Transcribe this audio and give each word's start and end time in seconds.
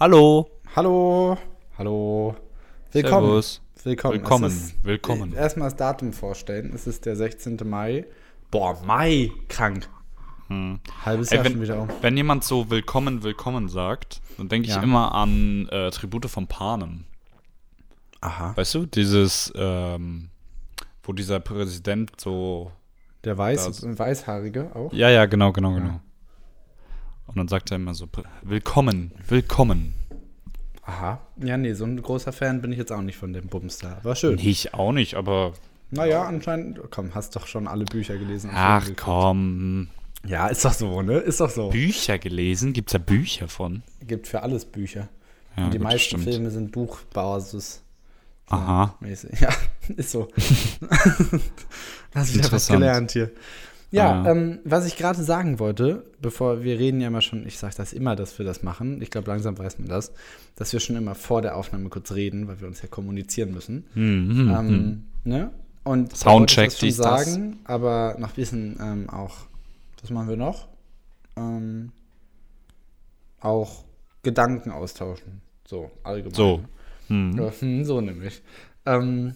Hallo. 0.00 0.48
Hallo. 0.74 1.36
Hallo. 1.76 2.34
Willkommen. 2.92 3.26
Servus. 3.26 3.60
Willkommen. 3.84 4.14
Willkommen. 4.14 4.46
Ist- 4.50 4.84
Willkommen. 4.84 5.32
Erstmal 5.34 5.68
das 5.68 5.76
Datum 5.76 6.12
vorstellen. 6.12 6.72
Es 6.74 6.86
ist 6.86 7.04
der 7.06 7.16
16. 7.16 7.58
Mai. 7.64 8.06
Boah, 8.50 8.78
Mai. 8.84 9.30
Krank. 9.48 9.88
Halbes 11.04 11.30
Ey, 11.30 11.36
Jahr 11.36 11.44
schon 11.44 11.54
wenn, 11.54 11.62
wieder 11.62 11.80
um. 11.82 11.88
wenn 12.00 12.16
jemand 12.16 12.42
so 12.42 12.68
willkommen, 12.70 13.22
willkommen 13.22 13.68
sagt, 13.68 14.20
dann 14.36 14.48
denke 14.48 14.66
ich 14.68 14.74
Ja. 14.74 14.82
immer 14.82 15.14
an 15.14 15.68
äh, 15.70 15.90
Tribute 15.92 16.26
von 16.28 16.48
Panem. 16.48 17.04
Aha. 18.20 18.56
Weißt 18.56 18.74
du, 18.74 18.86
dieses, 18.86 19.52
ähm, 19.54 20.30
wo 21.04 21.12
dieser 21.12 21.38
Präsident 21.38 22.20
so. 22.20 22.72
Der 23.22 23.38
Weiß, 23.38 23.64
Das- 23.66 23.98
Weißhaarige 23.98 24.74
auch. 24.74 24.92
Ja, 24.92 25.08
ja, 25.08 25.26
genau, 25.26 25.52
genau, 25.52 25.72
genau. 25.74 26.00
Und 27.30 27.36
dann 27.36 27.48
sagt 27.48 27.70
er 27.70 27.76
immer 27.76 27.94
so: 27.94 28.08
Willkommen, 28.42 29.12
willkommen. 29.28 29.94
Aha. 30.82 31.20
Ja, 31.36 31.56
nee, 31.56 31.74
so 31.74 31.84
ein 31.84 32.02
großer 32.02 32.32
Fan 32.32 32.60
bin 32.60 32.72
ich 32.72 32.78
jetzt 32.78 32.90
auch 32.90 33.02
nicht 33.02 33.16
von 33.16 33.32
dem 33.32 33.46
Bums 33.46 33.78
da. 33.78 34.00
War 34.02 34.16
schön. 34.16 34.34
Nee, 34.34 34.50
ich 34.50 34.74
auch 34.74 34.90
nicht, 34.90 35.14
aber. 35.14 35.52
Naja, 35.92 36.24
anscheinend. 36.24 36.80
Komm, 36.90 37.14
hast 37.14 37.36
doch 37.36 37.46
schon 37.46 37.68
alle 37.68 37.84
Bücher 37.84 38.18
gelesen. 38.18 38.50
Ach 38.52 38.88
komm. 38.96 39.88
Ja, 40.26 40.48
ist 40.48 40.64
doch 40.64 40.72
so, 40.72 41.02
ne? 41.02 41.18
Ist 41.18 41.40
doch 41.40 41.50
so. 41.50 41.70
Bücher 41.70 42.18
gelesen? 42.18 42.72
Gibt's 42.72 42.92
da 42.92 42.98
Bücher 42.98 43.46
von? 43.46 43.84
Gibt 44.06 44.26
für 44.26 44.42
alles 44.42 44.64
Bücher. 44.64 45.08
Ja, 45.56 45.66
und 45.66 45.74
die 45.74 45.78
gut, 45.78 45.84
meisten 45.84 46.18
stimmt. 46.18 46.24
Filme 46.24 46.50
sind 46.50 46.72
Buchbasis. 46.72 47.82
Aha. 48.48 48.96
Mäßig. 49.00 49.30
Ja, 49.40 49.50
ist 49.96 50.10
so. 50.10 50.28
Hast 52.14 52.34
wieder 52.34 52.44
was 52.44 52.68
Interessant. 52.68 52.80
gelernt 52.80 53.12
hier. 53.12 53.30
Ja. 53.92 54.24
Ähm, 54.30 54.60
was 54.64 54.86
ich 54.86 54.96
gerade 54.96 55.22
sagen 55.22 55.58
wollte, 55.58 56.04
bevor 56.20 56.62
wir 56.62 56.78
reden 56.78 57.00
ja 57.00 57.08
immer 57.08 57.22
schon, 57.22 57.44
ich 57.46 57.58
sage 57.58 57.74
das 57.76 57.92
immer, 57.92 58.14
dass 58.14 58.38
wir 58.38 58.46
das 58.46 58.62
machen. 58.62 59.02
Ich 59.02 59.10
glaube, 59.10 59.28
langsam 59.28 59.58
weiß 59.58 59.78
man 59.80 59.88
das, 59.88 60.12
dass 60.54 60.72
wir 60.72 60.78
schon 60.80 60.96
immer 60.96 61.16
vor 61.16 61.42
der 61.42 61.56
Aufnahme 61.56 61.88
kurz 61.88 62.12
reden, 62.12 62.46
weil 62.46 62.60
wir 62.60 62.68
uns 62.68 62.80
ja 62.82 62.88
kommunizieren 62.88 63.52
müssen. 63.52 63.86
Mhm, 63.94 64.54
Ähm, 64.56 65.04
ne? 65.24 65.50
Und 65.82 66.16
Soundcheck, 66.16 66.68
ich 66.68 66.74
das 66.74 66.78
schon 66.78 66.88
dies, 66.88 66.96
das. 66.98 67.24
sagen, 67.24 67.58
aber 67.64 68.16
noch 68.18 68.36
wissen 68.36 68.78
ähm, 68.80 69.10
auch, 69.10 69.34
was 70.00 70.10
machen 70.10 70.28
wir 70.28 70.36
noch? 70.36 70.68
Ähm, 71.36 71.90
auch 73.40 73.84
Gedanken 74.22 74.70
austauschen. 74.70 75.40
So, 75.66 75.90
allgemein. 76.04 76.34
So. 76.34 76.60
Hm. 77.08 77.36
Ja, 77.38 77.52
hm, 77.58 77.84
so 77.84 78.00
nämlich. 78.00 78.42
Ähm, 78.86 79.34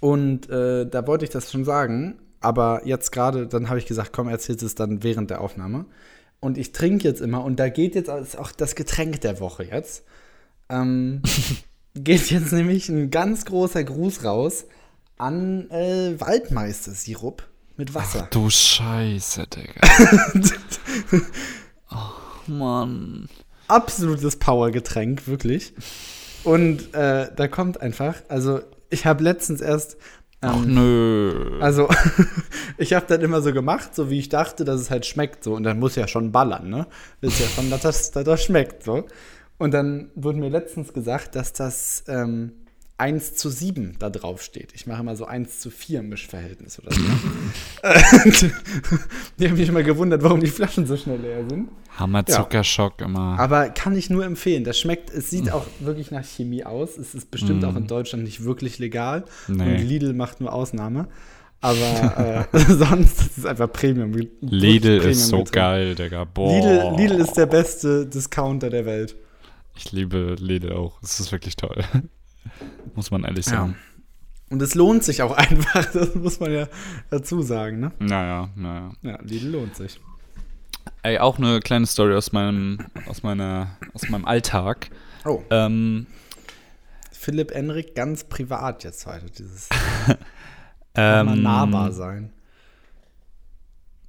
und 0.00 0.48
äh, 0.50 0.88
da 0.88 1.06
wollte 1.06 1.24
ich 1.24 1.30
das 1.30 1.52
schon 1.52 1.64
sagen, 1.64 2.16
aber 2.40 2.82
jetzt 2.86 3.12
gerade, 3.12 3.46
dann 3.46 3.68
habe 3.68 3.78
ich 3.78 3.86
gesagt, 3.86 4.12
komm, 4.12 4.28
erzählst 4.28 4.62
es 4.62 4.74
dann 4.74 5.02
während 5.02 5.30
der 5.30 5.40
Aufnahme. 5.40 5.86
Und 6.40 6.58
ich 6.58 6.72
trinke 6.72 7.04
jetzt 7.04 7.20
immer, 7.20 7.42
und 7.44 7.58
da 7.58 7.68
geht 7.68 7.94
jetzt 7.94 8.10
auch 8.10 8.52
das 8.52 8.74
Getränk 8.74 9.20
der 9.22 9.40
Woche 9.40 9.64
jetzt. 9.64 10.04
Ähm, 10.68 11.22
geht 11.94 12.30
jetzt 12.30 12.52
nämlich 12.52 12.88
ein 12.88 13.10
ganz 13.10 13.44
großer 13.44 13.82
Gruß 13.84 14.24
raus 14.24 14.66
an 15.16 15.70
äh, 15.70 16.20
Waldmeister-Sirup 16.20 17.42
mit 17.76 17.94
Wasser. 17.94 18.28
Du 18.30 18.50
Scheiße, 18.50 19.46
Digga. 19.46 19.80
oh, 21.90 22.50
Mann. 22.50 23.28
absolutes 23.68 24.36
Powergetränk, 24.36 25.26
wirklich. 25.26 25.74
Und 26.44 26.94
äh, 26.94 27.28
da 27.34 27.48
kommt 27.48 27.80
einfach, 27.80 28.16
also 28.28 28.60
ich 28.90 29.04
habe 29.04 29.24
letztens 29.24 29.60
erst, 29.60 29.96
Ach 30.40 30.62
ähm, 30.62 30.74
nö. 30.74 31.58
also 31.60 31.88
ich 32.78 32.92
habe 32.92 33.06
dann 33.08 33.22
immer 33.22 33.40
so 33.40 33.52
gemacht, 33.52 33.94
so 33.94 34.10
wie 34.10 34.18
ich 34.18 34.28
dachte, 34.28 34.64
dass 34.64 34.80
es 34.80 34.90
halt 34.90 35.06
schmeckt 35.06 35.44
so. 35.44 35.54
Und 35.54 35.62
dann 35.62 35.78
muss 35.78 35.96
ja 35.96 36.06
schon 36.06 36.32
ballern, 36.32 36.68
ne? 36.68 36.86
Willst 37.20 37.40
ja 37.40 37.46
schon, 37.46 37.70
dass 37.70 37.82
das, 37.82 38.10
dass 38.10 38.24
das 38.24 38.44
schmeckt 38.44 38.82
so. 38.82 39.06
Und 39.58 39.72
dann 39.72 40.10
wurde 40.14 40.38
mir 40.38 40.50
letztens 40.50 40.92
gesagt, 40.92 41.34
dass 41.34 41.52
das 41.52 42.04
ähm, 42.08 42.52
1 42.98 43.34
zu 43.34 43.50
7 43.50 43.96
da 43.98 44.08
drauf 44.08 44.42
steht. 44.42 44.72
Ich 44.74 44.86
mache 44.86 45.00
immer 45.02 45.16
so 45.16 45.26
1 45.26 45.60
zu 45.60 45.70
4 45.70 46.02
Mischverhältnis 46.02 46.78
oder 46.80 46.92
so. 46.94 47.02
Die 49.38 49.48
haben 49.48 49.56
mich 49.56 49.68
immer 49.68 49.82
gewundert, 49.82 50.22
warum 50.22 50.40
die 50.40 50.46
Flaschen 50.46 50.86
so 50.86 50.96
schnell 50.96 51.20
leer 51.20 51.44
sind. 51.48 51.68
Hammer 51.98 52.24
Zuckerschock 52.26 53.00
immer. 53.02 53.38
Aber 53.38 53.68
kann 53.70 53.96
ich 53.96 54.10
nur 54.10 54.24
empfehlen. 54.24 54.64
Das 54.64 54.78
schmeckt, 54.78 55.10
es 55.10 55.30
sieht 55.30 55.50
auch 55.50 55.66
wirklich 55.80 56.10
nach 56.10 56.24
Chemie 56.24 56.64
aus. 56.64 56.96
Es 56.98 57.14
ist 57.14 57.30
bestimmt 57.30 57.64
auch 57.64 57.76
in 57.76 57.86
Deutschland 57.86 58.24
nicht 58.24 58.44
wirklich 58.44 58.78
legal. 58.78 59.24
Nee. 59.48 59.62
Und 59.62 59.78
Lidl 59.82 60.12
macht 60.12 60.40
nur 60.40 60.52
Ausnahme. 60.52 61.08
Aber 61.62 62.46
äh, 62.52 62.58
sonst 62.68 63.20
ist 63.20 63.38
es 63.38 63.46
einfach 63.46 63.70
Premium. 63.72 64.12
Lidl 64.40 64.98
Premium 64.98 65.10
ist 65.10 65.26
so 65.26 65.38
Getränk. 65.38 65.52
geil, 65.52 65.94
Digga. 65.94 66.24
Boah. 66.24 66.52
Lidl, 66.52 66.96
Lidl 66.96 67.20
ist 67.20 67.34
der 67.36 67.46
beste 67.46 68.06
Discounter 68.06 68.68
der 68.70 68.84
Welt. 68.84 69.16
ich 69.76 69.92
liebe 69.92 70.36
Lidl 70.38 70.72
auch. 70.72 70.98
Es 71.02 71.18
ist 71.20 71.32
wirklich 71.32 71.56
toll. 71.56 71.82
Muss 72.94 73.10
man 73.10 73.24
ehrlich 73.24 73.46
sagen. 73.46 73.76
Und 74.50 74.62
es 74.62 74.74
lohnt 74.74 75.02
sich 75.04 75.22
auch 75.22 75.32
einfach. 75.36 75.86
Das 75.92 76.14
muss 76.14 76.40
man 76.40 76.52
ja 76.52 76.68
dazu 77.10 77.42
sagen. 77.42 77.80
Ne? 77.80 77.92
Naja, 77.98 78.48
naja. 78.54 78.92
Ja, 79.02 79.18
Lidl 79.22 79.48
lohnt 79.50 79.76
sich. 79.76 80.00
Ey, 81.02 81.18
auch 81.18 81.38
eine 81.38 81.60
kleine 81.60 81.86
Story 81.86 82.14
aus 82.14 82.32
meinem, 82.32 82.78
aus 83.08 83.22
meiner, 83.22 83.76
aus 83.92 84.08
meinem 84.08 84.24
Alltag. 84.24 84.90
Oh, 85.24 85.42
Ähm, 85.50 86.06
Philipp 87.12 87.50
Enrik 87.50 87.94
ganz 87.96 88.22
privat 88.24 88.84
jetzt 88.84 89.04
heute. 89.06 89.26
Dieses 89.30 89.68
ähm, 90.94 91.42
nahbar 91.42 91.92
sein. 91.92 92.32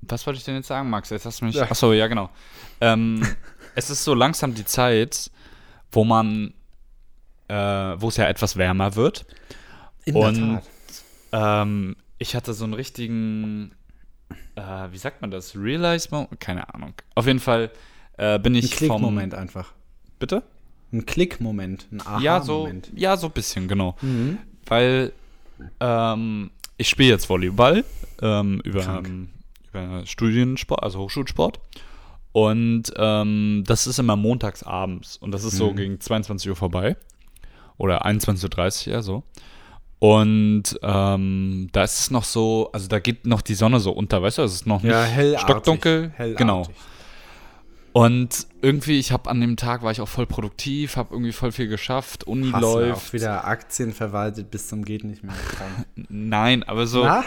Was 0.01 0.25
wollte 0.27 0.37
ich 0.37 0.45
denn 0.45 0.55
jetzt 0.55 0.67
sagen, 0.67 0.89
Max? 0.89 1.09
Jetzt 1.09 1.25
hast 1.25 1.41
du 1.41 1.45
mich. 1.45 1.55
Ja. 1.55 1.63
Achso, 1.63 1.93
ja, 1.93 2.07
genau. 2.07 2.29
Ähm, 2.79 3.21
es 3.75 3.89
ist 3.89 4.03
so 4.03 4.13
langsam 4.13 4.53
die 4.53 4.65
Zeit, 4.65 5.31
wo 5.91 6.03
man, 6.03 6.53
äh, 7.47 7.53
wo 7.55 8.09
es 8.09 8.17
ja 8.17 8.27
etwas 8.27 8.57
wärmer 8.57 8.95
wird. 8.95 9.25
In 10.05 10.15
und- 10.15 10.61
Ähm, 11.33 11.95
ich 12.19 12.35
hatte 12.35 12.53
so 12.53 12.63
einen 12.63 12.73
richtigen, 12.73 13.71
äh, 14.55 14.61
wie 14.91 14.97
sagt 14.97 15.21
man 15.21 15.29
das? 15.31 15.55
Realize 15.55 16.07
Moment? 16.11 16.39
Keine 16.39 16.73
Ahnung. 16.73 16.93
Auf 17.15 17.27
jeden 17.27 17.39
Fall 17.39 17.69
äh, 18.17 18.39
bin 18.39 18.53
Ein 18.53 18.59
ich 18.59 18.71
Klickmoment 18.71 19.33
einfach. 19.35 19.73
Bitte? 20.19 20.41
Ein 20.91 21.05
Klickmoment, 21.05 21.85
ein 21.91 22.21
Ja, 22.21 22.41
so, 22.41 22.53
Aha-Moment. 22.61 22.91
ja, 22.95 23.17
so 23.17 23.27
ein 23.27 23.33
bisschen, 23.33 23.67
genau. 23.67 23.95
Mhm. 24.01 24.37
Weil 24.65 25.11
ähm, 25.79 26.49
ich 26.77 26.87
spiele 26.89 27.09
jetzt 27.09 27.29
Volleyball 27.29 27.83
ähm, 28.21 28.61
über, 28.63 28.83
ähm, 28.85 29.29
über 29.69 30.05
Studiensport, 30.05 30.81
also 30.81 30.99
Hochschulsport. 30.99 31.59
Und 32.31 32.93
ähm, 32.95 33.63
das 33.67 33.85
ist 33.87 33.99
immer 33.99 34.15
montags 34.15 34.63
abends. 34.63 35.17
Und 35.17 35.31
das 35.31 35.43
ist 35.43 35.57
so 35.57 35.71
Mhm. 35.71 35.75
gegen 35.75 35.99
22 35.99 36.49
Uhr 36.49 36.55
vorbei. 36.55 36.95
Oder 37.77 38.05
21.30 38.05 38.87
Uhr 38.87 38.93
eher 38.93 39.01
so. 39.03 39.23
Und 39.99 40.63
ähm, 40.83 41.69
da 41.71 41.83
ist 41.83 41.99
es 41.99 42.11
noch 42.11 42.23
so, 42.23 42.69
also 42.71 42.87
da 42.87 42.99
geht 42.99 43.25
noch 43.25 43.41
die 43.41 43.55
Sonne 43.55 43.79
so 43.79 43.91
unter, 43.91 44.21
weißt 44.21 44.37
du? 44.37 44.43
Es 44.43 44.53
ist 44.53 44.67
noch 44.67 44.83
nicht 44.83 44.91
Ja, 44.91 45.03
hellartig. 45.03 45.41
stockdunkel. 45.43 46.11
hellartig. 46.15 46.37
Genau. 46.37 46.67
Und 47.93 48.45
irgendwie, 48.61 48.99
ich 48.99 49.11
habe 49.11 49.27
an 49.29 49.41
dem 49.41 49.57
Tag 49.57 49.81
war 49.81 49.91
ich 49.91 50.01
auch 50.01 50.07
voll 50.07 50.27
produktiv, 50.27 50.97
habe 50.97 51.15
irgendwie 51.15 51.31
voll 51.31 51.51
viel 51.51 51.67
geschafft, 51.67 52.25
Uni 52.25 52.51
Hast 52.51 52.61
läuft. 52.61 53.07
auch 53.07 53.13
wieder 53.13 53.45
Aktien 53.47 53.91
verwaltet 53.91 54.51
bis 54.51 54.67
zum 54.67 54.85
geht 54.85 55.03
nicht 55.03 55.23
mehr. 55.23 55.33
Nein, 56.09 56.61
aber 56.63 56.85
so, 56.85 57.03
Na? 57.03 57.23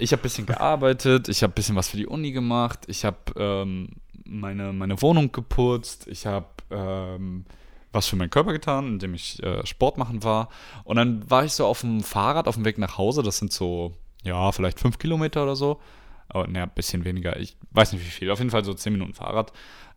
ich 0.00 0.10
habe 0.12 0.20
ein 0.20 0.24
bisschen 0.24 0.46
gearbeitet, 0.46 1.28
ich 1.28 1.44
habe 1.44 1.52
ein 1.52 1.54
bisschen 1.54 1.76
was 1.76 1.90
für 1.90 1.96
die 1.96 2.08
Uni 2.08 2.32
gemacht, 2.32 2.80
ich 2.88 3.04
habe 3.04 3.18
ähm, 3.36 3.90
meine, 4.24 4.72
meine 4.72 5.00
Wohnung 5.00 5.30
geputzt, 5.30 6.08
ich 6.08 6.26
habe 6.26 6.46
ähm, 6.72 7.44
was 7.92 8.06
für 8.06 8.16
meinen 8.16 8.30
Körper 8.30 8.52
getan, 8.52 8.86
indem 8.86 9.14
ich 9.14 9.42
äh, 9.42 9.64
Sport 9.66 9.98
machen 9.98 10.22
war. 10.22 10.48
Und 10.84 10.96
dann 10.96 11.28
war 11.30 11.44
ich 11.44 11.52
so 11.52 11.66
auf 11.66 11.80
dem 11.80 12.02
Fahrrad 12.02 12.48
auf 12.48 12.54
dem 12.54 12.64
Weg 12.64 12.78
nach 12.78 12.98
Hause, 12.98 13.22
das 13.22 13.38
sind 13.38 13.52
so, 13.52 13.94
ja, 14.22 14.52
vielleicht 14.52 14.80
fünf 14.80 14.98
Kilometer 14.98 15.42
oder 15.42 15.56
so. 15.56 15.80
Aber 16.28 16.46
ne, 16.46 16.62
ein 16.62 16.70
bisschen 16.74 17.04
weniger, 17.04 17.38
ich 17.38 17.56
weiß 17.72 17.92
nicht 17.92 18.04
wie 18.04 18.10
viel, 18.10 18.30
auf 18.30 18.38
jeden 18.38 18.50
Fall 18.50 18.64
so 18.64 18.74
zehn 18.74 18.92
Minuten 18.92 19.14
Fahrrad. 19.14 19.52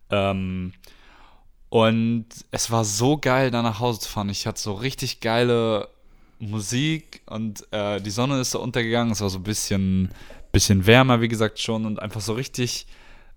Ähm, 0.10 0.74
und 1.70 2.28
es 2.52 2.70
war 2.72 2.86
so 2.86 3.18
geil, 3.18 3.52
da 3.52 3.62
nach 3.62 3.80
Hause 3.80 4.02
zu 4.02 4.10
fahren. 4.10 4.30
Ich 4.30 4.46
hatte 4.46 4.62
so 4.62 4.74
richtig 4.74 5.22
geile 5.22 5.90
Musik 6.40 7.22
und 7.26 7.66
äh, 7.72 8.00
die 8.02 8.12
Sonne 8.12 8.40
ist 8.42 8.52
so 8.52 8.62
untergegangen. 8.62 9.14
Es 9.14 9.22
war 9.22 9.30
so 9.30 9.40
ein 9.40 9.44
bisschen, 9.44 10.10
bisschen 10.52 10.86
wärmer, 10.86 11.22
wie 11.22 11.28
gesagt, 11.28 11.60
schon 11.60 11.86
und 11.86 12.00
einfach 12.00 12.22
so 12.22 12.34
richtig, 12.34 12.88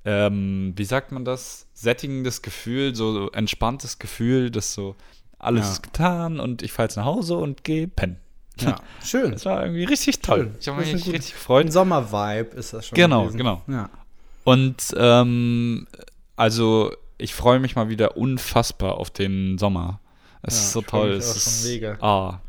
ähm, 0.07 0.73
wie 0.77 0.85
sagt 0.85 1.13
man 1.13 1.25
das? 1.27 1.67
Sättigendes 1.75 2.41
Gefühl, 2.41 2.95
so 2.95 3.31
entspanntes 3.33 3.99
Gefühl, 3.99 4.51
dass 4.51 4.73
so 4.73 4.97
alles 5.39 5.67
Ja. 5.67 5.73
ist 5.73 5.83
getan 5.83 6.41
und 6.41 6.63
ich 6.63 6.73
fahre 6.73 6.87
jetzt 6.87 6.97
nach 6.97 7.05
Hause 7.05 7.37
und 7.37 7.63
gehe 7.65 7.87
pennen. 7.89 8.17
Ja, 8.59 8.77
schön. 9.05 9.33
Das 9.33 9.45
war 9.45 9.63
irgendwie 9.63 9.85
richtig 9.85 10.21
toll. 10.21 10.45
Schön. 10.45 10.57
Ich 10.61 10.69
habe 10.69 10.81
mich 10.81 11.05
gut- 11.05 11.13
richtig 11.13 11.33
gefreut. 11.35 11.67
Ein 11.67 11.73
Sommer-Vibe 11.73 12.57
ist 12.57 12.73
das 12.73 12.87
schon. 12.87 12.97
Genau, 12.97 13.23
gewesen. 13.25 13.37
genau. 13.37 13.63
Ja. 13.69 13.91
Und 14.45 14.95
ähm, 14.97 15.87
also 16.37 16.93
ich 17.19 17.35
freue 17.35 17.59
mich 17.61 17.77
mal 17.77 17.89
wieder 17.91 18.17
unfassbar 18.17 18.95
auf 18.97 19.11
den 19.11 19.59
Sommer. 19.59 20.01
Es 20.43 20.55
Ja, 20.55 20.61
ist 20.61 20.73
so 20.73 20.83
toll. 20.83 21.11
Es 21.13 21.29
auch 21.31 21.33
schon 21.33 21.53
ist 21.53 21.65
mega. 21.67 21.99
ah, 22.01 22.41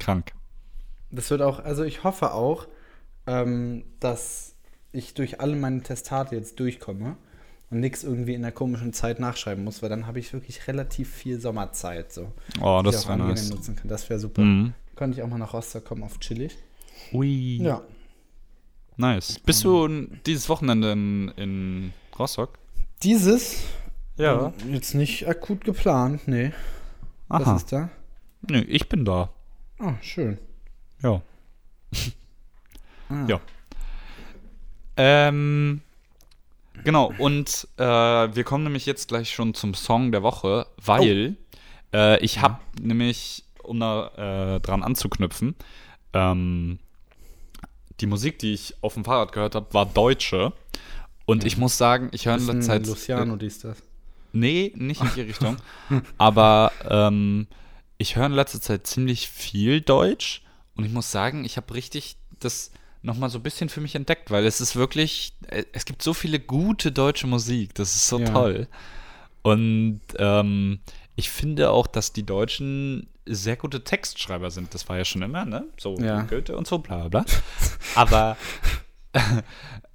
krank. 0.00 0.32
Das 1.10 1.30
wird 1.30 1.42
auch, 1.42 1.58
also 1.60 1.84
ich 1.84 2.02
hoffe 2.04 2.32
auch, 2.32 2.66
ähm, 3.26 3.84
dass 4.00 4.54
ich 4.98 5.14
durch 5.14 5.40
alle 5.40 5.56
meine 5.56 5.82
Testate 5.82 6.34
jetzt 6.36 6.58
durchkomme. 6.60 7.16
und 7.70 7.80
nichts 7.80 8.02
irgendwie 8.02 8.32
in 8.34 8.40
der 8.42 8.52
komischen 8.52 8.92
Zeit 8.94 9.20
nachschreiben 9.20 9.62
muss, 9.62 9.82
weil 9.82 9.90
dann 9.90 10.06
habe 10.06 10.18
ich 10.18 10.32
wirklich 10.32 10.66
relativ 10.68 11.12
viel 11.12 11.38
Sommerzeit. 11.40 12.12
So, 12.12 12.32
Oh, 12.62 12.80
das 12.82 13.06
wäre 13.06 13.18
nice. 13.18 13.52
Das 13.84 14.08
wäre 14.08 14.18
super. 14.18 14.40
Mhm. 14.42 14.72
Könnte 14.96 15.18
ich 15.18 15.22
auch 15.22 15.28
mal 15.28 15.36
nach 15.38 15.52
Rostock 15.52 15.84
kommen 15.84 16.02
auf 16.02 16.18
chillig. 16.18 16.56
Ui. 17.12 17.58
Ja. 17.62 17.82
Nice. 18.96 19.38
Bist 19.40 19.64
du 19.64 19.86
dieses 20.26 20.48
Wochenende 20.48 20.92
in, 20.92 21.28
in 21.36 21.92
Rostock? 22.18 22.58
Dieses 23.02 23.62
ähm, 24.18 24.52
jetzt 24.72 24.94
nicht 24.94 25.28
akut 25.28 25.64
geplant, 25.64 26.26
nee. 26.26 26.52
Was 27.28 27.42
Aha. 27.42 27.56
ist 27.56 27.70
da? 27.72 27.90
Nö, 28.50 28.60
ich 28.66 28.88
bin 28.88 29.04
da. 29.04 29.30
Oh, 29.78 29.92
schön. 30.00 30.38
Ja. 31.02 31.22
Ah. 33.10 33.26
Ja. 33.28 33.40
Ähm, 34.98 35.80
genau, 36.84 37.12
und 37.18 37.68
äh, 37.76 37.82
wir 37.82 38.44
kommen 38.44 38.64
nämlich 38.64 38.84
jetzt 38.84 39.08
gleich 39.08 39.32
schon 39.32 39.54
zum 39.54 39.74
Song 39.74 40.10
der 40.10 40.22
Woche, 40.22 40.66
weil 40.84 41.36
äh, 41.94 42.22
ich 42.22 42.40
habe 42.40 42.58
nämlich, 42.80 43.44
um 43.62 43.78
da 43.78 44.56
äh, 44.56 44.60
dran 44.60 44.82
anzuknüpfen, 44.82 45.54
ähm, 46.12 46.80
die 48.00 48.06
Musik, 48.06 48.38
die 48.40 48.54
ich 48.54 48.74
auf 48.80 48.94
dem 48.94 49.04
Fahrrad 49.04 49.32
gehört 49.32 49.54
habe, 49.54 49.72
war 49.72 49.86
deutsche. 49.86 50.52
Und 51.26 51.44
ich 51.44 51.58
muss 51.58 51.78
sagen, 51.78 52.08
ich 52.12 52.26
höre 52.26 52.34
in 52.34 52.40
ist 52.40 52.46
letzter 52.46 52.62
Zeit. 52.62 52.86
Luciano, 52.86 53.36
dies, 53.36 53.60
das. 53.60 53.82
Nee, 54.32 54.72
nicht 54.76 55.00
in 55.00 55.10
die 55.14 55.20
Richtung. 55.30 55.56
Aber 56.16 56.72
ähm, 56.88 57.46
ich 57.98 58.16
höre 58.16 58.26
in 58.26 58.32
letzter 58.32 58.60
Zeit 58.60 58.86
ziemlich 58.86 59.28
viel 59.28 59.80
Deutsch 59.80 60.42
und 60.76 60.84
ich 60.84 60.92
muss 60.92 61.10
sagen, 61.10 61.44
ich 61.44 61.56
habe 61.56 61.74
richtig 61.74 62.16
das 62.40 62.70
nochmal 63.02 63.30
so 63.30 63.38
ein 63.38 63.42
bisschen 63.42 63.68
für 63.68 63.80
mich 63.80 63.94
entdeckt, 63.94 64.30
weil 64.30 64.44
es 64.46 64.60
ist 64.60 64.76
wirklich, 64.76 65.32
äh, 65.48 65.64
es 65.72 65.84
gibt 65.84 66.02
so 66.02 66.14
viele 66.14 66.40
gute 66.40 66.92
deutsche 66.92 67.26
Musik, 67.26 67.74
das 67.74 67.94
ist 67.94 68.08
so 68.08 68.18
Ja. 68.18 68.32
toll. 68.32 68.68
Und 69.42 70.00
ähm, 70.18 70.80
ich 71.16 71.30
finde 71.30 71.70
auch, 71.70 71.86
dass 71.86 72.12
die 72.12 72.24
Deutschen 72.26 73.08
sehr 73.24 73.56
gute 73.56 73.84
Textschreiber 73.84 74.50
sind. 74.50 74.74
Das 74.74 74.88
war 74.88 74.96
ja 74.98 75.04
schon 75.04 75.22
immer, 75.22 75.44
ne? 75.44 75.64
So 75.78 75.96
Ja. 75.98 76.22
Goethe 76.22 76.56
und 76.56 76.66
so, 76.66 76.78
bla 76.78 77.08
bla. 77.08 77.24
Aber 77.94 78.36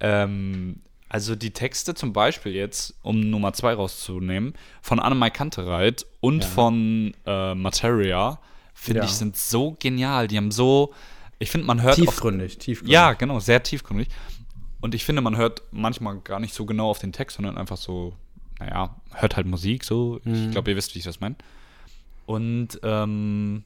ähm, 0.00 0.80
also 1.08 1.36
die 1.36 1.52
Texte 1.52 1.94
zum 1.94 2.12
Beispiel 2.12 2.52
jetzt, 2.52 2.94
um 3.02 3.20
Nummer 3.20 3.52
zwei 3.52 3.74
rauszunehmen, 3.74 4.54
von 4.82 4.98
Annemai 4.98 5.30
Kantereit 5.30 6.06
und 6.20 6.42
Ja. 6.42 6.50
von 6.50 7.14
äh, 7.26 7.54
Materia, 7.54 8.40
finde 8.74 9.00
Ja. 9.00 9.04
ich, 9.04 9.12
sind 9.12 9.36
so 9.36 9.76
genial. 9.78 10.26
Die 10.28 10.36
haben 10.36 10.50
so, 10.50 10.92
ich 11.38 11.50
finde, 11.50 11.66
man 11.66 11.82
hört 11.82 11.98
oft, 11.98 12.02
Tiefgründig, 12.08 12.58
tiefgründig. 12.58 12.92
ja, 12.92 13.12
genau, 13.12 13.38
sehr 13.40 13.62
tiefgründig. 13.62 14.08
Und 14.80 14.94
ich 14.94 15.04
finde, 15.04 15.22
man 15.22 15.36
hört 15.36 15.62
manchmal 15.72 16.18
gar 16.20 16.40
nicht 16.40 16.54
so 16.54 16.66
genau 16.66 16.90
auf 16.90 16.98
den 16.98 17.12
Text, 17.12 17.36
sondern 17.36 17.56
einfach 17.56 17.76
so, 17.76 18.14
naja, 18.58 18.94
hört 19.14 19.36
halt 19.36 19.46
Musik 19.46 19.84
so. 19.84 20.20
Ich 20.24 20.26
Mhm. 20.26 20.50
glaube, 20.50 20.70
ihr 20.70 20.76
wisst, 20.76 20.94
wie 20.94 20.98
ich 20.98 21.04
das 21.04 21.20
meine. 21.20 21.36
Und 22.26 22.78
ähm, 22.82 23.64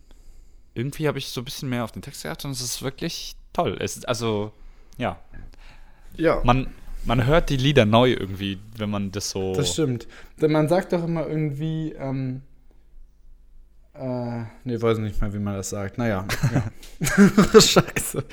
irgendwie 0.74 1.08
habe 1.08 1.18
ich 1.18 1.28
so 1.28 1.40
ein 1.40 1.44
bisschen 1.44 1.68
mehr 1.68 1.84
auf 1.84 1.92
den 1.92 2.02
Text 2.02 2.22
geachtet 2.22 2.44
und 2.46 2.50
es 2.52 2.60
ist 2.60 2.82
wirklich 2.82 3.34
toll. 3.52 3.76
Es 3.80 3.96
ist 3.96 4.08
also, 4.08 4.52
ja, 4.96 5.18
ja. 6.16 6.40
man, 6.44 6.68
man 7.04 7.24
hört 7.26 7.50
die 7.50 7.56
Lieder 7.56 7.84
neu 7.84 8.12
irgendwie, 8.12 8.58
wenn 8.76 8.90
man 8.90 9.10
das 9.12 9.30
so. 9.30 9.54
Das 9.54 9.72
stimmt. 9.72 10.06
Denn 10.40 10.52
man 10.52 10.68
sagt 10.68 10.92
doch 10.92 11.04
immer 11.04 11.26
irgendwie, 11.26 11.92
ähm, 11.98 12.42
äh, 14.00 14.44
nee, 14.64 14.80
weiß 14.80 14.98
nicht 14.98 15.20
mehr, 15.20 15.32
wie 15.32 15.38
man 15.38 15.54
das 15.54 15.70
sagt. 15.70 15.98
Naja, 15.98 16.24
ja. 16.52 17.60
Scheiße. 17.60 18.24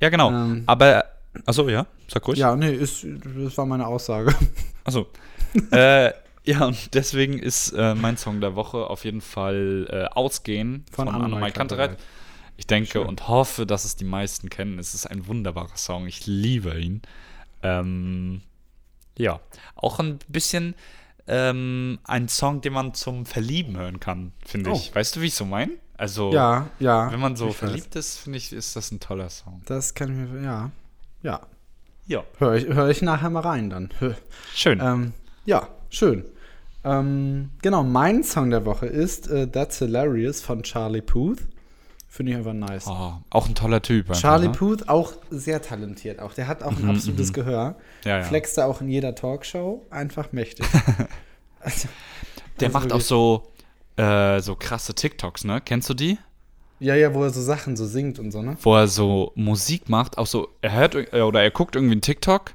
Ja, 0.00 0.08
genau. 0.08 0.30
Ähm. 0.30 0.62
Aber, 0.66 1.04
achso, 1.44 1.68
ja, 1.68 1.86
sag 2.08 2.26
ruhig. 2.26 2.38
Ja, 2.38 2.54
nee, 2.56 2.72
ist, 2.72 3.06
das 3.44 3.56
war 3.56 3.66
meine 3.66 3.86
Aussage. 3.86 4.34
Achso. 4.84 5.08
äh, 5.72 6.12
ja, 6.44 6.64
und 6.64 6.94
deswegen 6.94 7.38
ist 7.38 7.72
äh, 7.72 7.94
mein 7.94 8.16
Song 8.16 8.40
der 8.40 8.54
Woche 8.54 8.88
auf 8.88 9.04
jeden 9.04 9.20
Fall 9.20 9.86
äh, 9.90 10.04
Ausgehen 10.14 10.84
Von 10.92 11.08
von, 11.08 11.14
Annemai. 11.16 11.50
Kantereit. 11.50 11.98
Ich 12.56 12.66
denke 12.66 12.90
Schön. 12.92 13.06
und 13.06 13.28
hoffe, 13.28 13.66
dass 13.66 13.84
es 13.84 13.96
die 13.96 14.04
meisten 14.04 14.48
kennen. 14.48 14.78
Es 14.78 14.94
ist 14.94 15.06
ein 15.06 15.26
wunderbarer 15.26 15.76
Song. 15.76 16.06
Ich 16.06 16.26
liebe 16.26 16.78
ihn. 16.78 17.02
Ähm, 17.62 18.42
ja, 19.18 19.40
auch 19.74 19.98
ein 19.98 20.18
bisschen 20.28 20.74
ähm, 21.28 21.98
ein 22.04 22.28
Song, 22.28 22.60
den 22.60 22.72
man 22.72 22.94
zum 22.94 23.26
Verlieben 23.26 23.76
hören 23.76 24.00
kann, 24.00 24.32
finde 24.44 24.70
ich. 24.72 24.90
Oh. 24.92 24.94
Weißt 24.96 25.16
du, 25.16 25.20
wie 25.20 25.26
ich 25.26 25.34
so 25.34 25.44
meine? 25.44 25.72
Also, 25.98 26.32
Ja, 26.32 26.68
ja. 26.78 27.10
wenn 27.10 27.20
man 27.20 27.36
so 27.36 27.46
ich 27.46 27.52
weiß. 27.52 27.58
verliebt 27.58 27.96
ist, 27.96 28.18
finde 28.18 28.38
ich, 28.38 28.52
ist 28.52 28.76
das 28.76 28.90
ein 28.92 29.00
toller 29.00 29.30
Song. 29.30 29.62
Das 29.66 29.94
kann 29.94 30.10
ich 30.24 30.30
mir, 30.30 30.42
ja. 30.42 30.70
Ja. 31.22 31.40
Ja, 32.06 32.22
Höre 32.38 32.54
ich, 32.54 32.66
hör 32.68 32.88
ich 32.88 33.02
nachher 33.02 33.30
mal 33.30 33.40
rein 33.40 33.70
dann. 33.70 33.88
schön. 34.54 34.78
Ähm, 34.80 35.12
ja, 35.44 35.68
schön. 35.90 36.24
Ähm, 36.84 37.50
genau, 37.62 37.82
mein 37.82 38.22
Song 38.22 38.50
der 38.50 38.64
Woche 38.64 38.86
ist 38.86 39.26
äh, 39.28 39.48
That's 39.50 39.78
Hilarious 39.80 40.40
von 40.40 40.62
Charlie 40.62 41.00
Puth. 41.02 41.38
Finde 42.16 42.32
ich 42.32 42.38
einfach 42.38 42.54
nice. 42.54 42.86
oh, 42.86 43.12
auch 43.28 43.46
ein 43.46 43.54
toller 43.54 43.82
Typ. 43.82 44.08
einfach, 44.08 44.18
Charlie 44.18 44.46
ne? 44.46 44.52
Puth 44.54 44.88
auch 44.88 45.12
sehr 45.28 45.60
talentiert. 45.60 46.18
Auch 46.18 46.32
der 46.32 46.48
hat 46.48 46.62
auch 46.62 46.72
ein 46.72 46.84
Mhm, 46.84 46.90
absolutes 46.92 47.28
mhm. 47.28 47.34
Gehör. 47.34 47.76
Ja, 48.06 48.18
ja. 48.20 48.22
Flext 48.22 48.56
er 48.56 48.68
auch 48.68 48.80
in 48.80 48.88
jeder 48.88 49.14
Talkshow. 49.14 49.84
Einfach 49.90 50.32
mächtig. 50.32 50.66
Also, 51.60 51.88
Der 52.60 52.68
also 52.68 52.78
macht 52.78 52.92
auch 52.92 53.00
so, 53.00 53.48
äh, 53.96 54.40
so 54.40 54.54
krasse 54.54 54.94
TikToks, 54.94 55.44
ne? 55.44 55.60
Kennst 55.60 55.90
du 55.90 55.94
die? 55.94 56.16
Ja, 56.78 56.94
ja, 56.94 57.12
wo 57.12 57.24
er 57.24 57.30
so 57.30 57.42
Sachen 57.42 57.76
so 57.76 57.86
singt 57.86 58.18
und 58.18 58.30
so, 58.30 58.40
ne? 58.40 58.56
Wo 58.62 58.76
er 58.76 58.86
so 58.86 59.32
Musik 59.34 59.88
macht, 59.88 60.16
auch 60.16 60.26
so, 60.28 60.48
er 60.62 60.72
hört 60.72 60.94
äh, 60.94 61.20
oder 61.22 61.42
er 61.42 61.50
guckt 61.50 61.74
irgendwie 61.74 61.92
einen 61.94 62.02
TikTok 62.02 62.52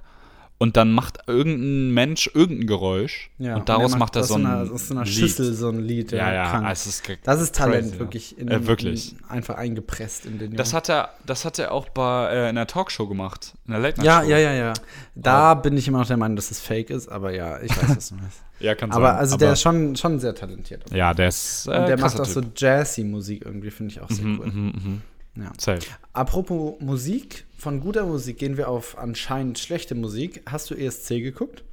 und 0.62 0.78
dann 0.78 0.92
macht 0.92 1.18
irgendein 1.26 1.90
Mensch 1.92 2.30
irgendein 2.36 2.68
Geräusch 2.68 3.32
Ja. 3.40 3.56
und 3.56 3.68
daraus 3.68 3.94
er 3.94 3.98
macht 3.98 4.16
er 4.16 4.22
aus 4.22 4.28
so 4.28 4.36
ein 4.36 4.46
einer, 4.46 4.72
aus 4.72 4.88
so 4.90 4.94
einer 4.94 5.06
Lied. 5.06 5.14
Schüssel 5.14 5.54
so 5.56 5.70
ein 5.70 5.80
Lied. 5.80 6.12
Ja, 6.12 6.32
ja, 6.32 6.72
es 6.72 6.86
ist 6.86 7.02
das 7.24 7.42
ist 7.42 7.56
Talent, 7.56 7.82
crazy, 7.86 7.94
ja. 7.96 8.00
wirklich. 8.00 8.38
In, 8.38 8.48
Äh, 8.48 8.68
wirklich. 8.68 9.14
In, 9.14 9.24
einfach 9.28 9.56
eingepresst 9.56 10.28
in 10.28 10.38
den 10.38 10.54
Das 10.56 10.68
Jungen. 10.70 10.78
hat 10.78 10.90
er, 10.90 11.10
das 11.26 11.46
hat 11.46 11.58
er 11.58 11.72
auch 11.72 11.90
bei 11.90 12.30
äh, 12.32 12.50
in 12.50 12.56
der 12.58 12.68
Talkshow 12.68 13.08
gemacht, 13.08 13.54
in 13.66 13.72
der 13.72 13.82
Late 13.82 13.98
Night 13.98 14.06
Ja, 14.06 14.22
Show. 14.22 14.30
ja, 14.30 14.38
ja, 14.38 14.54
ja. 14.54 14.74
Da 15.16 15.54
bin 15.56 15.76
ich 15.78 15.88
immer 15.88 15.98
noch 15.98 16.08
der 16.08 16.18
Meinung, 16.18 16.36
dass 16.36 16.52
es 16.52 16.60
fake 16.60 16.92
ist, 16.92 17.10
aber 17.10 17.34
ja, 17.34 17.60
ich 17.60 17.72
weiß, 17.76 17.96
was 17.98 18.10
du 18.10 18.16
meinst. 18.16 18.38
Ja, 18.62 18.76
kann 18.76 18.92
aber 18.92 19.08
sein. 19.08 19.16
also 19.18 19.38
der 19.38 19.54
ist 19.54 19.62
schon, 19.64 19.96
schon 19.96 20.20
sehr 20.20 20.36
talentiert. 20.36 20.84
ja, 20.94 21.16
der 21.16 21.30
ist 21.30 21.66
äh, 21.66 21.72
Und 21.80 21.88
der 21.88 21.98
macht 22.00 22.20
auch 22.20 22.26
so 22.26 22.42
Typ. 22.42 22.52
jazzy 22.58 23.04
Musik 23.04 23.44
irgendwie, 23.44 23.72
finde 23.72 23.94
ich 23.94 24.00
auch 24.02 24.10
sehr 24.12 24.24
Mhm, 24.24 24.40
cool. 24.40 24.46
mhm, 24.52 24.66
mhm. 24.66 25.02
Ja. 25.44 25.52
Safe. 25.58 25.80
Apropos 26.14 26.76
Musik, 26.80 27.46
von 27.62 27.80
guter 27.80 28.06
Musik 28.08 28.40
gehen 28.40 28.58
wir 28.58 28.70
auf 28.70 28.98
anscheinend 28.98 29.60
schlechte 29.60 29.94
Musik. 29.94 30.42
Hast 30.50 30.72
du 30.72 30.76
ESC 30.76 31.10
geguckt? 31.22 31.64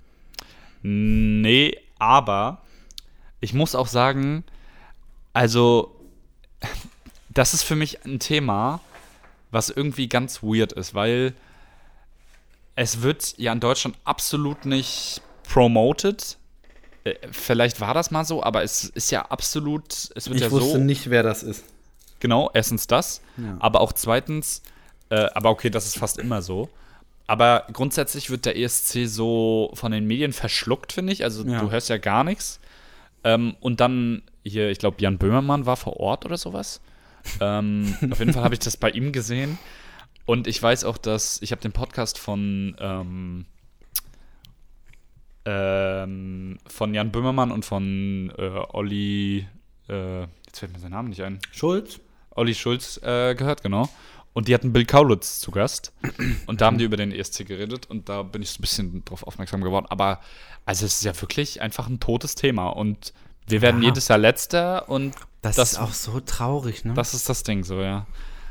Nee, 0.83 1.77
aber 1.99 2.63
ich 3.41 3.55
muss 3.55 3.75
auch 3.75 3.87
sagen, 3.87 4.45
also 5.33 5.97
das 7.31 7.55
ist 7.55 7.63
für 7.63 7.75
mich 7.75 8.05
ein 8.05 8.19
Thema, 8.19 8.81
was 9.51 9.71
irgendwie 9.71 10.09
ganz 10.09 10.43
weird 10.43 10.73
ist, 10.75 10.95
weil 10.95 11.33
es 12.75 13.01
wird 13.01 13.39
ja 13.39 13.53
in 13.53 13.61
Deutschland 13.61 13.97
absolut 14.05 14.67
nicht 14.67 15.23
promoted. 15.45 16.37
Äh, 17.05 17.15
Vielleicht 17.33 17.81
war 17.81 17.95
das 17.95 18.11
mal 18.11 18.25
so, 18.27 18.43
aber 18.43 18.63
es 18.63 18.85
ist 18.85 19.11
ja 19.11 19.23
absolut, 19.23 20.11
es 20.15 20.27
wird 20.29 20.37
Ich 20.37 20.43
ja 20.43 20.51
wusste 20.51 20.73
so, 20.73 20.79
nicht, 20.79 21.09
wer 21.11 21.23
das 21.23 21.43
ist. 21.43 21.65
genau, 22.21 22.51
erstens 22.53 22.87
das, 22.87 23.23
Ja. 23.39 23.57
aber 23.59 23.81
auch 23.81 23.93
zweitens, 23.95 24.63
äh, 25.11 25.27
aber 25.35 25.51
okay, 25.51 25.71
das 25.71 25.87
ist 25.87 25.99
fast 25.99 26.19
immer 26.19 26.43
so. 26.43 26.69
Aber 27.27 27.67
grundsätzlich 27.73 28.31
wird 28.31 28.47
der 28.47 28.57
ESC 28.57 29.07
so 29.07 29.71
von 29.75 29.93
den 29.93 30.07
Medien 30.07 30.33
verschluckt, 30.33 30.93
finde 30.93 31.13
ich. 31.13 31.25
Also 31.25 31.45
Ja. 31.45 31.61
du 31.61 31.71
hörst 31.71 31.89
ja 31.91 31.99
gar 31.99 32.25
nichts. 32.25 32.59
Ähm, 33.25 33.55
und 33.61 33.81
dann 33.81 34.23
hier, 34.45 34.71
ich 34.71 34.79
glaube, 34.79 34.97
Jan 35.01 35.19
Böhmermann 35.19 35.67
war 35.67 35.77
vor 35.77 35.99
Ort 36.01 36.25
oder 36.25 36.39
sowas. 36.39 36.81
ähm, 37.41 37.95
auf 38.11 38.19
jeden 38.19 38.33
Fall 38.33 38.45
habe 38.45 38.55
ich 38.55 38.61
das 38.61 38.77
bei 38.79 38.91
ihm 38.91 39.13
gesehen. 39.13 39.59
Und 40.25 40.47
ich 40.47 40.63
weiß 40.63 40.85
auch, 40.85 40.97
dass 40.99 41.41
ich 41.43 41.53
habe 41.53 41.61
den 41.63 41.73
Podcast 41.73 42.19
von 42.19 42.77
ähm, 42.81 43.47
ähm, 45.45 46.59
von 46.67 46.95
Jan 46.95 47.11
Böhmermann 47.11 47.51
und 47.51 47.65
von 47.65 48.33
äh, 48.39 48.51
Olli, 48.73 49.47
äh, 49.89 50.21
jetzt 50.47 50.59
fällt 50.59 50.73
mir 50.73 50.79
sein 50.79 50.91
Name 50.91 51.09
nicht 51.09 51.23
ein. 51.23 51.39
Schulz? 51.53 52.01
Olli 52.31 52.55
Schulz 52.55 52.99
äh, 53.03 53.35
gehört, 53.35 53.63
genau. 53.63 53.89
Und 54.35 54.47
die 54.49 54.55
hatten 54.55 54.73
Bill 54.73 54.85
Kaulitz 54.85 55.41
zu 55.41 55.51
Gast. 55.51 55.93
Und 56.47 56.61
da 56.61 56.67
haben 56.67 56.79
die 56.79 56.85
über 56.85 56.97
den 56.97 57.11
ESC 57.13 57.45
geredet 57.47 57.87
und 57.91 58.09
da 58.09 58.23
bin 58.23 58.43
ich 58.43 58.51
so 58.51 58.59
ein 58.59 58.61
bisschen 58.63 59.05
drauf 59.05 59.25
aufmerksam 59.25 59.63
geworden. 59.63 59.87
Aber 59.89 60.21
also 60.65 60.87
es 60.87 60.95
ist 60.95 61.05
ja 61.05 61.21
wirklich 61.21 61.61
einfach 61.61 61.89
ein 61.89 61.99
totes 61.99 62.35
Thema. 62.37 62.69
Und 62.69 63.13
wir 63.49 63.63
werden 63.63 63.83
Ja. 63.83 63.89
jedes 63.89 64.09
Jahr 64.09 64.19
letzter 64.19 64.89
und 64.89 65.15
Das, 65.43 65.57
Das- 65.57 65.73
ist 65.73 65.79
auch 65.79 65.93
so 65.93 66.19
traurig, 66.21 66.85
ne? 66.85 66.95
das 66.95 67.15
ist 67.15 67.29
das 67.29 67.45
Ding 67.45 67.63
so, 67.65 67.81
ja. 67.81 68.07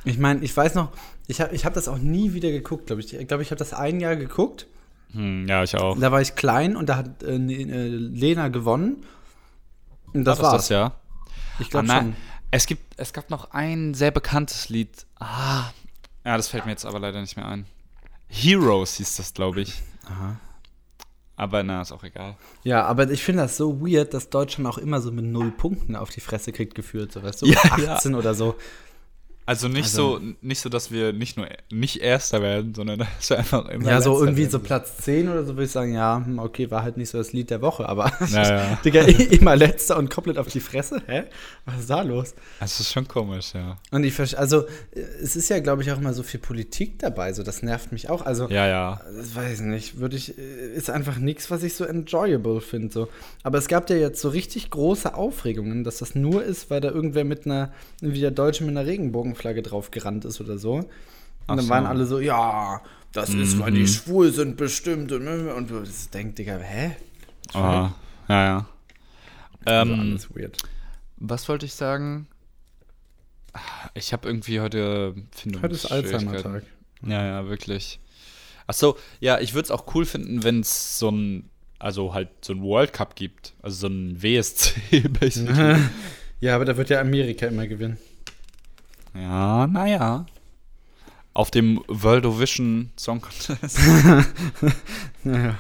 ich 0.06 0.18
meine, 0.18 0.42
ich 0.44 0.56
weiß 0.56 0.74
noch, 0.76 0.92
ich 1.28 1.42
habe 1.42 1.54
ich 1.54 1.66
hab 1.66 1.74
das 1.74 1.90
auch 1.90 1.98
nie 1.98 2.34
wieder 2.34 2.50
geguckt, 2.50 2.88
glaube 2.88 3.02
ich. 3.02 3.14
Ich 3.14 3.28
glaube, 3.28 3.44
ich 3.44 3.52
habe 3.52 3.60
das 3.60 3.74
ein 3.74 4.00
Jahr 4.00 4.16
geguckt. 4.16 4.68
Hm, 5.12 5.48
ja, 5.50 5.64
ich 5.64 5.76
auch. 5.76 5.98
Da 6.00 6.12
war 6.14 6.22
ich 6.22 6.36
klein 6.36 6.76
und 6.78 6.88
da 6.88 6.96
hat 6.98 7.24
äh, 7.24 7.38
ne- 7.40 7.54
äh, 7.56 7.88
Lena 7.90 8.48
gewonnen. 8.48 9.06
Und 10.14 10.24
das 10.24 10.40
War 10.40 10.54
war's. 10.54 10.64
das 10.64 10.70
ja. 10.70 10.94
Ich 11.60 11.70
glaube 11.70 11.88
schon. 11.88 12.16
Es, 12.52 12.66
gibt, 12.66 13.00
es 13.00 13.14
gab 13.14 13.30
noch 13.30 13.52
ein 13.52 13.94
sehr 13.94 14.12
bekanntes 14.12 14.70
Lied. 14.70 15.06
Ah, 15.20 15.72
ja, 16.26 16.38
das 16.38 16.50
fällt 16.50 16.66
mir 16.66 16.72
jetzt 16.72 16.86
aber 16.86 17.00
leider 17.00 17.22
nicht 17.22 17.38
mehr 17.38 17.48
ein. 17.48 17.66
Heroes 18.28 18.96
hieß 18.96 19.16
das, 19.16 19.34
glaube 19.34 19.62
ich. 19.62 19.82
Aha. 20.06 20.40
Aber 21.38 21.62
na, 21.62 21.82
ist 21.82 21.92
auch 21.92 22.04
egal. 22.04 22.36
Ja, 22.64 22.84
aber 22.86 23.10
ich 23.12 23.24
finde 23.24 23.44
das 23.44 23.58
so 23.58 23.80
weird, 23.80 24.14
dass 24.14 24.30
Deutschland 24.30 24.68
auch 24.68 24.80
immer 24.80 25.02
so 25.02 25.12
mit 25.12 25.26
null 25.26 25.52
Punkten 25.52 25.96
auf 25.96 26.10
die 26.10 26.20
Fresse 26.20 26.52
kriegt, 26.52 26.74
gefühlt, 26.74 27.12
so 27.12 27.22
weißt 27.22 27.44
du? 27.44 27.46
Ja, 27.46 27.60
18 27.62 28.16
oder 28.16 28.34
so. 28.34 28.56
Also 29.48 29.68
nicht 29.70 29.86
Also- 29.86 30.20
so, 30.20 30.22
nicht 30.42 30.60
so, 30.62 30.70
dass 30.70 30.92
wir 30.92 31.14
nicht 31.14 31.38
nur 31.38 31.48
nicht 31.72 32.02
Erster 32.02 32.42
werden, 32.42 32.76
sondern 32.76 33.00
dass 33.18 33.30
wir 33.30 33.40
einfach 33.40 33.68
immer 33.70 33.90
Ja, 33.90 34.02
so 34.02 34.20
irgendwie 34.20 34.42
werden. 34.42 34.52
so 34.52 34.60
Platz 34.60 34.98
10 34.98 35.30
oder 35.30 35.44
so 35.46 35.54
würde 35.56 35.64
ich 35.64 35.72
sagen, 35.72 35.94
ja, 35.94 36.22
hm, 36.24 36.38
okay, 36.38 36.70
war 36.70 36.84
halt 36.84 36.98
nicht 36.98 37.10
so 37.10 37.18
das 37.18 37.34
Lied 37.34 37.50
der 37.50 37.62
Woche, 37.62 37.88
aber 37.88 38.12
Ja, 38.30 38.44
ja. 38.44 38.80
Digga, 38.86 39.02
immer 39.02 39.56
letzter 39.56 39.98
und 39.98 40.10
komplett 40.10 40.38
auf 40.38 40.48
die 40.50 40.60
Fresse, 40.60 41.02
hä? 41.08 41.24
Was 41.66 41.80
ist 41.80 41.90
da 41.90 42.02
los? 42.02 42.36
Das 42.60 42.80
ist 42.80 42.92
schon 42.92 43.08
komisch, 43.08 43.54
ja. 43.56 43.78
Und 43.92 44.04
ich 44.04 44.14
verstehe, 44.14 44.38
also 44.38 44.68
äh, 44.92 45.00
es 45.24 45.36
ist 45.38 45.50
ja, 45.50 45.60
glaube 45.60 45.82
ich, 45.82 45.92
auch 45.92 45.98
immer 45.98 46.14
so 46.14 46.24
viel 46.24 46.40
Politik 46.42 47.00
dabei, 47.00 47.32
so 47.34 47.42
das 47.42 47.64
nervt 47.64 47.92
mich 47.94 48.10
auch. 48.10 48.26
Also, 48.26 48.50
Ja, 48.50 48.68
ja. 48.68 49.02
das 49.18 49.34
weiß 49.34 49.62
ich 49.62 49.66
nicht, 49.66 49.98
würde 50.00 50.18
ich, 50.18 50.38
äh, 50.38 50.42
ist 50.76 50.90
einfach 50.90 51.18
nichts, 51.18 51.50
was 51.50 51.64
ich 51.64 51.74
so 51.74 51.86
enjoyable 51.86 52.60
finde. 52.60 52.94
So. 52.94 53.08
Aber 53.44 53.58
es 53.58 53.70
gab 53.70 53.90
ja 53.90 53.96
jetzt 53.96 54.20
so 54.22 54.28
richtig 54.28 54.70
große 54.72 55.14
Aufregungen, 55.16 55.86
dass 55.86 56.00
das 56.00 56.16
nur 56.16 56.44
ist, 56.44 56.70
weil 56.70 56.82
da 56.82 56.90
irgendwer 56.90 57.24
mit 57.24 57.46
einer, 57.46 57.72
wie 58.02 58.20
der 58.20 58.32
Deutsche 58.32 58.66
mit 58.66 58.76
einer 58.76 58.86
Regenbogenflagge 59.38 59.62
drauf 59.62 59.92
gerannt 59.92 60.26
ist 60.26 60.42
oder 60.42 60.58
so. 60.58 60.74
Und 60.76 60.88
Ach 61.48 61.56
dann 61.56 61.66
so. 61.66 61.70
waren 61.70 61.86
alle 61.86 62.06
so, 62.06 62.20
ja, 62.20 62.82
das 63.14 63.34
ist, 63.34 63.58
weil 63.60 63.72
die 63.72 63.88
schwul 63.88 64.32
sind 64.32 64.58
bestimmt. 64.58 65.12
Und, 65.12 65.28
und 65.28 65.70
du 65.70 65.84
denkst, 66.14 66.36
Digga, 66.36 66.58
hä? 66.58 66.96
Ah, 67.54 67.92
ja, 68.28 68.44
ja. 68.46 68.66
Also 69.66 69.94
Ähm, 69.94 70.00
alles 70.00 70.36
weird. 70.36 70.58
was 71.18 71.48
wollte 71.50 71.66
ich 71.66 71.74
sagen? 71.74 72.28
Ich 73.96 74.14
habe 74.14 74.28
irgendwie 74.28 74.60
heute 74.60 75.16
Findungs 75.32 75.64
Heute 75.64 75.76
ist 75.76 75.86
Alzheimer-Tag. 75.92 76.64
Ja, 77.04 77.26
ja, 77.26 77.48
wirklich. 77.48 78.00
Ach 78.68 78.74
so, 78.74 78.98
ja, 79.20 79.40
ich 79.40 79.54
würde 79.54 79.66
es 79.66 79.72
auch 79.72 79.94
cool 79.96 80.06
finden, 80.06 80.44
wenn 80.44 80.60
es 80.60 81.00
so 81.00 81.10
ein, 81.10 81.50
also 81.80 82.14
halt 82.14 82.30
so 82.44 82.54
ein 82.54 82.62
World 82.62 82.94
Cup 82.94 83.16
gibt. 83.16 83.54
Also 83.62 83.88
so 83.88 83.88
ein 83.88 84.22
WSC, 84.22 85.08
basically. 85.20 85.78
Ja, 86.40 86.54
aber 86.56 86.66
da 86.66 86.78
wird 86.78 86.92
ja 86.92 87.02
Amerika 87.02 87.48
immer 87.48 87.66
gewinnen. 87.66 87.98
Ja, 89.22 89.68
naja. 89.68 90.26
Auf 91.34 91.52
dem 91.52 91.82
World 91.88 92.26
of 92.26 92.40
Vision 92.40 92.92
Song 92.98 93.22
Contest. 93.22 93.80
Ja, 95.24 95.60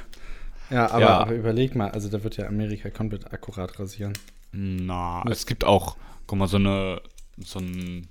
ja, 0.69 0.89
aber, 0.91 0.99
Ja. 1.01 1.17
aber 1.19 1.33
überleg 1.33 1.75
mal, 1.75 1.89
also 1.91 2.09
da 2.09 2.23
wird 2.23 2.37
ja 2.37 2.47
Amerika 2.47 2.89
komplett 2.89 3.31
akkurat 3.33 3.77
rasieren. 3.79 4.13
Na, 4.51 5.23
es 5.29 5.45
gibt 5.45 5.63
auch, 5.63 5.97
guck 6.25 6.39
mal, 6.39 6.47
so 6.47 6.57
eine, 6.57 7.01
so 7.37 7.59
ein 7.59 8.07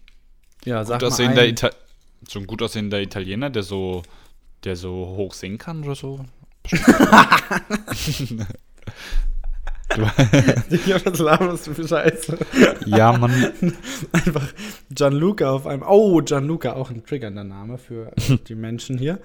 Ja, 0.64 0.82
gut 0.82 1.02
aussehender. 1.04 1.46
Ita 1.46 1.70
so 2.28 2.38
ein 2.40 2.46
gut 2.46 2.62
aussehender 2.62 3.00
Italiener, 3.00 3.50
der 3.50 3.62
so, 3.62 4.02
der 4.64 4.76
so 4.76 4.90
hoch 5.16 5.34
singen 5.34 5.58
kann 5.58 5.84
oder 5.84 5.94
so. 5.94 6.24
Digga, 10.70 11.00
was 11.04 11.18
laberst 11.18 11.66
du 11.68 11.74
für 11.74 11.86
Scheiße? 11.86 12.36
Ja, 12.86 13.16
man. 13.16 13.30
Einfach 14.12 14.46
Gianluca 14.90 15.50
auf 15.50 15.66
einem. 15.66 15.82
Oh, 15.86 16.20
Gianluca, 16.22 16.72
auch 16.74 16.90
ein 16.90 17.04
triggernder 17.04 17.44
Name 17.44 17.78
für 17.78 18.12
die 18.48 18.54
Menschen 18.56 18.98
hier. 18.98 19.20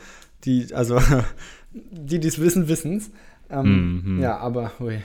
Die, 0.46 0.74
also, 0.74 1.00
die, 1.74 2.20
die 2.20 2.28
es 2.28 2.40
wissen, 2.40 2.68
wissen 2.68 2.98
es. 2.98 3.12
Ähm, 3.50 4.02
Mhm. 4.06 4.22
Ja, 4.22 4.38
aber, 4.38 4.72
ui. 4.80 5.00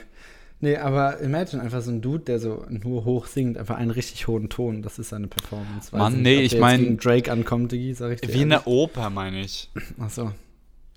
Nee, 0.61 0.77
aber 0.77 1.21
imagine 1.21 1.61
einfach 1.63 1.83
so 1.83 1.91
ein 1.91 2.01
Dude, 2.01 2.25
der 2.25 2.39
so 2.39 2.65
nur 2.71 3.05
hoch 3.05 3.27
singt, 3.27 3.59
einfach 3.59 3.77
einen 3.77 3.91
richtig 3.91 4.27
hohen 4.27 4.49
Ton. 4.49 4.81
Das 4.83 4.99
ist 4.99 5.11
seine 5.11 5.27
Performance. 5.27 5.93
Weiß 5.93 5.99
Mann, 5.99 6.13
nicht, 6.15 6.23
nee, 6.23 6.41
ich 6.43 6.51
der 6.51 6.59
jetzt 6.59 6.61
mein- 6.61 6.81
gegen 6.81 6.97
Drake 6.99 7.33
ankommt, 7.33 7.73
Digi, 7.73 7.93
sag 7.95 8.13
ich 8.13 8.21
dir. 8.23 8.29
Wie 8.29 8.39
ehrlich. 8.39 8.49
der 8.51 8.67
Oper, 8.67 9.11
meine 9.11 9.41
ich. 9.43 9.71
Ach 10.01 10.09
so. 10.11 10.33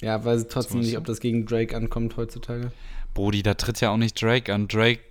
Ja, 0.02 0.24
weiß 0.24 0.44
ich 0.44 0.48
trotzdem 0.48 0.80
nicht, 0.80 0.98
ob 0.98 1.04
das 1.06 1.20
gegen 1.20 1.46
Drake 1.46 1.76
ankommt 1.76 2.16
heutzutage. 2.16 2.72
Brody, 3.14 3.44
da 3.44 3.54
tritt 3.56 3.82
ja 3.82 3.90
auch 3.92 3.98
nicht 3.98 4.22
Drake 4.22 4.54
an. 4.54 4.68
Drake 4.68 5.02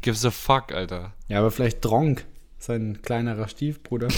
gives 0.00 0.24
a 0.24 0.30
fuck, 0.30 0.72
Alter. 0.72 1.12
Ja, 1.28 1.38
aber 1.40 1.50
vielleicht 1.50 1.84
Dronk, 1.84 2.24
sein 2.58 3.00
kleinerer 3.02 3.48
Stiefbruder. 3.48 4.08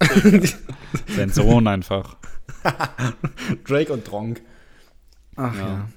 Sein 1.16 1.30
Sohn 1.30 1.66
einfach. 1.68 2.16
Drake 3.64 3.92
und 3.92 4.08
Dronk. 4.10 4.40
Ach 5.36 5.54
ja, 5.54 5.60
Ja. 5.60 5.88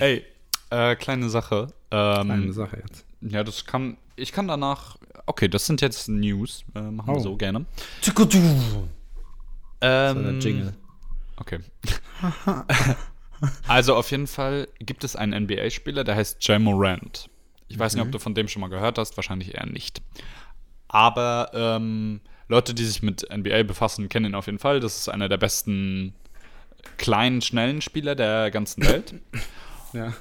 Ey, 0.00 0.24
äh, 0.70 0.96
kleine 0.96 1.30
Sache. 1.30 1.68
Ähm, 1.90 2.30
eine 2.30 2.52
Sache 2.52 2.82
jetzt. 2.86 3.06
Ja, 3.22 3.42
das 3.44 3.64
kann. 3.64 3.96
Ich 4.16 4.32
kann 4.32 4.48
danach. 4.48 4.98
Okay, 5.26 5.48
das 5.48 5.64
sind 5.66 5.80
jetzt 5.80 6.08
News. 6.08 6.64
Äh, 6.74 6.82
machen 6.90 7.06
wir 7.14 7.16
Oh. 7.16 7.20
so 7.20 7.36
gerne. 7.36 7.64
Das 8.04 8.14
war 8.16 8.26
Ähm, 9.80 10.22
der 10.24 10.32
Jingle. 10.40 10.74
Okay. 11.36 11.60
also 13.66 13.94
auf 13.94 14.10
jeden 14.10 14.26
Fall 14.26 14.68
gibt 14.78 15.04
es 15.04 15.16
einen 15.16 15.44
NBA-Spieler, 15.44 16.04
der 16.04 16.16
heißt 16.16 16.36
Jay 16.46 16.58
Morant. 16.58 17.28
Ich 17.68 17.78
weiß 17.78 17.94
nicht, 17.94 18.02
ob 18.02 18.10
du 18.10 18.18
von 18.18 18.34
dem 18.34 18.48
schon 18.48 18.60
mal 18.60 18.68
gehört 18.68 18.98
hast, 18.98 19.16
wahrscheinlich 19.16 19.54
eher 19.54 19.66
nicht. 19.66 20.00
Aber 20.88 21.50
ähm, 21.52 22.20
Leute, 22.48 22.72
die 22.72 22.84
sich 22.84 23.02
mit 23.02 23.28
NBA 23.30 23.64
befassen, 23.64 24.08
kennen 24.08 24.26
ihn 24.26 24.34
auf 24.34 24.46
jeden 24.46 24.58
Fall. 24.58 24.80
Das 24.80 24.98
ist 24.98 25.08
einer 25.08 25.28
der 25.28 25.36
besten 25.36 26.14
kleinen, 26.96 27.42
schnellen 27.42 27.82
Spieler 27.82 28.14
der 28.14 28.50
ganzen 28.50 28.84
Welt. 28.84 29.14
Ja. 29.94 30.12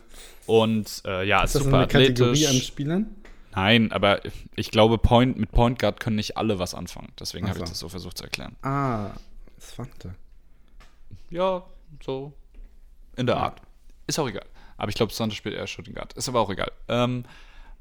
Und 0.45 1.01
äh, 1.05 1.25
ja, 1.27 1.43
ist 1.43 1.49
Ist 1.49 1.55
das 1.55 1.63
super 1.65 1.77
eine 1.79 1.87
Kategorie 1.87 2.45
athletisch. 2.45 2.47
an 2.47 2.61
Spielern? 2.61 3.15
Nein, 3.51 3.91
aber 3.91 4.21
ich 4.55 4.71
glaube, 4.71 4.97
Point, 4.97 5.37
mit 5.37 5.51
Point 5.51 5.77
Guard 5.77 5.99
können 5.99 6.15
nicht 6.15 6.37
alle 6.37 6.57
was 6.57 6.73
anfangen. 6.73 7.09
Deswegen 7.19 7.47
Ach 7.47 7.49
habe 7.49 7.59
ich 7.59 7.69
das 7.69 7.79
so 7.79 7.89
versucht 7.89 8.17
zu 8.17 8.23
erklären. 8.23 8.55
Ah, 8.61 9.09
das 9.57 9.73
fand 9.73 9.89
Ja, 11.29 11.65
so 12.01 12.31
in 13.17 13.27
der 13.27 13.37
Art. 13.37 13.61
Ist 14.07 14.19
auch 14.19 14.27
egal. 14.27 14.45
Aber 14.77 14.89
ich 14.89 14.95
glaube, 14.95 15.13
Sander 15.13 15.35
spielt 15.35 15.55
eher 15.55 15.67
Shooting 15.67 15.95
Guard. 15.95 16.13
Ist 16.13 16.29
aber 16.29 16.39
auch 16.39 16.49
egal. 16.49 16.71
Ähm, 16.87 17.25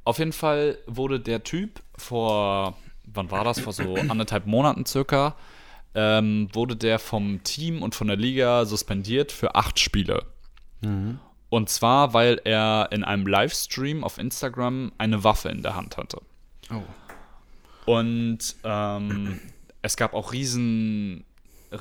auf 0.05 0.19
jeden 0.19 0.33
Fall 0.33 0.78
wurde 0.87 1.21
der 1.21 1.45
Typ 1.45 1.83
vor, 1.97 2.76
wann 3.05 3.31
war 3.31 3.45
das? 3.45 3.61
Vor 3.61 3.73
so 3.73 3.95
anderthalb 4.09 4.47
Monaten 4.47 4.87
circa, 4.87 5.37
ähm, 5.95 6.49
wurde 6.52 6.76
der 6.76 6.99
vom 6.99 7.43
Team 7.45 7.83
und 7.83 7.95
von 7.95 8.07
der 8.07 8.16
Liga 8.16 8.64
suspendiert 8.64 9.33
für 9.33 9.55
acht 9.55 9.78
Spiele. 9.78 10.25
Und 11.49 11.69
zwar, 11.69 12.12
weil 12.12 12.40
er 12.45 12.88
in 12.93 13.05
einem 13.05 13.26
Livestream 13.26 14.05
auf 14.05 14.19
Instagram 14.19 14.93
eine 14.99 15.25
Waffe 15.25 15.49
in 15.49 15.62
der 15.62 15.75
Hand 15.75 15.97
hatte. 15.97 16.21
Oh. 16.71 16.83
Und 17.93 18.57
ähm, 18.64 19.40
es 19.83 19.97
gab 19.97 20.14
auch 20.14 20.33
riesen, 20.33 21.25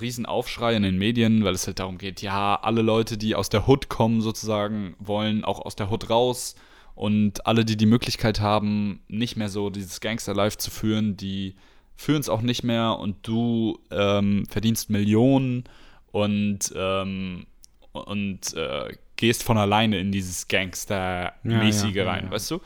riesen 0.02 0.26
Aufschrei 0.26 0.76
in 0.76 0.84
den 0.84 0.98
Medien, 0.98 1.44
weil 1.44 1.54
es 1.54 1.68
halt 1.68 1.80
darum 1.80 1.98
geht, 1.98 2.22
ja, 2.22 2.56
alle 2.56 2.82
Leute, 2.82 3.18
die 3.18 3.36
aus 3.36 3.50
der 3.50 3.68
Hood 3.68 3.90
kommen 3.90 4.22
sozusagen, 4.22 4.96
wollen 5.00 5.44
auch 5.44 5.60
aus 5.60 5.76
der 5.76 5.92
Hood 5.92 6.10
raus. 6.10 6.56
Und 6.96 7.46
alle, 7.46 7.66
die 7.66 7.76
die 7.76 7.86
Möglichkeit 7.86 8.40
haben, 8.40 9.02
nicht 9.10 9.36
mehr 9.36 9.50
so 9.50 9.70
dieses 9.70 10.00
Gangster-Life 10.00 10.58
zu 10.58 10.72
führen, 10.72 11.18
die 11.18 11.56
führen 11.98 12.22
es 12.22 12.30
auch 12.30 12.42
nicht 12.42 12.64
mehr 12.64 12.98
und 13.00 13.28
du 13.28 13.80
ähm, 13.92 14.46
verdienst 14.50 14.90
Millionen 14.90 15.66
und, 16.12 16.74
ähm, 16.76 17.46
und 17.92 18.54
äh, 18.54 18.94
gehst 19.18 19.44
von 19.44 19.58
alleine 19.58 20.00
in 20.00 20.12
dieses 20.12 20.48
Gangster-mäßige 20.48 21.96
ja, 21.96 22.04
ja, 22.04 22.10
rein, 22.10 22.26
ja. 22.26 22.32
weißt 22.32 22.52
du? 22.52 22.62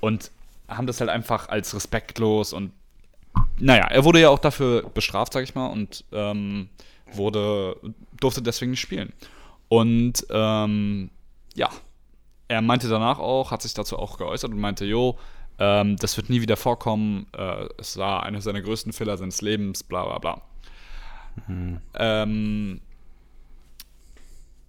Und 0.00 0.30
haben 0.68 0.86
das 0.86 1.00
halt 1.00 1.10
einfach 1.10 1.48
als 1.48 1.74
respektlos 1.74 2.52
und 2.52 2.72
naja, 3.58 3.86
er 3.86 4.04
wurde 4.04 4.20
ja 4.20 4.28
auch 4.30 4.38
dafür 4.38 4.88
bestraft, 4.90 5.32
sag 5.32 5.44
ich 5.44 5.54
mal, 5.54 5.66
und 5.66 6.04
ähm, 6.12 6.68
wurde, 7.12 7.76
durfte 8.18 8.42
deswegen 8.42 8.72
nicht 8.72 8.80
spielen. 8.80 9.12
Und 9.68 10.26
ähm, 10.30 11.10
ja, 11.54 11.70
er 12.48 12.62
meinte 12.62 12.88
danach 12.88 13.18
auch, 13.18 13.50
hat 13.50 13.62
sich 13.62 13.74
dazu 13.74 13.98
auch 13.98 14.16
geäußert 14.18 14.50
und 14.50 14.60
meinte, 14.60 14.84
jo, 14.84 15.18
ähm, 15.58 15.96
das 15.96 16.16
wird 16.16 16.30
nie 16.30 16.40
wieder 16.40 16.56
vorkommen, 16.56 17.26
äh, 17.36 17.66
es 17.78 17.96
war 17.96 18.22
einer 18.22 18.40
seiner 18.40 18.62
größten 18.62 18.92
Fehler 18.92 19.16
seines 19.18 19.42
Lebens, 19.42 19.82
bla 19.82 20.04
bla 20.04 20.18
bla. 20.18 20.42
Ähm, 21.94 22.80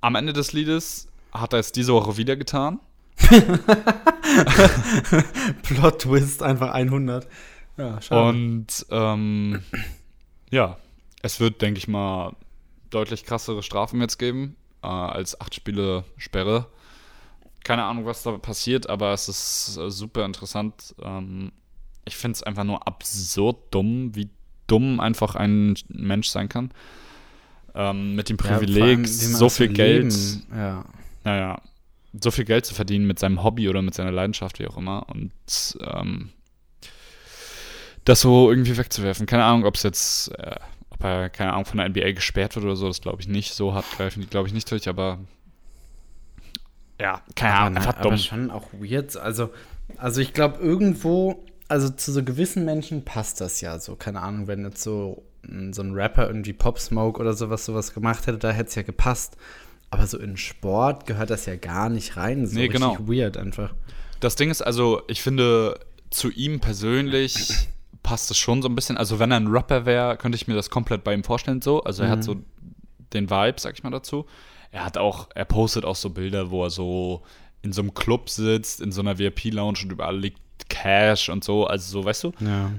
am 0.02 0.16
Ende 0.16 0.34
des 0.34 0.54
Liedes 0.54 1.08
hat 1.32 1.54
er 1.54 1.60
es 1.60 1.72
diese 1.72 1.94
Woche 1.94 2.18
wieder 2.18 2.36
getan. 2.36 2.80
Plot 5.64 6.02
Twist, 6.02 6.42
einfach 6.42 6.72
100. 6.72 7.28
Ja, 7.80 8.02
schade. 8.02 8.30
Und 8.30 8.86
ähm, 8.92 9.62
ja, 10.52 10.78
es 11.22 11.40
wird, 11.40 11.62
denke 11.62 11.78
ich 11.78 11.88
mal, 11.88 12.36
deutlich 12.90 13.24
krassere 13.26 13.64
Strafen 13.64 14.02
jetzt 14.02 14.18
geben 14.18 14.56
äh, 14.84 14.88
als 14.88 15.40
acht 15.40 15.56
Spiele 15.56 16.04
Sperre. 16.18 16.68
Keine 17.64 17.84
Ahnung, 17.84 18.06
was 18.06 18.24
da 18.24 18.32
passiert, 18.38 18.90
aber 18.90 19.14
es 19.14 19.28
ist 19.30 19.78
äh, 19.78 19.90
super 19.92 20.26
interessant. 20.26 20.96
Ähm, 21.02 21.52
ich 22.06 22.16
finde 22.16 22.36
es 22.36 22.44
einfach 22.44 22.64
nur 22.64 22.88
absurd 22.88 23.58
dumm, 23.72 24.16
wie 24.16 24.30
dumm 24.68 25.00
einfach 25.00 25.36
ein 25.36 25.76
Mensch 25.90 26.28
sein 26.30 26.50
kann. 26.50 26.72
Ähm, 27.76 28.16
mit 28.16 28.30
dem 28.30 28.38
Ja, 28.44 28.58
Privileg, 28.58 28.98
man 29.00 29.06
so 29.06 29.50
viel 29.50 29.68
Geld, 29.70 30.14
Ja. 30.52 30.86
naja, 31.24 31.62
so 32.20 32.32
viel 32.32 32.46
Geld 32.46 32.66
zu 32.66 32.74
verdienen 32.74 33.06
mit 33.06 33.20
seinem 33.20 33.44
Hobby 33.44 33.70
oder 33.70 33.82
mit 33.82 33.94
seiner 33.94 34.12
Leidenschaft, 34.12 34.58
wie 34.60 34.68
auch 34.68 34.78
immer. 34.78 35.08
Und 35.10 35.32
ähm, 35.82 36.30
das 38.10 38.22
so 38.22 38.50
irgendwie 38.52 38.78
wegzuwerfen. 38.78 39.26
Keine 39.26 39.44
Ahnung, 39.46 39.66
ob 39.66 39.76
es 39.76 39.84
jetzt, 39.84 40.30
äh, 40.38 40.56
ob 40.90 41.04
er, 41.04 41.30
keine 41.30 41.54
Ahnung, 41.54 41.66
von 41.66 41.78
der 41.78 41.88
NBA 41.90 42.12
gesperrt 42.12 42.56
wird 42.56 42.66
oder 42.66 42.76
so, 42.76 42.88
das 42.88 43.02
glaube 43.02 43.22
ich 43.22 43.28
nicht. 43.28 43.54
So 43.54 43.74
hart 43.74 43.86
greifen 43.96 44.22
die, 44.22 44.28
glaube 44.28 44.48
ich, 44.48 44.54
nicht 44.54 44.70
durch, 44.72 44.90
aber 44.90 45.20
Ja, 47.00 47.22
keine 47.36 47.54
Ahnung, 47.56 47.78
einfach 47.78 47.98
aber 47.98 48.10
dumm. 48.10 48.18
schon 48.18 48.52
auch 48.52 48.68
weird. 48.74 49.16
Also, 49.16 49.50
also 49.98 50.20
ich 50.22 50.34
glaube, 50.34 50.60
irgendwo, 50.60 51.44
also 51.68 51.90
zu 51.90 52.12
so 52.12 52.24
gewissen 52.24 52.66
Menschen 52.66 53.06
passt 53.06 53.40
das 53.42 53.62
ja 53.62 53.80
so. 53.80 53.96
Keine 53.96 54.22
Ahnung, 54.22 54.48
wenn 54.48 54.66
jetzt 54.66 54.84
so, 54.84 55.24
so 55.72 55.82
ein 55.82 55.94
Rapper 55.94 56.28
irgendwie 56.28 56.54
Pop 56.54 56.80
Smoke 56.80 57.20
oder 57.22 57.34
sowas 57.34 57.64
sowas 57.66 57.94
gemacht 57.94 58.28
hätte, 58.28 58.38
da 58.38 58.52
hätte 58.52 58.70
es 58.70 58.76
ja 58.76 58.82
gepasst. 58.82 59.38
Aber 59.92 60.06
so 60.06 60.20
in 60.20 60.36
Sport 60.38 61.06
gehört 61.08 61.30
das 61.30 61.46
ja 61.46 61.56
gar 61.56 61.90
nicht 61.90 62.18
rein. 62.18 62.46
So 62.46 62.56
Nee, 62.60 62.68
genau. 62.68 62.98
weird 63.00 63.38
einfach. 63.38 63.74
Das 64.20 64.36
Ding 64.36 64.52
ist 64.52 64.62
also, 64.62 65.02
ich 65.08 65.22
finde, 65.22 65.80
zu 66.12 66.30
ihm 66.30 66.60
persönlich 66.60 67.70
passt 68.04 68.32
es 68.32 68.38
schon 68.38 68.62
so 68.62 68.70
ein 68.70 68.76
bisschen. 68.76 68.98
Also, 68.98 69.20
wenn 69.20 69.32
er 69.32 69.38
ein 69.38 69.48
Rapper 69.48 69.86
wäre, 69.86 70.18
könnte 70.18 70.36
ich 70.36 70.48
mir 70.48 70.56
das 70.56 70.70
komplett 70.70 71.04
bei 71.04 71.14
ihm 71.14 71.24
vorstellen 71.24 71.62
so. 71.62 71.84
Also, 71.84 72.04
er 72.04 72.10
hat 72.10 72.24
so 72.24 72.36
den 73.14 73.30
Vibe, 73.30 73.60
sag 73.60 73.74
ich 73.76 73.84
mal 73.84 73.90
dazu. 73.90 74.26
Er 74.72 74.86
hat 74.86 74.98
auch, 74.98 75.30
er 75.34 75.46
postet 75.46 75.84
auch 75.86 75.96
so 75.96 76.12
Bilder, 76.12 76.52
wo 76.52 76.64
er 76.64 76.70
so 76.70 77.24
in 77.62 77.74
so 77.74 77.82
einem 77.82 77.94
Club 77.94 78.30
sitzt, 78.30 78.82
in 78.82 78.92
so 78.92 79.02
einer 79.02 79.18
VIP-Lounge 79.18 79.80
und 79.84 79.92
überall 79.92 80.18
liegt 80.18 80.40
Cash 80.70 81.30
und 81.30 81.44
so. 81.44 81.66
Also, 81.68 81.92
so, 82.02 82.06
weißt 82.06 82.24
du? 82.26 82.34
Ja. 82.40 82.72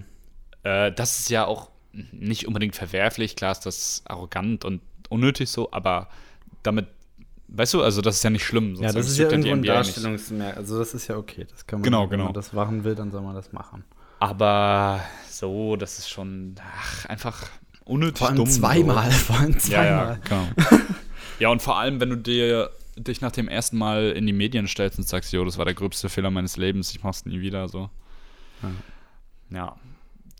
Äh, 0.62 0.92
das 0.92 1.18
ist 1.20 1.30
ja 1.30 1.46
auch 1.46 1.70
nicht 2.12 2.46
unbedingt 2.46 2.76
verwerflich. 2.76 3.36
Klar 3.36 3.52
ist 3.52 3.66
das 3.66 4.02
arrogant 4.06 4.64
und 4.64 4.80
unnötig 5.08 5.48
so, 5.50 5.72
aber 5.72 6.08
damit, 6.62 6.86
weißt 7.48 7.74
du, 7.74 7.82
also 7.82 8.00
das 8.00 8.16
ist 8.16 8.22
ja 8.24 8.30
nicht 8.30 8.44
schlimm. 8.44 8.76
Ja, 8.76 8.92
das 8.92 9.08
ist 9.08 9.18
ja 9.18 9.28
irgendwo 9.28 9.50
ein 9.50 9.58
NBA 9.58 9.78
nicht. 9.78 9.96
Darstellungsmerk. 9.96 10.56
Also 10.56 10.78
das 10.78 10.94
ist 10.94 11.08
ja 11.08 11.16
okay. 11.16 11.46
Das 11.50 11.66
kann 11.66 11.80
man, 11.80 11.84
Genau, 11.84 12.02
wenn 12.04 12.10
genau. 12.10 12.24
man 12.26 12.34
das 12.34 12.52
machen 12.52 12.84
will, 12.84 12.94
dann 12.94 13.10
soll 13.10 13.22
man 13.22 13.34
das 13.34 13.52
machen. 13.52 13.84
Aber 14.20 15.00
so, 15.28 15.76
das 15.76 15.98
ist 15.98 16.08
schon 16.10 16.54
ach, 16.60 17.06
einfach 17.06 17.48
unnötig 17.84 18.18
Vor 18.18 18.28
allem 18.28 18.36
dumm. 18.36 18.46
zweimal, 18.46 19.10
vor 19.10 19.40
allem 19.40 19.58
So. 19.58 19.72
Ja, 19.72 19.84
ja, 19.84 20.20
zweimal. 20.26 20.48
genau. 20.58 20.78
ja, 21.40 21.48
und 21.48 21.62
vor 21.62 21.78
allem, 21.78 22.00
wenn 22.00 22.10
du 22.10 22.16
dir 22.16 22.70
dich 22.96 23.20
nach 23.22 23.32
dem 23.32 23.48
ersten 23.48 23.78
Mal 23.78 24.10
in 24.10 24.26
die 24.26 24.32
Medien 24.32 24.68
stellst 24.68 24.98
und 24.98 25.08
sagst, 25.08 25.32
jo, 25.32 25.44
das 25.44 25.56
war 25.58 25.64
der 25.64 25.74
gröbste 25.74 26.08
Fehler 26.10 26.30
meines 26.30 26.56
Lebens, 26.58 26.90
ich 26.94 27.02
mach's 27.02 27.24
nie 27.24 27.40
wieder, 27.40 27.66
so. 27.68 27.88
Ja. 29.50 29.76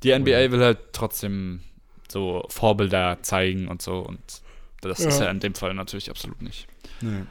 Die 0.03 0.17
NBA 0.19 0.51
will 0.53 0.61
halt 0.63 0.79
trotzdem 0.93 1.61
so 2.09 2.45
Vorbilder 2.49 3.19
zeigen 3.23 3.67
und 3.69 3.81
so 3.83 4.01
und 4.01 4.21
das 4.83 5.01
ist 5.01 5.19
Ja. 5.21 5.27
ja 5.27 5.31
in 5.31 5.41
dem 5.41 5.55
Fall 5.55 5.75
natürlich 5.75 6.11
absolut 6.11 6.43
nicht. 6.43 6.67
Nee. 7.01 7.23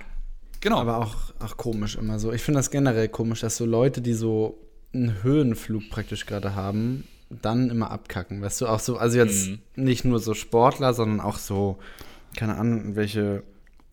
Genau. 0.62 0.80
Aber 0.80 0.98
auch, 0.98 1.16
auch 1.40 1.58
komisch 1.58 1.96
immer 1.96 2.20
so. 2.20 2.32
Ich 2.34 2.42
finde 2.42 2.60
das 2.60 2.70
generell 2.72 3.08
komisch, 3.10 3.42
dass 3.42 3.58
so 3.58 3.66
Leute, 3.66 4.02
die 4.02 4.14
so 4.14 4.58
einen 4.94 5.22
Höhenflug 5.24 5.90
praktisch 5.90 6.26
gerade 6.26 6.56
haben, 6.56 7.06
dann 7.30 7.70
immer 7.70 7.92
abkacken. 7.92 8.42
Weißt 8.42 8.62
du, 8.62 8.68
auch 8.68 8.80
so, 8.80 8.98
also 8.98 9.18
jetzt 9.18 9.50
Mhm. 9.50 9.60
nicht 9.76 10.04
nur 10.06 10.20
so 10.20 10.34
Sportler, 10.34 10.94
sondern 10.94 11.22
auch 11.22 11.38
so, 11.38 11.78
keine 12.36 12.56
Ahnung, 12.58 12.80
irgendwelche, 12.80 13.44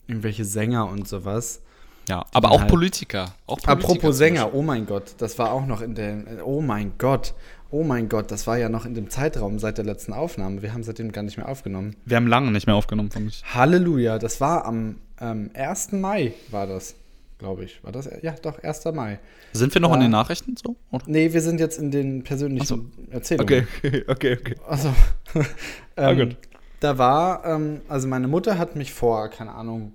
irgendwelche 0.07 0.45
Sänger 0.45 0.89
und 0.89 1.07
sowas. 1.09 1.61
ja, 2.09 2.25
aber 2.33 2.53
auch 2.53 2.61
halt- 2.61 2.71
Politiker. 2.71 3.35
Auch 3.47 3.59
Politiker 3.61 3.73
Apropos 3.73 4.17
Sänger, 4.17 4.55
oh 4.55 4.63
mein 4.63 4.87
Gott, 4.87 5.15
das 5.19 5.39
war 5.41 5.51
auch 5.51 5.67
noch 5.67 5.81
in 5.83 5.95
der, 5.97 6.23
oh 6.47 6.61
mein 6.63 6.93
Gott, 6.99 7.35
oh 7.73 7.83
mein 7.83 8.09
Gott, 8.09 8.31
das 8.31 8.47
war 8.47 8.57
ja 8.57 8.69
noch 8.69 8.87
in 8.87 8.95
dem 8.95 9.11
Zeitraum 9.11 9.59
seit 9.59 9.77
der 9.79 9.85
letzten 9.85 10.13
Aufnahme. 10.13 10.63
Wir 10.63 10.73
haben 10.73 10.85
seitdem 10.85 11.11
gar 11.11 11.23
nicht 11.23 11.37
mehr 11.37 11.49
aufgenommen. 11.49 11.97
Wir 12.05 12.17
haben 12.17 12.29
lange 12.29 12.53
nicht 12.53 12.67
mehr 12.69 12.77
aufgenommen 12.77 13.11
von 13.11 13.25
mich. 13.25 13.43
Halleluja, 13.53 14.19
das 14.21 14.41
war 14.41 14.65
am 14.67 14.97
ähm, 15.21 15.51
1. 15.55 15.93
Mai, 15.93 16.33
war 16.53 16.67
das, 16.69 16.95
glaube 17.39 17.65
ich. 17.65 17.83
War 17.85 17.93
das? 17.93 18.09
Ja, 18.23 18.35
doch, 18.43 18.59
1. 18.63 18.85
Mai. 18.95 19.19
Sind 19.53 19.73
wir 19.75 19.81
noch 19.81 19.91
in 19.95 20.01
Ja. 20.01 20.07
den 20.07 20.11
Nachrichten 20.13 20.55
so? 20.57 20.77
Oder? 20.91 21.05
Nee, 21.07 21.33
wir 21.33 21.41
sind 21.43 21.61
jetzt 21.61 21.79
in 21.79 21.91
den 21.91 22.23
persönlichen 22.25 22.93
Erzählungen. 23.11 23.67
okay, 23.83 24.05
okay, 24.09 24.39
okay. 24.41 24.55
Also, 24.67 24.93
Ah, 25.97 26.11
ähm, 26.11 26.19
gut. 26.19 26.37
da 26.81 26.99
war, 26.99 27.45
ähm, 27.45 27.81
also 27.89 28.09
meine 28.09 28.29
Mutter 28.29 28.59
hat 28.59 28.77
mich 28.77 28.93
vor, 28.93 29.29
keine 29.29 29.53
Ahnung, 29.53 29.93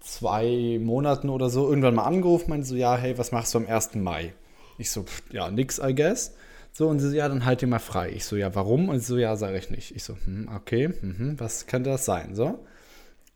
zwei 0.00 0.78
Monaten 0.80 1.28
oder 1.28 1.50
so 1.50 1.68
irgendwann 1.68 1.94
mal 1.94 2.04
angerufen, 2.04 2.50
meinte 2.50 2.66
so, 2.66 2.76
ja, 2.76 2.96
hey, 2.96 3.18
was 3.18 3.32
machst 3.32 3.54
du 3.54 3.58
am 3.58 3.66
1. 3.66 3.94
Mai? 3.96 4.32
Ich 4.78 4.90
so, 4.90 5.02
pff, 5.02 5.22
ja, 5.32 5.50
nix, 5.50 5.78
I 5.82 5.94
guess. 5.94 6.34
So, 6.72 6.88
und 6.88 7.00
sie 7.00 7.10
so, 7.10 7.16
ja, 7.16 7.28
dann 7.28 7.44
halt 7.44 7.60
dir 7.62 7.66
mal 7.66 7.78
frei. 7.80 8.10
Ich 8.14 8.24
so, 8.24 8.36
ja, 8.36 8.54
warum? 8.54 8.88
Und 8.88 9.00
sie 9.00 9.06
so, 9.06 9.18
ja, 9.18 9.34
sage 9.36 9.58
ich 9.58 9.70
nicht. 9.70 9.96
Ich 9.96 10.04
so, 10.04 10.16
hm, 10.24 10.48
okay, 10.54 10.88
mhm, 11.02 11.34
was 11.38 11.66
könnte 11.66 11.90
das 11.90 12.04
sein? 12.04 12.34
So. 12.36 12.64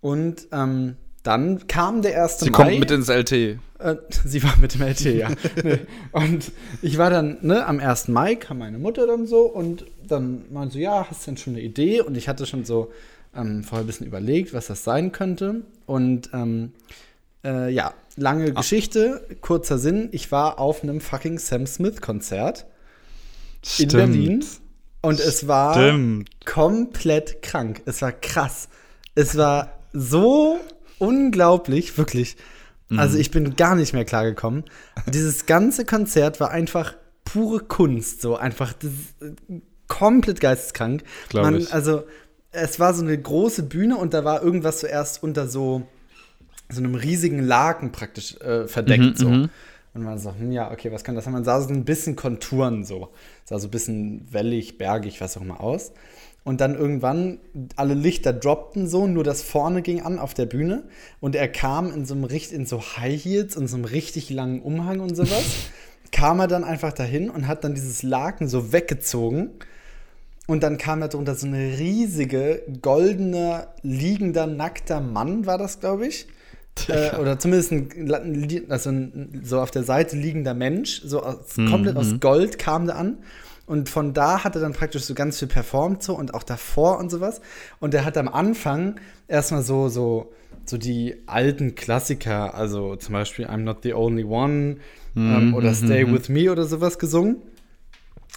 Und 0.01 0.47
ähm, 0.53 0.97
dann 1.23 1.67
kam 1.69 2.03
der 2.03 2.23
1. 2.23 2.41
Sie 2.41 2.51
Mai. 2.51 2.57
kommt 2.57 2.81
mit 2.81 2.91
ins 2.91 3.09
LT. 3.09 3.33
Äh, 3.33 3.57
sie 4.25 4.43
war 4.43 4.57
mit 4.59 4.75
dem 4.75 4.83
LT, 4.83 5.05
ja. 5.05 5.29
nee. 5.63 5.79
Und 6.11 6.53
ich 6.83 6.99
war 6.99 7.11
dann, 7.11 7.39
ne, 7.43 7.67
am 7.67 7.79
1. 7.81 8.09
Mai 8.09 8.35
kam 8.35 8.59
meine 8.59 8.79
Mutter 8.79 9.07
dann 9.07 9.27
so 9.27 9.43
und 9.43 9.85
dann 10.07 10.45
meinte 10.51 10.75
so, 10.75 10.79
ja, 10.79 11.07
hast 11.09 11.23
du 11.23 11.31
denn 11.31 11.37
schon 11.37 11.55
eine 11.55 11.63
Idee? 11.63 12.01
Und 12.01 12.17
ich 12.17 12.29
hatte 12.29 12.47
schon 12.47 12.65
so 12.65 12.91
ähm, 13.35 13.63
vorher 13.63 13.85
ein 13.85 13.87
bisschen 13.87 14.07
überlegt, 14.07 14.53
was 14.53 14.67
das 14.67 14.85
sein 14.85 15.13
könnte. 15.13 15.63
Und 15.87 16.31
ähm, 16.33 16.73
äh, 17.45 17.73
ja, 17.73 17.95
lange 18.17 18.53
Geschichte, 18.53 19.27
kurzer 19.41 19.79
Sinn. 19.79 20.09
Ich 20.13 20.33
war 20.33 20.59
auf 20.59 20.83
einem 20.83 21.01
fucking 21.01 21.39
Sam 21.39 21.67
Smith-Konzert 21.67 22.67
in 23.79 23.89
Berlin. 23.89 24.45
Und 25.03 25.19
es 25.19 25.49
war 25.49 25.75
Stimmt. 25.75 26.47
komplett 26.47 27.43
krank. 27.43 27.83
Es 27.87 28.03
war 28.03 28.13
krass. 28.13 28.69
Es 29.15 29.37
war 29.37 29.73
so 29.93 30.59
unglaublich, 31.03 31.99
wirklich. 31.99 32.37
Also 32.95 33.19
ich 33.19 33.31
bin 33.31 33.57
gar 33.57 33.75
nicht 33.75 33.95
mehr 33.95 34.05
klargekommen. 34.05 34.65
Dieses 35.07 35.47
ganze 35.47 35.85
Konzert 35.87 36.41
war 36.41 36.51
einfach 36.51 36.95
pure 37.25 37.61
Kunst, 37.61 38.21
so 38.21 38.37
einfach 38.37 38.75
äh, 38.83 39.61
komplett 39.88 40.41
geisteskrank. 40.41 41.03
Glaub 41.31 41.45
Man, 41.45 41.59
ich. 41.59 41.73
Also 41.73 42.05
es 42.51 42.79
war 42.81 42.93
so 42.93 43.03
eine 43.03 43.17
große 43.17 43.62
Bühne 43.62 43.97
und 43.97 44.12
da 44.12 44.25
war 44.25 44.43
irgendwas 44.43 44.81
zuerst 44.81 45.23
unter 45.23 45.49
so 45.49 45.87
so 46.69 46.81
einem 46.81 46.95
riesigen 46.95 47.41
Laken 47.41 47.93
praktisch 47.93 48.37
äh, 48.41 48.67
verdeckt 48.67 49.19
so. 49.19 49.29
Und 49.95 50.05
man 50.05 50.19
so, 50.19 50.35
hm, 50.35 50.53
ja, 50.53 50.71
okay, 50.71 50.91
was 50.91 51.05
kann 51.05 51.15
das 51.15 51.25
sein? 51.25 51.35
Man 51.35 51.45
sah 51.45 51.61
so 51.61 51.69
ein 51.69 51.85
bisschen 51.85 52.17
Konturen 52.17 52.85
so. 52.85 53.11
Sah 53.45 53.59
so 53.59 53.69
ein 53.69 53.71
bisschen 53.71 54.27
wellig, 54.31 54.79
bergig, 54.79 55.21
was 55.21 55.37
auch 55.37 55.43
immer 55.43 55.61
aus. 55.61 55.93
Und 56.44 56.61
dann 56.61 56.74
irgendwann 56.74 57.38
alle 57.76 57.94
Lichter 57.94 58.33
droppten 58.33 58.88
so, 58.88 59.07
nur 59.07 59.22
das 59.22 59.42
vorne 59.42 59.81
ging 59.81 60.02
an 60.02 60.18
auf 60.18 60.35
der 60.35 60.46
Bühne. 60.46 60.85
Und 61.20 61.37
er 61.37 61.48
kam 61.48 61.92
in 61.92 62.05
so 62.05 62.14
einem 62.14 62.24
richtig, 62.24 62.59
in 62.59 62.66
so 62.66 62.81
High 62.81 63.22
Heels 63.22 63.57
und 63.57 63.68
so 63.68 63.76
einem 63.76 63.85
richtig 63.85 64.28
langen 64.31 64.61
Umhang 64.61 65.00
und 65.00 65.14
sowas. 65.14 65.44
kam 66.12 66.40
er 66.40 66.46
dann 66.46 66.62
einfach 66.62 66.92
dahin 66.92 67.31
und 67.31 67.48
hat 67.48 67.64
dann 67.64 67.74
dieses 67.74 68.02
Laken 68.02 68.48
so 68.48 68.72
weggezogen. 68.72 69.50
Und 70.46 70.62
dann 70.62 70.76
kam 70.76 71.00
da 71.00 71.09
drunter 71.09 71.35
so 71.35 71.46
eine 71.46 71.78
riesige, 71.78 72.62
goldener, 72.83 73.68
liegender, 73.83 74.46
nackter 74.46 75.00
Mann, 75.00 75.46
war 75.46 75.57
das, 75.57 75.81
glaube 75.81 76.07
ich. 76.07 76.26
Äh, 76.88 77.16
oder 77.16 77.38
zumindest 77.38 77.72
ein, 77.72 78.66
also 78.68 78.90
ein 78.90 79.42
so 79.44 79.61
auf 79.61 79.70
der 79.70 79.85
Seite 79.85 80.16
liegender 80.16 80.55
Mensch, 80.55 81.02
so 81.05 81.22
aus, 81.22 81.55
komplett 81.55 81.96
aus 81.96 82.18
Gold 82.20 82.59
kam 82.59 82.87
der 82.87 82.96
an. 82.96 83.18
Und 83.73 83.89
von 83.89 84.13
da 84.13 84.45
hat 84.45 84.55
er 84.55 84.61
dann 84.61 84.75
praktisch 84.75 85.05
so 85.05 85.15
ganz 85.15 85.39
viel 85.39 85.49
performt 85.49 86.03
so 86.03 86.15
und 86.15 86.35
auch 86.35 86.43
davor 86.43 86.99
und 86.99 87.11
sowas. 87.11 87.41
Und 87.81 87.95
er 87.95 88.05
hat 88.05 88.19
am 88.19 88.29
Anfang 88.29 89.01
erstmal 89.29 89.63
so, 89.63 89.89
so, 89.89 90.31
so 90.67 90.77
die 90.77 91.23
alten 91.25 91.75
Klassiker, 91.75 92.55
also 92.55 92.97
zum 92.97 93.15
Beispiel 93.15 93.47
I'm 93.47 93.63
Not 93.63 93.79
the 93.83 93.95
Only 93.95 94.25
One 94.25 94.77
ähm, 95.17 95.55
oder 95.55 95.73
Stay 95.73 96.07
With 96.07 96.29
Me 96.29 96.53
oder 96.53 96.67
sowas 96.67 96.99
gesungen. 96.99 97.37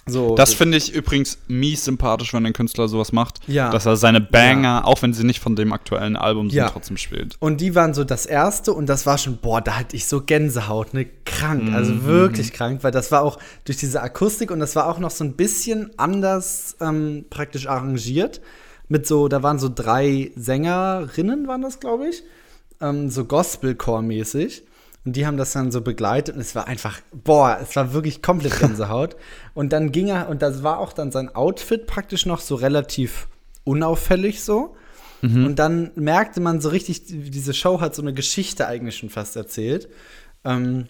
So, 0.08 0.36
Das 0.36 0.54
finde 0.54 0.76
ich 0.78 0.94
übrigens 0.94 1.36
mies 1.48 1.84
sympathisch, 1.84 2.32
wenn 2.32 2.46
ein 2.46 2.52
Künstler 2.52 2.86
sowas 2.86 3.10
macht. 3.10 3.40
Ja. 3.48 3.70
Dass 3.70 3.86
er 3.86 3.96
seine 3.96 4.20
Banger, 4.20 4.86
auch 4.86 5.02
wenn 5.02 5.12
sie 5.12 5.24
nicht 5.24 5.40
von 5.40 5.56
dem 5.56 5.72
aktuellen 5.72 6.14
Album 6.16 6.48
sind, 6.48 6.58
Ja. 6.58 6.70
trotzdem 6.70 6.96
spielt. 6.96 7.34
Und 7.40 7.60
die 7.60 7.74
waren 7.74 7.92
so 7.92 8.04
das 8.04 8.24
erste 8.24 8.72
und 8.72 8.86
das 8.86 9.04
war 9.04 9.18
schon, 9.18 9.38
boah, 9.38 9.60
da 9.60 9.76
hatte 9.76 9.96
ich 9.96 10.06
so 10.06 10.20
Gänsehaut, 10.22 10.94
ne? 10.94 11.06
Krank, 11.24 11.74
also 11.74 11.92
Mhm. 11.92 12.04
wirklich 12.04 12.52
krank, 12.52 12.84
weil 12.84 12.92
das 12.92 13.10
war 13.10 13.22
auch 13.22 13.38
durch 13.64 13.78
diese 13.78 14.00
Akustik 14.00 14.52
und 14.52 14.60
das 14.60 14.76
war 14.76 14.86
auch 14.86 15.00
noch 15.00 15.10
so 15.10 15.24
ein 15.24 15.32
bisschen 15.32 15.90
anders 15.96 16.76
ähm, 16.80 17.24
praktisch 17.28 17.66
arrangiert. 17.66 18.40
Mit 18.88 19.08
so, 19.08 19.26
da 19.26 19.42
waren 19.42 19.58
so 19.58 19.68
drei 19.74 20.30
Sängerinnen, 20.36 21.48
waren 21.48 21.62
das, 21.62 21.80
glaube 21.80 22.06
ich, 22.10 22.22
ähm, 22.80 23.10
so 23.10 23.24
Gospelcore-mäßig. 23.24 24.62
Und 25.06 25.14
die 25.14 25.26
haben 25.26 25.36
das 25.36 25.52
dann 25.52 25.70
so 25.70 25.80
begleitet 25.80 26.34
und 26.34 26.40
es 26.40 26.54
war 26.54 26.66
einfach, 26.66 27.00
boah, 27.12 27.58
es 27.62 27.76
war 27.76 27.94
wirklich 27.94 28.22
komplett 28.22 28.58
Gänsehaut. 28.60 29.16
und 29.54 29.72
dann 29.72 29.92
ging 29.92 30.08
er, 30.08 30.28
und 30.28 30.42
das 30.42 30.62
war 30.62 30.80
auch 30.80 30.92
dann 30.92 31.12
sein 31.12 31.34
Outfit 31.34 31.86
praktisch 31.86 32.26
noch 32.26 32.40
so 32.40 32.56
relativ 32.56 33.28
unauffällig 33.64 34.42
so. 34.42 34.76
Und 35.22 35.56
dann 35.56 35.90
merkte 35.96 36.40
man 36.40 36.60
so 36.60 36.68
richtig, 36.68 37.02
diese 37.06 37.54
Show 37.54 37.80
hat 37.80 37.94
so 37.94 38.02
eine 38.02 38.12
Geschichte 38.12 38.66
eigentlich 38.66 38.96
schon 38.96 39.10
fast 39.10 39.34
erzählt. 39.34 39.88
Ähm, 40.44 40.86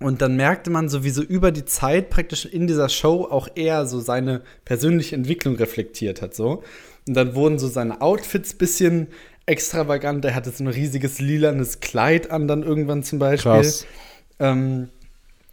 und 0.00 0.20
dann 0.20 0.36
merkte 0.36 0.70
man 0.70 0.88
so, 0.88 1.04
wie 1.04 1.10
so 1.10 1.22
über 1.22 1.52
die 1.52 1.64
Zeit 1.64 2.10
praktisch 2.10 2.44
in 2.44 2.66
dieser 2.66 2.88
Show 2.88 3.26
auch 3.30 3.48
er 3.54 3.86
so 3.86 4.00
seine 4.00 4.42
persönliche 4.64 5.14
Entwicklung 5.14 5.56
reflektiert 5.56 6.22
hat. 6.22 6.34
So. 6.34 6.62
Und 7.06 7.14
dann 7.14 7.34
wurden 7.34 7.58
so 7.58 7.68
seine 7.68 8.00
Outfits 8.00 8.54
bisschen 8.54 9.08
extravagant. 9.46 10.24
Er 10.24 10.34
hatte 10.34 10.50
so 10.50 10.64
ein 10.64 10.68
riesiges 10.68 11.20
lilanes 11.20 11.80
Kleid 11.80 12.30
an, 12.30 12.48
dann 12.48 12.62
irgendwann 12.62 13.02
zum 13.02 13.18
Beispiel. 13.18 13.52
Krass. 13.52 13.86
Ähm, 14.38 14.88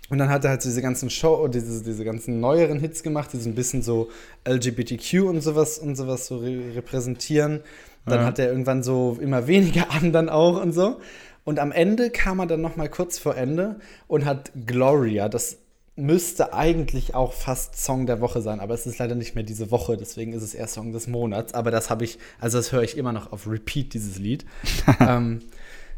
und 0.09 0.17
dann 0.17 0.29
hat 0.29 0.43
er 0.43 0.51
halt 0.51 0.63
diese 0.63 0.81
ganzen 0.81 1.09
Show, 1.09 1.47
diese, 1.47 1.83
diese 1.83 2.03
ganzen 2.03 2.39
neueren 2.39 2.79
Hits 2.79 3.03
gemacht, 3.03 3.31
die 3.33 3.37
so 3.37 3.49
ein 3.49 3.55
bisschen 3.55 3.81
so 3.81 4.09
LGBTQ 4.47 5.23
und 5.23 5.41
sowas 5.41 5.79
und 5.79 5.95
sowas 5.95 6.27
so 6.27 6.37
re 6.37 6.75
repräsentieren. 6.75 7.61
Dann 8.05 8.19
Ja. 8.19 8.25
hat 8.25 8.37
er 8.39 8.49
irgendwann 8.49 8.83
so 8.83 9.17
immer 9.21 9.47
weniger 9.47 9.89
an 9.91 10.11
dann 10.11 10.29
auch 10.29 10.61
und 10.61 10.73
so. 10.73 10.99
Und 11.45 11.59
am 11.59 11.71
Ende 11.71 12.09
kam 12.09 12.39
er 12.39 12.47
dann 12.47 12.61
noch 12.61 12.75
mal 12.75 12.89
kurz 12.89 13.17
vor 13.17 13.35
Ende 13.35 13.77
und 14.07 14.25
hat 14.25 14.51
Gloria, 14.65 15.29
das 15.29 15.57
müsste 15.95 16.53
eigentlich 16.53 17.13
auch 17.13 17.33
fast 17.33 17.77
Song 17.77 18.07
der 18.07 18.19
Woche 18.19 18.41
sein, 18.41 18.59
aber 18.59 18.73
es 18.73 18.87
ist 18.87 18.97
leider 18.97 19.13
nicht 19.15 19.35
mehr 19.35 19.43
diese 19.43 19.69
Woche, 19.69 19.95
deswegen 19.95 20.33
ist 20.33 20.41
es 20.41 20.55
eher 20.55 20.67
Song 20.67 20.91
des 20.91 21.07
Monats. 21.07 21.53
Aber 21.53 21.69
das 21.69 21.89
habe 21.89 22.03
ich, 22.03 22.17
also 22.39 22.57
das 22.57 22.71
höre 22.71 22.81
ich 22.81 22.97
immer 22.97 23.11
noch 23.11 23.31
auf 23.31 23.47
Repeat, 23.47 23.93
dieses 23.93 24.17
Lied. 24.17 24.45
ähm, 24.99 25.41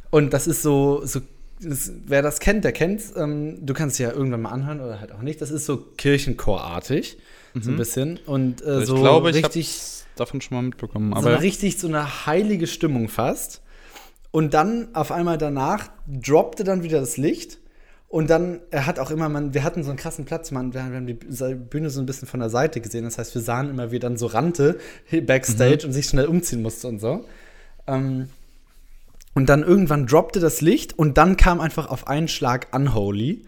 und 0.09 0.33
das 0.33 0.47
ist 0.47 0.61
so, 0.61 1.05
so 1.05 1.21
das, 1.61 1.91
wer 2.05 2.21
das 2.21 2.39
kennt, 2.39 2.65
der 2.65 2.73
kennt 2.73 3.01
ähm, 3.15 3.65
Du 3.65 3.73
kannst 3.73 3.95
es 3.95 3.99
ja 3.99 4.11
irgendwann 4.11 4.41
mal 4.41 4.49
anhören 4.49 4.81
oder 4.81 4.99
halt 4.99 5.13
auch 5.13 5.21
nicht. 5.21 5.41
Das 5.41 5.51
ist 5.51 5.65
so 5.65 5.77
Kirchenchorartig, 5.77 7.17
mhm. 7.53 7.61
so 7.61 7.71
ein 7.71 7.77
bisschen. 7.77 8.19
Und 8.25 8.61
äh, 8.61 8.81
ich 8.81 8.87
so 8.87 8.95
glaube, 8.95 9.29
ich 9.29 9.37
richtig. 9.37 10.03
davon 10.17 10.41
schon 10.41 10.57
mal 10.57 10.63
mitbekommen. 10.63 11.13
so 11.13 11.27
eine 11.27 11.41
richtig 11.41 11.77
so 11.77 11.87
eine 11.87 12.25
heilige 12.25 12.67
Stimmung 12.67 13.07
fast. 13.07 13.61
Und 14.31 14.53
dann 14.53 14.89
auf 14.93 15.13
einmal 15.13 15.37
danach 15.37 15.89
droppte 16.07 16.65
dann 16.65 16.83
wieder 16.83 16.99
das 16.99 17.15
Licht. 17.15 17.59
Und 18.15 18.29
dann, 18.29 18.61
er 18.71 18.85
hat 18.85 18.97
auch 18.97 19.11
immer, 19.11 19.27
man, 19.27 19.53
wir 19.53 19.65
hatten 19.65 19.83
so 19.83 19.89
einen 19.89 19.99
krassen 19.99 20.23
Platz, 20.23 20.49
man, 20.49 20.73
wir 20.73 20.83
haben 20.83 21.05
die 21.05 21.15
Bühne 21.15 21.89
so 21.89 21.99
ein 21.99 22.05
bisschen 22.05 22.29
von 22.29 22.39
der 22.39 22.49
Seite 22.49 22.79
gesehen. 22.79 23.03
Das 23.03 23.17
heißt, 23.17 23.35
wir 23.35 23.41
sahen 23.41 23.69
immer, 23.69 23.91
wie 23.91 23.99
dann 23.99 24.15
so 24.15 24.27
rannte 24.27 24.79
backstage 25.11 25.79
mhm. 25.81 25.87
und 25.87 25.91
sich 25.91 26.05
schnell 26.05 26.27
umziehen 26.27 26.61
musste 26.61 26.87
und 26.87 26.99
so. 26.99 27.25
Ähm, 27.87 28.29
und 29.33 29.49
dann 29.49 29.63
irgendwann 29.63 30.07
droppte 30.07 30.39
das 30.39 30.61
Licht 30.61 30.97
und 30.97 31.17
dann 31.17 31.35
kam 31.35 31.59
einfach 31.59 31.89
auf 31.89 32.07
einen 32.07 32.29
Schlag 32.29 32.67
Unholy. 32.73 33.43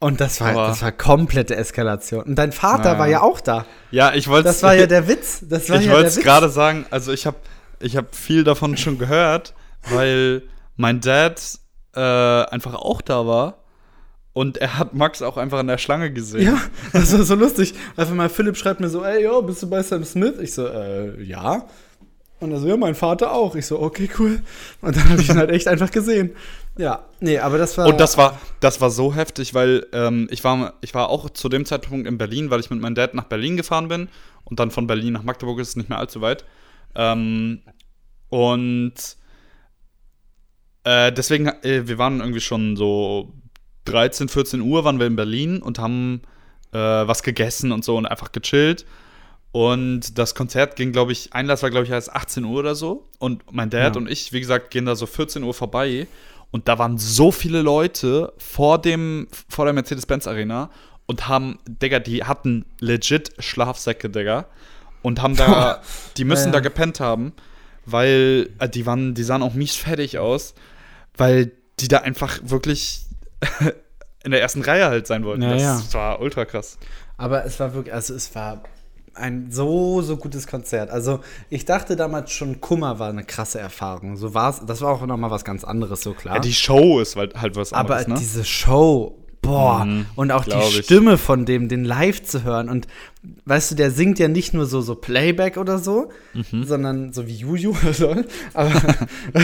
Und 0.00 0.20
das 0.20 0.40
war, 0.40 0.52
das 0.52 0.82
war 0.82 0.90
komplette 0.90 1.54
Eskalation. 1.54 2.24
Und 2.24 2.34
dein 2.34 2.50
Vater 2.50 2.82
naja. 2.82 2.98
war 2.98 3.06
ja 3.06 3.20
auch 3.22 3.38
da. 3.38 3.66
Ja, 3.92 4.14
ich 4.14 4.26
wollte 4.26 4.48
Das 4.48 4.64
war 4.64 4.74
ja 4.74 4.88
der 4.88 5.06
Witz. 5.06 5.44
Das 5.48 5.70
war 5.70 5.78
ich 5.78 5.86
ja 5.86 5.92
wollte 5.92 6.08
es 6.08 6.18
gerade 6.18 6.48
sagen, 6.48 6.86
also 6.90 7.12
ich 7.12 7.24
habe 7.24 7.36
ich 7.78 7.96
hab 7.96 8.16
viel 8.16 8.42
davon 8.42 8.76
schon 8.76 8.98
gehört, 8.98 9.54
weil 9.88 10.42
mein 10.74 11.00
Dad 11.00 11.40
äh, 11.94 12.00
einfach 12.00 12.74
auch 12.74 13.00
da 13.00 13.24
war. 13.24 13.58
Und 14.38 14.58
er 14.58 14.78
hat 14.78 14.94
Max 14.94 15.20
auch 15.20 15.36
einfach 15.36 15.58
in 15.58 15.66
der 15.66 15.78
Schlange 15.78 16.12
gesehen. 16.12 16.42
Ja, 16.42 16.60
das 16.92 17.12
war 17.12 17.24
so 17.24 17.34
lustig. 17.34 17.74
Einfach 17.96 18.14
mal 18.14 18.28
Philipp 18.28 18.56
schreibt 18.56 18.78
mir 18.78 18.88
so, 18.88 19.04
ey, 19.04 19.24
yo, 19.24 19.42
bist 19.42 19.64
du 19.64 19.68
bei 19.68 19.82
Sam 19.82 20.04
Smith? 20.04 20.34
Ich 20.40 20.54
so, 20.54 20.68
äh, 20.68 21.20
ja. 21.24 21.66
Und 22.38 22.52
er 22.52 22.60
so, 22.60 22.68
ja, 22.68 22.76
mein 22.76 22.94
Vater 22.94 23.32
auch. 23.32 23.56
Ich 23.56 23.66
so, 23.66 23.80
okay, 23.80 24.08
cool. 24.16 24.40
Und 24.80 24.96
dann 24.96 25.08
habe 25.08 25.20
ich 25.20 25.28
ihn 25.28 25.38
halt 25.38 25.50
echt 25.50 25.66
einfach 25.66 25.90
gesehen. 25.90 26.36
Ja, 26.76 27.04
nee, 27.18 27.40
aber 27.40 27.58
das 27.58 27.76
war. 27.78 27.88
Und 27.88 27.98
das 27.98 28.16
war, 28.16 28.38
das 28.60 28.80
war 28.80 28.90
so 28.90 29.12
heftig, 29.12 29.54
weil 29.54 29.84
ähm, 29.92 30.28
ich, 30.30 30.44
war, 30.44 30.74
ich 30.82 30.94
war 30.94 31.08
auch 31.08 31.30
zu 31.30 31.48
dem 31.48 31.64
Zeitpunkt 31.64 32.06
in 32.06 32.16
Berlin, 32.16 32.48
weil 32.48 32.60
ich 32.60 32.70
mit 32.70 32.80
meinem 32.80 32.94
Dad 32.94 33.14
nach 33.14 33.24
Berlin 33.24 33.56
gefahren 33.56 33.88
bin. 33.88 34.08
Und 34.44 34.60
dann 34.60 34.70
von 34.70 34.86
Berlin 34.86 35.14
nach 35.14 35.24
Magdeburg 35.24 35.58
ist 35.58 35.70
es 35.70 35.76
nicht 35.76 35.88
mehr 35.88 35.98
allzu 35.98 36.20
weit. 36.20 36.44
Ähm, 36.94 37.62
und 38.28 38.94
äh, 40.84 41.12
deswegen, 41.12 41.48
äh, 41.64 41.88
wir 41.88 41.98
waren 41.98 42.20
irgendwie 42.20 42.40
schon 42.40 42.76
so 42.76 43.34
13, 43.92 44.28
14 44.28 44.60
Uhr 44.60 44.84
waren 44.84 44.98
wir 44.98 45.06
in 45.06 45.16
Berlin 45.16 45.62
und 45.62 45.78
haben 45.78 46.22
äh, 46.72 46.78
was 46.78 47.22
gegessen 47.22 47.72
und 47.72 47.84
so 47.84 47.96
und 47.96 48.06
einfach 48.06 48.32
gechillt. 48.32 48.84
Und 49.50 50.18
das 50.18 50.34
Konzert 50.34 50.76
ging, 50.76 50.92
glaube 50.92 51.12
ich, 51.12 51.32
Einlass 51.32 51.62
war, 51.62 51.70
glaube 51.70 51.84
ich, 51.84 51.90
erst 51.90 52.14
18 52.14 52.44
Uhr 52.44 52.58
oder 52.58 52.74
so. 52.74 53.08
Und 53.18 53.42
mein 53.50 53.70
Dad 53.70 53.94
ja. 53.94 54.00
und 54.00 54.10
ich, 54.10 54.32
wie 54.32 54.40
gesagt, 54.40 54.70
gehen 54.70 54.84
da 54.84 54.94
so 54.94 55.06
14 55.06 55.42
Uhr 55.42 55.54
vorbei. 55.54 56.06
Und 56.50 56.68
da 56.68 56.78
waren 56.78 56.98
so 56.98 57.32
viele 57.32 57.62
Leute 57.62 58.32
vor, 58.38 58.80
dem, 58.80 59.28
vor 59.48 59.64
der 59.64 59.74
Mercedes-Benz 59.74 60.26
Arena 60.26 60.70
und 61.06 61.28
haben, 61.28 61.58
Digga, 61.66 61.98
die 61.98 62.24
hatten 62.24 62.66
legit 62.80 63.32
Schlafsäcke, 63.38 64.10
Digga. 64.10 64.46
Und 65.02 65.22
haben 65.22 65.36
da, 65.36 65.82
die 66.16 66.24
müssen 66.24 66.46
ja. 66.46 66.52
da 66.52 66.60
gepennt 66.60 67.00
haben, 67.00 67.32
weil 67.86 68.50
äh, 68.58 68.68
die 68.68 68.84
waren, 68.84 69.14
die 69.14 69.22
sahen 69.22 69.42
auch 69.42 69.54
mies 69.54 69.76
fertig 69.76 70.18
aus, 70.18 70.54
weil 71.16 71.52
die 71.80 71.88
da 71.88 71.98
einfach 71.98 72.38
wirklich 72.42 73.07
in 74.24 74.30
der 74.30 74.40
ersten 74.40 74.62
Reihe 74.62 74.86
halt 74.86 75.06
sein 75.06 75.24
wollten. 75.24 75.42
Ja, 75.42 75.48
das 75.50 75.94
war 75.94 76.20
ultra 76.20 76.44
krass. 76.44 76.78
Aber 77.16 77.44
es 77.44 77.58
war 77.60 77.74
wirklich, 77.74 77.94
also 77.94 78.14
es 78.14 78.34
war 78.34 78.62
ein 79.14 79.50
so, 79.50 80.00
so 80.02 80.16
gutes 80.16 80.46
Konzert. 80.46 80.90
Also 80.90 81.20
ich 81.50 81.64
dachte 81.64 81.96
damals 81.96 82.30
schon, 82.30 82.60
Kummer 82.60 82.98
war 82.98 83.10
eine 83.10 83.24
krasse 83.24 83.58
Erfahrung. 83.58 84.16
So 84.16 84.34
war's, 84.34 84.62
das 84.64 84.80
war 84.80 84.92
auch 84.92 85.04
nochmal 85.04 85.30
was 85.30 85.44
ganz 85.44 85.64
anderes, 85.64 86.02
so 86.02 86.14
klar. 86.14 86.36
Ja, 86.36 86.40
die 86.40 86.54
Show 86.54 87.00
ist 87.00 87.16
halt, 87.16 87.40
halt 87.40 87.56
was 87.56 87.72
anderes, 87.72 88.04
Aber 88.04 88.12
ne? 88.14 88.18
diese 88.18 88.44
Show, 88.44 89.18
boah, 89.42 89.84
mhm, 89.84 90.06
und 90.16 90.30
auch 90.32 90.44
die 90.44 90.82
Stimme 90.82 91.14
ich. 91.14 91.20
von 91.20 91.44
dem, 91.44 91.68
den 91.68 91.84
live 91.84 92.22
zu 92.22 92.44
hören. 92.44 92.68
Und 92.68 92.86
weißt 93.44 93.70
du, 93.70 93.74
der 93.74 93.90
singt 93.90 94.18
ja 94.18 94.28
nicht 94.28 94.54
nur 94.54 94.66
so, 94.66 94.80
so 94.80 94.94
Playback 94.94 95.56
oder 95.56 95.78
so, 95.78 96.10
mhm. 96.34 96.64
sondern 96.64 97.12
so 97.12 97.26
wie 97.26 97.36
Juju 97.36 97.70
oder 97.82 97.92
so, 97.92 98.16
aber, 98.54 98.72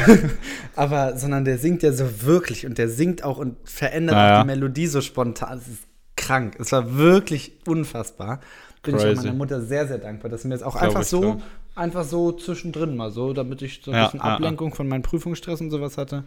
aber, 0.77 1.17
sondern 1.17 1.45
der 1.45 1.59
singt 1.59 1.83
ja 1.83 1.93
so 1.93 2.23
wirklich 2.23 2.67
und 2.67 2.79
der 2.79 2.89
singt 2.89 3.25
auch 3.25 3.39
und 3.39 3.57
verändert 3.65 4.17
naja. 4.17 4.39
auch 4.39 4.43
die 4.43 4.47
Melodie 4.47 4.87
so 4.87 5.01
spontan. 5.01 5.59
Es 5.59 5.69
ist 5.69 5.83
krank. 6.17 6.57
Es 6.59 6.73
war 6.73 6.97
wirklich 6.97 7.53
unfassbar 7.67 8.41
bin 8.85 8.97
Crazy. 8.97 9.09
ich 9.09 9.17
meiner 9.17 9.33
Mutter 9.33 9.61
sehr, 9.61 9.89
sehr 9.89 9.99
dankbar, 9.99 10.31
dass 10.31 10.43
sie 10.43 10.49
mir 10.49 10.55
jetzt 10.55 10.63
auch 10.63 10.77
einfach 10.77 11.03
so, 11.03 11.41
einfach 11.75 12.05
so 12.05 12.33
zwischendrin 12.33 12.97
mal 12.97 13.11
so, 13.11 13.33
damit 13.33 13.63
ich 13.63 13.81
so 13.83 13.91
ein 13.91 13.97
ja, 13.97 14.05
bisschen 14.05 14.21
Ablenkung 14.21 14.71
ja. 14.71 14.77
von 14.77 14.89
meinem 14.89 15.03
Prüfungsstress 15.03 15.61
und 15.61 15.71
sowas 15.71 15.99
hatte. 15.99 16.25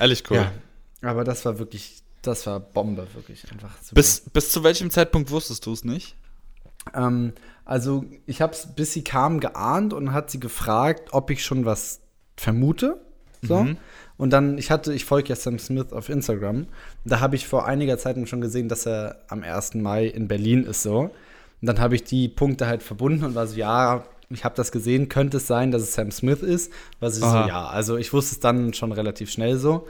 Ehrlich 0.00 0.24
cool. 0.30 0.38
Ja, 0.38 0.52
aber 1.08 1.24
das 1.24 1.44
war 1.44 1.58
wirklich, 1.58 2.02
das 2.22 2.46
war 2.46 2.60
Bombe, 2.60 3.06
wirklich 3.14 3.50
einfach. 3.52 3.76
Super. 3.80 3.94
Bis, 3.94 4.20
bis 4.20 4.50
zu 4.50 4.64
welchem 4.64 4.90
Zeitpunkt 4.90 5.30
wusstest 5.30 5.64
du 5.66 5.72
es 5.72 5.84
nicht? 5.84 6.16
Ähm, 6.94 7.32
also 7.64 8.04
ich 8.26 8.40
habe 8.40 8.52
es, 8.52 8.74
bis 8.74 8.92
sie 8.92 9.04
kam, 9.04 9.40
geahnt 9.40 9.92
und 9.92 10.12
hat 10.12 10.30
sie 10.30 10.40
gefragt, 10.40 11.10
ob 11.12 11.30
ich 11.30 11.44
schon 11.44 11.64
was 11.64 12.00
vermute. 12.36 13.00
So. 13.42 13.64
Mhm. 13.64 13.76
Und 14.16 14.30
dann, 14.30 14.58
ich 14.58 14.70
hatte, 14.70 14.92
ich 14.92 15.04
folge 15.04 15.28
ja 15.28 15.36
Sam 15.36 15.58
Smith 15.58 15.92
auf 15.92 16.08
Instagram. 16.08 16.66
Da 17.04 17.20
habe 17.20 17.36
ich 17.36 17.46
vor 17.46 17.66
einiger 17.66 17.98
Zeit 17.98 18.16
schon 18.28 18.40
gesehen, 18.40 18.68
dass 18.68 18.86
er 18.86 19.20
am 19.28 19.42
1. 19.42 19.74
Mai 19.74 20.06
in 20.06 20.26
Berlin 20.26 20.64
ist 20.64 20.82
so. 20.82 20.98
Und 21.60 21.66
dann 21.66 21.78
habe 21.78 21.94
ich 21.94 22.04
die 22.04 22.28
Punkte 22.28 22.66
halt 22.66 22.82
verbunden 22.82 23.24
und 23.24 23.34
war 23.34 23.46
so, 23.46 23.56
ja, 23.56 24.04
ich 24.30 24.44
habe 24.44 24.54
das 24.56 24.72
gesehen, 24.72 25.08
könnte 25.08 25.38
es 25.38 25.46
sein, 25.46 25.70
dass 25.70 25.82
es 25.82 25.94
Sam 25.94 26.10
Smith 26.10 26.42
ist? 26.42 26.72
Was 27.00 27.18
ich 27.18 27.24
Aha. 27.24 27.42
so, 27.42 27.48
ja, 27.48 27.66
also 27.66 27.96
ich 27.96 28.12
wusste 28.12 28.34
es 28.34 28.40
dann 28.40 28.74
schon 28.74 28.92
relativ 28.92 29.30
schnell 29.30 29.56
so. 29.56 29.86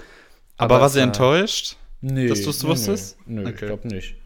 Aber, 0.56 0.74
Aber 0.74 0.82
war 0.82 0.88
sie 0.90 1.00
äh, 1.00 1.04
enttäuscht? 1.04 1.76
Nee. 2.00 2.28
Dass 2.28 2.42
du 2.42 2.50
es 2.50 2.64
wusstest? 2.64 3.16
Nö, 3.26 3.42
nee, 3.42 3.48
okay. 3.48 3.50
ich 3.54 3.66
glaube 3.66 3.88
nicht. 3.88 4.16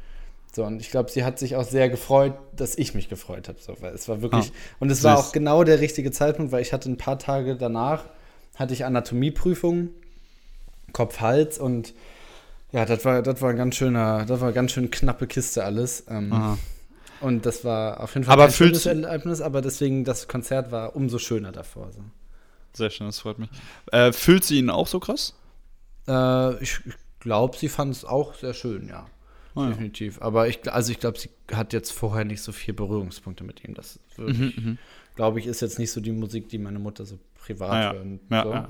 So, 0.54 0.64
und 0.64 0.80
ich 0.80 0.90
glaube, 0.90 1.10
sie 1.10 1.24
hat 1.24 1.38
sich 1.38 1.56
auch 1.56 1.64
sehr 1.64 1.88
gefreut, 1.88 2.34
dass 2.54 2.76
ich 2.76 2.94
mich 2.94 3.08
gefreut 3.08 3.48
habe. 3.48 3.58
So, 3.58 3.74
weil 3.80 3.94
es 3.94 4.06
war 4.08 4.20
wirklich, 4.20 4.50
ah, 4.50 4.76
und 4.80 4.90
es 4.90 4.98
süß. 4.98 5.04
war 5.04 5.18
auch 5.18 5.32
genau 5.32 5.64
der 5.64 5.80
richtige 5.80 6.10
Zeitpunkt, 6.10 6.52
weil 6.52 6.60
ich 6.60 6.74
hatte 6.74 6.90
ein 6.90 6.98
paar 6.98 7.18
Tage 7.18 7.56
danach, 7.56 8.04
hatte 8.56 8.74
ich 8.74 8.84
Anatomieprüfung, 8.84 9.88
Kopf-Hals 10.92 11.58
und 11.58 11.94
ja, 12.70 12.84
das 12.84 13.04
war, 13.04 13.22
das 13.22 13.40
war 13.40 13.50
ein 13.50 13.56
ganz 13.56 13.76
schöner, 13.76 14.26
das 14.26 14.40
war 14.40 14.52
ganz 14.52 14.72
schön 14.72 14.90
knappe 14.90 15.26
Kiste 15.26 15.64
alles. 15.64 16.04
Ähm, 16.08 16.58
und 17.20 17.46
das 17.46 17.64
war 17.64 18.00
auf 18.00 18.14
jeden 18.14 18.24
Fall 18.24 18.34
aber 18.34 18.44
ein 18.44 18.52
schönes 18.52 18.84
Erlebnis, 18.84 19.40
aber 19.40 19.62
deswegen 19.62 20.04
das 20.04 20.28
Konzert 20.28 20.70
war 20.70 20.96
umso 20.96 21.18
schöner 21.18 21.52
davor. 21.52 21.92
So. 21.92 22.00
Sehr 22.74 22.90
schön, 22.90 23.06
das 23.06 23.20
freut 23.20 23.38
mich. 23.38 23.50
Äh, 23.90 24.12
fühlt 24.12 24.44
sie 24.44 24.58
ihn 24.58 24.70
auch 24.70 24.86
so 24.86 25.00
krass? 25.00 25.34
Äh, 26.08 26.62
ich 26.62 26.80
ich 26.84 26.94
glaube, 27.22 27.56
sie 27.56 27.68
fand 27.68 27.94
es 27.94 28.04
auch 28.04 28.34
sehr 28.34 28.54
schön, 28.54 28.88
ja. 28.88 29.06
Oh, 29.54 29.66
Definitiv. 29.66 30.16
Ja. 30.16 30.22
Aber 30.22 30.48
ich, 30.48 30.70
also 30.72 30.92
ich 30.92 30.98
glaube, 30.98 31.18
sie 31.18 31.30
hat 31.52 31.72
jetzt 31.72 31.92
vorher 31.92 32.24
nicht 32.24 32.42
so 32.42 32.52
viel 32.52 32.74
Berührungspunkte 32.74 33.44
mit 33.44 33.64
ihm. 33.64 33.74
Das 33.74 33.98
wirklich, 34.16 34.56
mhm, 34.56 34.64
mhm. 34.64 34.78
glaube 35.14 35.40
ich, 35.40 35.46
ist 35.46 35.60
jetzt 35.60 35.78
nicht 35.78 35.92
so 35.92 36.00
die 36.00 36.12
Musik, 36.12 36.48
die 36.48 36.58
meine 36.58 36.78
Mutter 36.78 37.04
so 37.04 37.18
privat 37.34 37.70
ah, 37.70 37.82
ja. 37.82 37.92
hört. 37.92 38.06
Ja, 38.30 38.42
so. 38.42 38.52
ja. 38.52 38.68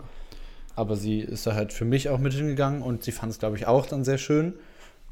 Aber 0.75 0.97
sie 0.97 1.21
ist 1.21 1.47
da 1.47 1.55
halt 1.55 1.73
für 1.73 1.85
mich 1.85 2.09
auch 2.09 2.19
mit 2.19 2.33
hingegangen 2.33 2.83
und 2.83 3.05
sie 3.05 3.13
fand 3.13 3.31
es, 3.31 3.39
glaube 3.39 3.57
ich, 3.57 3.67
auch 3.67 3.87
dann 3.87 4.05
sehr 4.05 4.19
schön. 4.19 4.55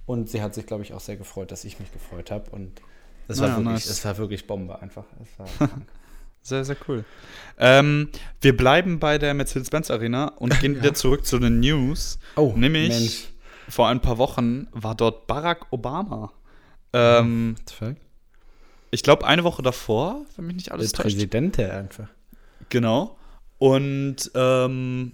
Und 0.06 0.28
sie 0.28 0.42
hat 0.42 0.54
sich, 0.54 0.66
glaube 0.66 0.82
ich, 0.82 0.92
auch 0.92 1.00
sehr 1.00 1.16
gefreut, 1.16 1.52
dass 1.52 1.64
ich 1.64 1.78
mich 1.78 1.92
gefreut 1.92 2.30
habe. 2.30 2.50
Und 2.50 2.80
es 3.28 3.40
war, 3.40 3.50
wirklich, 3.50 3.64
nice. 3.66 3.86
es 3.86 4.04
war 4.04 4.18
wirklich 4.18 4.46
Bombe 4.46 4.80
einfach. 4.80 5.04
sehr, 6.42 6.64
sehr 6.64 6.76
cool. 6.88 7.04
Ähm, 7.58 8.08
wir 8.40 8.56
bleiben 8.56 8.98
bei 8.98 9.18
der 9.18 9.34
Mercedes-Benz 9.34 9.90
Arena 9.90 10.28
und 10.28 10.58
gehen 10.60 10.74
ja. 10.74 10.82
wieder 10.82 10.94
zurück 10.94 11.26
zu 11.26 11.38
den 11.38 11.60
News. 11.60 12.18
Oh, 12.34 12.54
nämlich 12.56 12.88
Mensch. 12.88 13.28
Vor 13.70 13.88
ein 13.88 14.00
paar 14.00 14.18
Wochen 14.18 14.66
war 14.72 14.94
dort 14.94 15.26
Barack 15.26 15.66
Obama. 15.70 16.32
Ähm, 16.92 17.56
ich 18.90 19.02
glaube, 19.02 19.26
eine 19.26 19.44
Woche 19.44 19.62
davor, 19.62 20.24
wenn 20.36 20.46
mich 20.46 20.56
nicht 20.56 20.72
alles 20.72 20.92
der 20.92 21.04
täuscht. 21.04 21.16
Präsident 21.16 21.56
der 21.56 21.76
einfach. 21.76 22.08
Genau. 22.68 23.16
Und 23.58 24.30
ähm, 24.34 25.12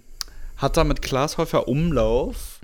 hat 0.57 0.77
da 0.77 0.83
mit 0.83 1.01
Klaas 1.01 1.37
Häufer 1.37 1.67
Umlauf 1.67 2.59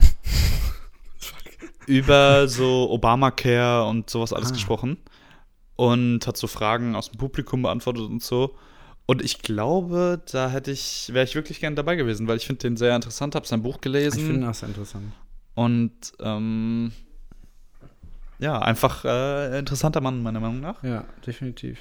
über 1.87 2.47
so 2.47 2.89
Obamacare 2.89 3.87
und 3.87 4.09
sowas 4.09 4.33
alles 4.33 4.49
ah. 4.49 4.53
gesprochen 4.53 4.97
und 5.75 6.25
hat 6.25 6.37
so 6.37 6.47
Fragen 6.47 6.95
aus 6.95 7.11
dem 7.11 7.17
Publikum 7.19 7.61
beantwortet 7.61 8.03
und 8.03 8.23
so. 8.23 8.55
Und 9.05 9.21
ich 9.21 9.41
glaube, 9.41 10.21
da 10.31 10.49
hätte 10.49 10.71
ich, 10.71 11.09
wäre 11.13 11.25
ich 11.25 11.35
wirklich 11.35 11.59
gerne 11.59 11.75
dabei 11.75 11.95
gewesen, 11.95 12.27
weil 12.27 12.37
ich 12.37 12.47
finde 12.47 12.61
den 12.61 12.77
sehr 12.77 12.95
interessant, 12.95 13.35
habe 13.35 13.45
sein 13.45 13.61
Buch 13.61 13.81
gelesen. 13.81 14.19
Ich 14.19 14.25
finde 14.25 14.53
sehr 14.53 14.69
interessant. 14.69 15.11
Und 15.55 15.91
ähm, 16.19 16.91
ja, 18.39 18.59
einfach 18.59 19.05
äh, 19.05 19.59
interessanter 19.59 20.01
Mann, 20.01 20.21
meiner 20.23 20.39
Meinung 20.39 20.59
nach. 20.59 20.83
Ja, 20.83 21.05
definitiv. 21.25 21.79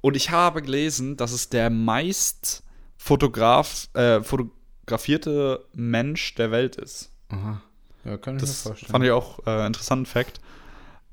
Und 0.00 0.16
ich 0.16 0.30
habe 0.30 0.62
gelesen, 0.62 1.16
dass 1.16 1.32
es 1.32 1.48
der 1.48 1.70
meist 1.70 2.64
Fotograf, 2.96 3.88
äh, 3.94 4.20
Foto 4.22 4.50
fotografierte 4.84 5.64
Mensch 5.74 6.34
der 6.34 6.50
Welt 6.50 6.74
ist. 6.76 7.12
Aha. 7.28 7.62
Ja, 8.04 8.16
kann 8.16 8.34
ich 8.34 8.40
Das 8.42 8.50
mir 8.64 8.70
vorstellen. 8.70 8.90
fand 8.90 9.04
ich 9.04 9.10
auch 9.12 9.46
äh, 9.46 9.64
interessanten 9.66 10.06
Fact. 10.06 10.40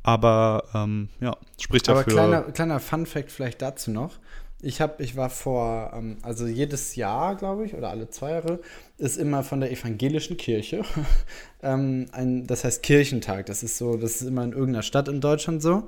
Aber 0.02 0.64
ähm, 0.74 1.10
ja, 1.20 1.38
spricht 1.62 1.88
Aber 1.88 2.00
dafür. 2.00 2.14
kleiner, 2.14 2.42
kleiner 2.44 2.80
Fun-Fact 2.80 3.32
vielleicht 3.32 3.62
dazu 3.62 3.92
noch. 3.92 4.16
Ich, 4.62 4.82
hab, 4.82 5.00
ich 5.00 5.16
war 5.16 5.30
vor, 5.30 5.92
ähm, 5.96 6.18
also 6.22 6.46
jedes 6.46 6.96
Jahr, 6.96 7.36
glaube 7.36 7.66
ich, 7.66 7.76
oder 7.76 7.90
alle 7.90 8.10
zwei 8.10 8.32
Jahre, 8.32 8.60
ist 8.98 9.18
immer 9.18 9.44
von 9.44 9.62
der 9.62 9.72
evangelischen 9.72 10.36
Kirche, 10.36 10.84
ähm, 11.64 12.08
ein, 12.12 12.46
das 12.46 12.66
heißt 12.66 12.84
Kirchentag. 12.84 13.46
Das 13.46 13.64
ist 13.64 13.78
so, 13.78 13.96
das 13.96 14.22
ist 14.22 14.28
immer 14.28 14.44
in 14.44 14.52
irgendeiner 14.52 14.84
Stadt 14.84 15.08
in 15.08 15.22
Deutschland 15.22 15.62
so. 15.62 15.88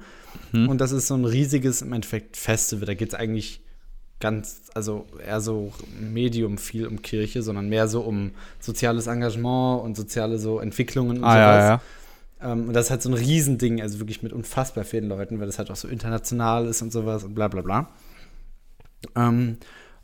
Mhm. 0.53 0.69
Und 0.69 0.79
das 0.79 0.93
ist 0.93 1.07
so 1.07 1.15
ein 1.15 1.25
riesiges, 1.25 1.81
im 1.81 1.91
Endeffekt, 1.91 2.37
Festival. 2.37 2.85
Da 2.85 2.93
geht 2.93 3.09
es 3.09 3.15
eigentlich 3.15 3.61
ganz, 4.21 4.61
also 4.73 5.05
eher 5.25 5.41
so 5.41 5.73
medium 5.99 6.57
viel 6.57 6.87
um 6.87 7.01
Kirche, 7.01 7.41
sondern 7.41 7.67
mehr 7.67 7.89
so 7.89 8.01
um 8.01 8.31
soziales 8.59 9.07
Engagement 9.07 9.83
und 9.83 9.97
soziale 9.97 10.37
so 10.37 10.59
Entwicklungen 10.59 11.17
und 11.17 11.23
ah, 11.25 11.33
sowas. 11.33 11.63
ja, 11.63 11.69
ja. 11.69 11.81
Ähm, 12.53 12.67
und 12.69 12.73
das 12.73 12.85
ist 12.85 12.91
halt 12.91 13.01
so 13.01 13.09
ein 13.09 13.15
Riesending, 13.15 13.81
also 13.81 13.99
wirklich 13.99 14.23
mit 14.23 14.31
unfassbar 14.31 14.85
vielen 14.85 15.09
Leuten, 15.09 15.39
weil 15.39 15.47
das 15.47 15.57
halt 15.57 15.69
auch 15.69 15.75
so 15.75 15.89
international 15.89 16.67
ist 16.67 16.81
und 16.81 16.91
sowas 16.93 17.25
und 17.25 17.35
bla 17.35 17.49
bla 17.49 17.61
bla. 17.61 17.89
Ähm, 19.15 19.57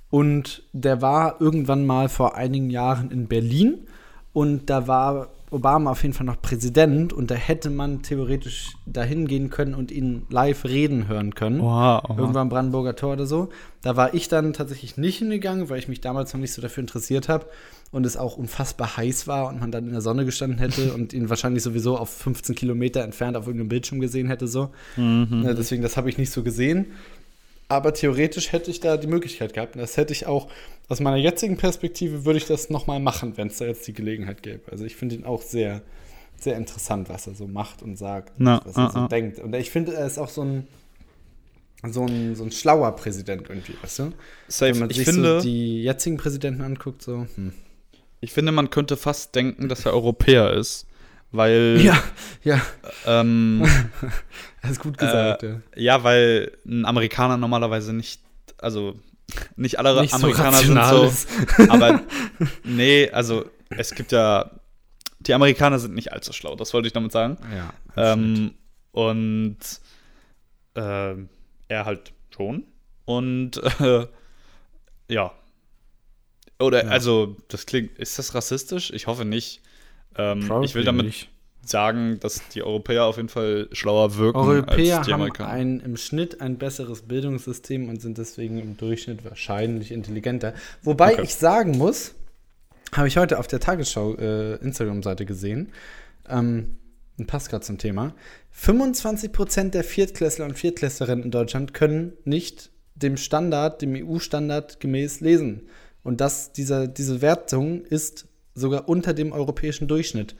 und 0.09 0.63
der 0.73 1.01
war 1.01 1.41
irgendwann 1.41 1.85
mal 1.85 2.09
vor 2.09 2.35
einigen 2.35 2.69
Jahren 2.69 3.11
in 3.11 3.27
Berlin 3.27 3.87
und 4.33 4.69
da 4.69 4.87
war 4.87 5.29
Obama 5.49 5.91
auf 5.91 6.03
jeden 6.03 6.13
Fall 6.13 6.25
noch 6.25 6.41
Präsident 6.41 7.13
und 7.13 7.31
da 7.31 7.35
hätte 7.35 7.69
man 7.69 8.01
theoretisch 8.01 8.73
dahin 8.85 9.27
gehen 9.27 9.49
können 9.49 9.75
und 9.75 9.91
ihn 9.91 10.25
live 10.29 10.65
reden 10.65 11.07
hören 11.07 11.35
können. 11.35 11.61
Oha, 11.61 11.99
oha. 11.99 12.17
Irgendwann 12.17 12.43
am 12.43 12.49
Brandenburger 12.49 12.95
Tor 12.95 13.13
oder 13.13 13.25
so. 13.25 13.49
Da 13.81 13.95
war 13.95 14.13
ich 14.13 14.27
dann 14.27 14.51
tatsächlich 14.51 14.97
nicht 14.97 15.19
hingegangen, 15.19 15.69
weil 15.69 15.79
ich 15.79 15.87
mich 15.87 16.01
damals 16.01 16.33
noch 16.33 16.41
nicht 16.41 16.51
so 16.51 16.61
dafür 16.61 16.81
interessiert 16.81 17.29
habe 17.29 17.45
und 17.91 18.05
es 18.05 18.17
auch 18.17 18.35
unfassbar 18.35 18.97
heiß 18.97 19.27
war 19.27 19.47
und 19.47 19.61
man 19.61 19.71
dann 19.71 19.85
in 19.85 19.93
der 19.93 20.01
Sonne 20.01 20.25
gestanden 20.25 20.59
hätte 20.59 20.93
und 20.95 21.13
ihn 21.13 21.29
wahrscheinlich 21.29 21.63
sowieso 21.63 21.97
auf 21.97 22.09
15 22.09 22.53
Kilometer 22.53 23.03
entfernt 23.03 23.37
auf 23.37 23.47
irgendeinem 23.47 23.69
Bildschirm 23.69 24.01
gesehen 24.01 24.27
hätte. 24.27 24.47
So. 24.47 24.71
Mhm. 24.97 25.43
Ja, 25.45 25.53
deswegen, 25.53 25.81
das 25.81 25.95
habe 25.95 26.09
ich 26.09 26.17
nicht 26.17 26.31
so 26.31 26.43
gesehen. 26.43 26.87
Aber 27.69 27.93
theoretisch 27.93 28.51
hätte 28.53 28.71
ich 28.71 28.79
da 28.79 28.95
die 28.97 29.07
Möglichkeit 29.07 29.53
gehabt. 29.53 29.75
Und 29.75 29.81
das 29.81 29.97
hätte 29.97 30.13
ich 30.13 30.25
auch, 30.25 30.47
aus 30.87 31.01
meiner 31.01 31.17
jetzigen 31.17 31.57
Perspektive, 31.57 32.23
würde 32.23 32.37
ich 32.37 32.45
das 32.45 32.69
nochmal 32.69 32.99
machen, 32.99 33.35
wenn 33.35 33.47
es 33.47 33.57
da 33.57 33.65
jetzt 33.65 33.85
die 33.87 33.93
Gelegenheit 33.93 34.41
gäbe. 34.41 34.71
Also 34.71 34.85
ich 34.85 34.95
finde 34.95 35.15
ihn 35.15 35.25
auch 35.25 35.41
sehr, 35.41 35.81
sehr 36.39 36.55
interessant, 36.55 37.09
was 37.09 37.27
er 37.27 37.35
so 37.35 37.47
macht 37.47 37.81
und 37.81 37.97
sagt, 37.97 38.33
Na, 38.37 38.61
was 38.63 38.77
er 38.77 38.91
so 38.91 38.99
ah. 38.99 39.07
denkt. 39.07 39.39
Und 39.39 39.53
ich 39.53 39.69
finde, 39.69 39.93
er 39.93 40.07
ist 40.07 40.17
auch 40.17 40.29
so 40.29 40.43
ein, 40.43 40.67
so 41.83 42.05
ein, 42.05 42.35
so 42.35 42.43
ein 42.43 42.51
schlauer 42.51 42.95
Präsident 42.95 43.49
irgendwie, 43.49 43.73
weißt 43.81 43.99
du? 43.99 44.11
Safe. 44.47 44.71
Wenn 44.71 44.79
man 44.79 44.89
Ich 44.89 44.97
sich 44.97 45.05
finde, 45.05 45.41
so 45.41 45.43
die 45.43 45.83
jetzigen 45.83 46.15
Präsidenten 46.15 46.61
anguckt, 46.61 47.01
so, 47.01 47.27
hm. 47.35 47.51
ich 48.21 48.31
finde, 48.31 48.53
man 48.53 48.69
könnte 48.69 48.95
fast 48.95 49.35
denken, 49.35 49.67
dass 49.67 49.85
er 49.85 49.93
Europäer 49.93 50.53
ist. 50.53 50.87
Weil, 51.31 51.79
Ja, 51.81 52.01
ja, 52.43 52.61
ähm, 53.05 53.63
das 54.61 54.71
ist 54.71 54.79
gut 54.79 54.97
gesagt, 54.97 55.43
Äh, 55.43 55.49
ja. 55.49 55.61
ja, 55.75 56.03
weil 56.03 56.57
ein 56.65 56.85
Amerikaner 56.85 57.37
normalerweise 57.37 57.93
nicht, 57.93 58.21
also 58.59 58.97
nicht 59.57 59.77
alle 59.77 59.99
Nicht 60.01 60.11
so 60.11 60.17
Amerikaner 60.17 60.57
sind 60.57 60.77
rational 60.77 61.09
so, 61.09 61.63
aber 61.69 62.01
nee, 62.63 63.09
also 63.11 63.45
es 63.69 63.91
gibt 63.93 64.11
ja, 64.13 64.51
die 65.19 65.33
Amerikaner 65.33 65.79
sind 65.79 65.95
nicht 65.95 66.13
allzu 66.13 66.31
schlau, 66.31 66.55
das 66.55 66.73
wollte 66.73 66.87
ich 66.87 66.93
damit 66.93 67.11
sagen. 67.11 67.37
Ja, 67.53 67.73
Ähm, 68.13 68.53
und 68.91 69.57
äh, 70.75 71.15
er 71.67 71.85
halt 71.85 72.13
schon. 72.33 72.63
Und 73.05 73.57
äh, 73.81 74.07
ja. 75.09 75.31
Oder, 76.59 76.85
Ja. 76.85 76.89
also, 76.91 77.35
das 77.49 77.65
klingt, 77.65 77.97
ist 77.99 78.17
das 78.17 78.33
rassistisch? 78.33 78.91
Ich 78.91 79.07
hoffe 79.07 79.25
nicht. 79.25 79.61
Ähm, 80.17 80.63
ich 80.63 80.75
will 80.75 80.83
damit 80.83 81.05
nicht. 81.07 81.29
sagen, 81.65 82.19
dass 82.19 82.41
die 82.49 82.63
Europäer 82.63 83.05
auf 83.05 83.17
jeden 83.17 83.29
Fall 83.29 83.67
schlauer 83.71 84.15
wirken 84.17 84.39
Europäer 84.39 84.97
als 84.99 85.07
die 85.07 85.13
haben 85.13 85.21
Amerikaner. 85.21 85.49
ein, 85.49 85.79
im 85.79 85.97
Schnitt 85.97 86.41
ein 86.41 86.57
besseres 86.57 87.01
Bildungssystem 87.03 87.89
und 87.89 88.01
sind 88.01 88.17
deswegen 88.17 88.57
im 88.59 88.77
Durchschnitt 88.77 89.23
wahrscheinlich 89.25 89.91
intelligenter. 89.91 90.53
Wobei 90.83 91.13
Okay. 91.13 91.23
ich 91.23 91.35
sagen 91.35 91.77
muss, 91.77 92.15
habe 92.93 93.07
ich 93.07 93.17
heute 93.17 93.37
auf 93.39 93.47
der 93.47 93.59
Tagesschau 93.59 94.15
äh, 94.15 94.55
Instagram-Seite 94.55 95.25
gesehen, 95.25 95.71
ähm, 96.29 96.77
und 97.17 97.25
passt 97.27 97.49
gerade 97.49 97.65
zum 97.65 97.77
Thema, 97.79 98.13
25% 98.55 99.71
der 99.71 99.83
Viertklässler 99.83 100.45
und 100.45 100.57
Viertklässlerinnen 100.57 101.25
in 101.25 101.31
Deutschland 101.31 101.73
können 101.73 102.13
nicht 102.25 102.69
dem 102.95 103.17
Standard, 103.17 103.81
dem 103.81 103.95
EU-Standard 103.95 104.79
gemäß 104.79 105.19
lesen. 105.19 105.67
Und 106.03 106.21
das, 106.21 106.51
dieser, 106.53 106.87
diese 106.87 107.21
Wertung 107.21 107.83
ist 107.85 108.26
sogar 108.57 108.89
unter 108.89 109.13
dem 109.13 109.31
europäischen 109.31 109.87
Durchschnitt. 109.87 110.35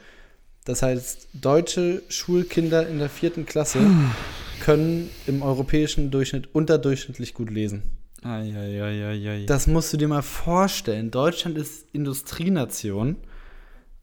Das 0.66 0.82
heißt, 0.82 1.30
deutsche 1.34 2.02
Schulkinder 2.10 2.88
in 2.88 3.00
der 3.00 3.10
vierten 3.10 3.46
Klasse 3.46 3.80
können 4.62 5.10
im 5.28 5.42
europäischen 5.42 6.12
Durchschnitt 6.12 6.54
unterdurchschnittlich 6.54 7.34
gut 7.34 7.50
lesen. 7.52 7.84
Eieieiei. 8.24 9.46
Das 9.46 9.68
musst 9.68 9.94
du 9.94 9.98
dir 9.98 10.08
mal 10.08 10.24
vorstellen. 10.24 11.12
Deutschland 11.12 11.58
ist 11.58 11.86
Industrienation 11.94 13.16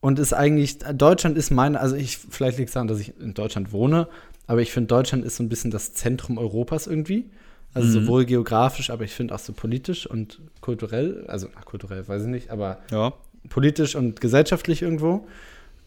und 0.01 0.19
ist 0.19 0.33
eigentlich, 0.33 0.79
Deutschland 0.79 1.37
ist 1.37 1.51
meine, 1.51 1.81
also 1.81 1.97
ich, 1.97 2.19
vielleicht 2.19 2.59
liegt 2.59 2.69
es 2.69 2.75
daran, 2.75 2.89
dass 2.89 3.01
ich 3.01 3.19
in 3.21 3.35
Deutschland 3.35 3.73
wohne, 3.73 4.09
aber 4.47 4.63
ich 4.63 4.73
finde, 4.73 4.89
Deutschland 4.89 5.25
ist 5.25 5.37
so 5.37 5.43
ein 5.43 5.49
bisschen 5.49 5.71
das 5.71 5.93
Zentrum 5.95 6.39
Europas 6.39 6.87
irgendwie. 6.87 7.31
Also 7.77 7.89
Mhm. 7.89 8.05
sowohl 8.05 8.25
geografisch, 8.25 8.91
aber 8.91 9.03
ich 9.03 9.13
finde 9.13 9.35
auch 9.35 9.41
so 9.41 9.53
politisch 9.53 10.07
und 10.07 10.41
kulturell, 10.61 11.25
also 11.27 11.49
ach, 11.59 11.65
kulturell 11.65 12.07
weiß 12.07 12.23
ich 12.23 12.29
nicht, 12.29 12.51
aber 12.51 12.79
Ja. 12.93 13.13
Politisch 13.49 13.95
und 13.95 14.21
gesellschaftlich 14.21 14.83
irgendwo. 14.83 15.27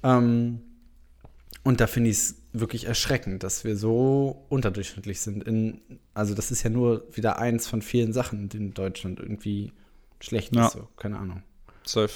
Ähm, 0.04 0.62
und 1.64 1.82
da 1.82 1.88
finde 1.88 2.10
ich 2.10 2.18
es 2.18 2.36
wirklich 2.54 2.86
erschreckend, 2.86 3.44
dass 3.44 3.64
wir 3.64 3.76
so 3.78 4.46
unterdurchschnittlich 4.50 5.20
sind. 5.20 5.44
In, 5.44 5.82
also 6.14 6.34
das 6.34 6.50
ist 6.52 6.64
ja 6.64 6.70
nur 6.70 7.06
wieder 7.12 7.40
eins 7.40 7.68
von 7.68 7.82
vielen 7.82 8.14
Sachen, 8.14 8.40
in 8.44 8.50
denen 8.50 8.74
Deutschland 8.74 9.20
irgendwie 9.20 9.74
schlecht 10.20 10.56
Ja. 10.56 10.68
ist. 10.68 10.74
So. 10.74 10.88
Keine 10.98 11.18
Ahnung. 11.18 11.44
Safe. 11.86 12.14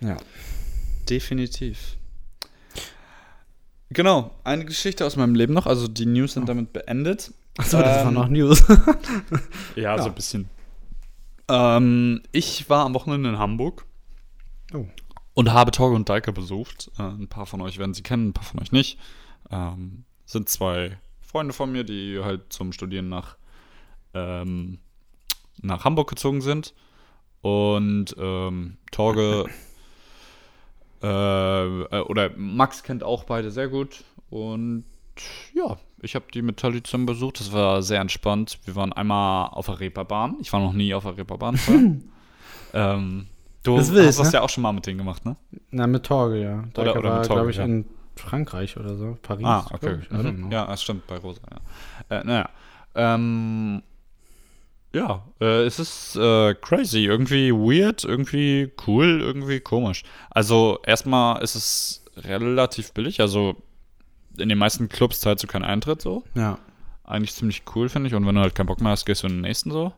Ja. 0.00 0.16
Definitiv. 1.08 1.96
Genau, 3.90 4.30
eine 4.44 4.64
Geschichte 4.64 5.04
aus 5.04 5.16
meinem 5.16 5.34
Leben 5.34 5.52
noch. 5.52 5.66
Also 5.66 5.86
die 5.86 6.06
News 6.06 6.32
sind 6.32 6.48
damit 6.48 6.72
beendet. 6.72 7.32
Achso, 7.58 7.78
das 7.78 7.98
war 8.04 8.08
Ähm, 8.08 8.14
noch 8.14 8.28
News. 8.28 8.62
Ja, 9.76 9.82
Ja. 9.96 9.98
so 10.02 10.08
ein 10.08 10.14
bisschen. 10.14 10.48
Ähm, 11.52 12.22
ich 12.32 12.70
war 12.70 12.86
am 12.86 12.94
Wochenende 12.94 13.28
in 13.28 13.38
Hamburg 13.38 13.84
Oh. 14.72 14.86
und 15.34 15.52
habe 15.52 15.70
Torge 15.70 15.94
und 15.94 16.08
Deike 16.08 16.32
besucht. 16.32 16.90
Äh, 16.98 17.02
ein 17.02 17.28
paar 17.28 17.44
von 17.44 17.60
euch 17.60 17.76
werden 17.78 17.92
sie 17.92 18.02
kennen, 18.02 18.28
ein 18.28 18.32
paar 18.32 18.44
von 18.44 18.60
euch 18.60 18.72
nicht. 18.72 18.98
Ähm, 19.50 20.04
sind 20.24 20.48
zwei 20.48 20.98
Freunde 21.20 21.52
von 21.52 21.70
mir, 21.70 21.84
die 21.84 22.20
halt 22.24 22.50
zum 22.54 22.72
Studieren 22.72 23.10
nach, 23.10 23.36
ähm, 24.14 24.78
nach 25.60 25.84
Hamburg 25.84 26.08
gezogen 26.08 26.40
sind. 26.40 26.72
Und 27.42 28.16
ähm, 28.18 28.78
Torge 28.90 29.44
äh, 31.02 31.06
äh, 31.82 32.00
oder 32.00 32.30
Max 32.36 32.82
kennt 32.82 33.02
auch 33.02 33.24
beide 33.24 33.50
sehr 33.50 33.68
gut. 33.68 34.04
Und 34.30 34.84
ja, 35.52 35.76
ich 36.02 36.14
habe 36.14 36.26
die 36.34 36.42
mit 36.42 36.60
zusammen 36.60 37.06
besucht. 37.06 37.40
Das 37.40 37.52
war 37.52 37.82
sehr 37.82 38.00
entspannt. 38.00 38.58
Wir 38.64 38.76
waren 38.76 38.92
einmal 38.92 39.48
auf 39.48 39.66
der 39.66 39.80
Reeperbahn. 39.80 40.36
Ich 40.40 40.52
war 40.52 40.60
noch 40.60 40.72
nie 40.72 40.92
auf 40.94 41.04
der 41.04 41.16
Reeperbahn 41.16 41.58
ähm, 42.74 43.26
du 43.62 43.76
Das 43.76 43.92
wild, 43.92 44.08
hast 44.08 44.18
das 44.18 44.26
ne? 44.28 44.34
ja 44.34 44.40
auch 44.42 44.48
schon 44.50 44.62
mal 44.62 44.72
mit 44.72 44.86
denen 44.86 44.98
gemacht, 44.98 45.24
ne? 45.24 45.36
Na, 45.70 45.86
mit 45.86 46.04
Torge, 46.04 46.42
ja. 46.42 46.64
Torge 46.74 46.90
Oder- 46.90 46.98
oder 46.98 47.10
war, 47.10 47.22
glaube 47.22 47.50
ich, 47.50 47.56
ja. 47.58 47.64
in 47.64 47.86
Frankreich 48.16 48.76
oder 48.76 48.96
so. 48.96 49.16
Paris. 49.22 49.46
Ah, 49.46 49.66
okay. 49.72 49.98
Mhm. 50.10 50.50
Ja, 50.50 50.66
das 50.66 50.82
stimmt, 50.82 51.06
bei 51.06 51.16
Rosa, 51.18 51.40
ja. 52.10 52.18
Äh, 52.18 52.24
naja. 52.24 52.48
Ähm, 52.94 53.82
ja, 54.94 55.24
äh, 55.40 55.62
es 55.64 55.78
ist 55.78 56.16
äh, 56.16 56.54
crazy, 56.54 57.04
irgendwie 57.04 57.50
weird, 57.52 58.04
irgendwie 58.04 58.72
cool, 58.86 59.20
irgendwie 59.22 59.60
komisch. 59.60 60.02
Also 60.30 60.80
erstmal 60.84 61.42
ist 61.42 61.54
es 61.54 62.04
relativ 62.16 62.92
billig, 62.92 63.20
also 63.20 63.56
in 64.38 64.48
den 64.48 64.58
meisten 64.58 64.88
Clubs 64.88 65.20
zahlst 65.20 65.42
du 65.42 65.46
keinen 65.46 65.64
Eintritt 65.64 66.02
so. 66.02 66.24
Ja. 66.34 66.58
Eigentlich 67.04 67.34
ziemlich 67.34 67.62
cool, 67.74 67.88
finde 67.88 68.08
ich. 68.08 68.14
Und 68.14 68.26
wenn 68.26 68.34
du 68.34 68.40
halt 68.40 68.54
keinen 68.54 68.66
Bock 68.66 68.80
mehr 68.80 68.92
hast, 68.92 69.04
gehst 69.04 69.22
du 69.22 69.26
in 69.26 69.34
den 69.34 69.40
nächsten 69.42 69.70
so. 69.70 69.92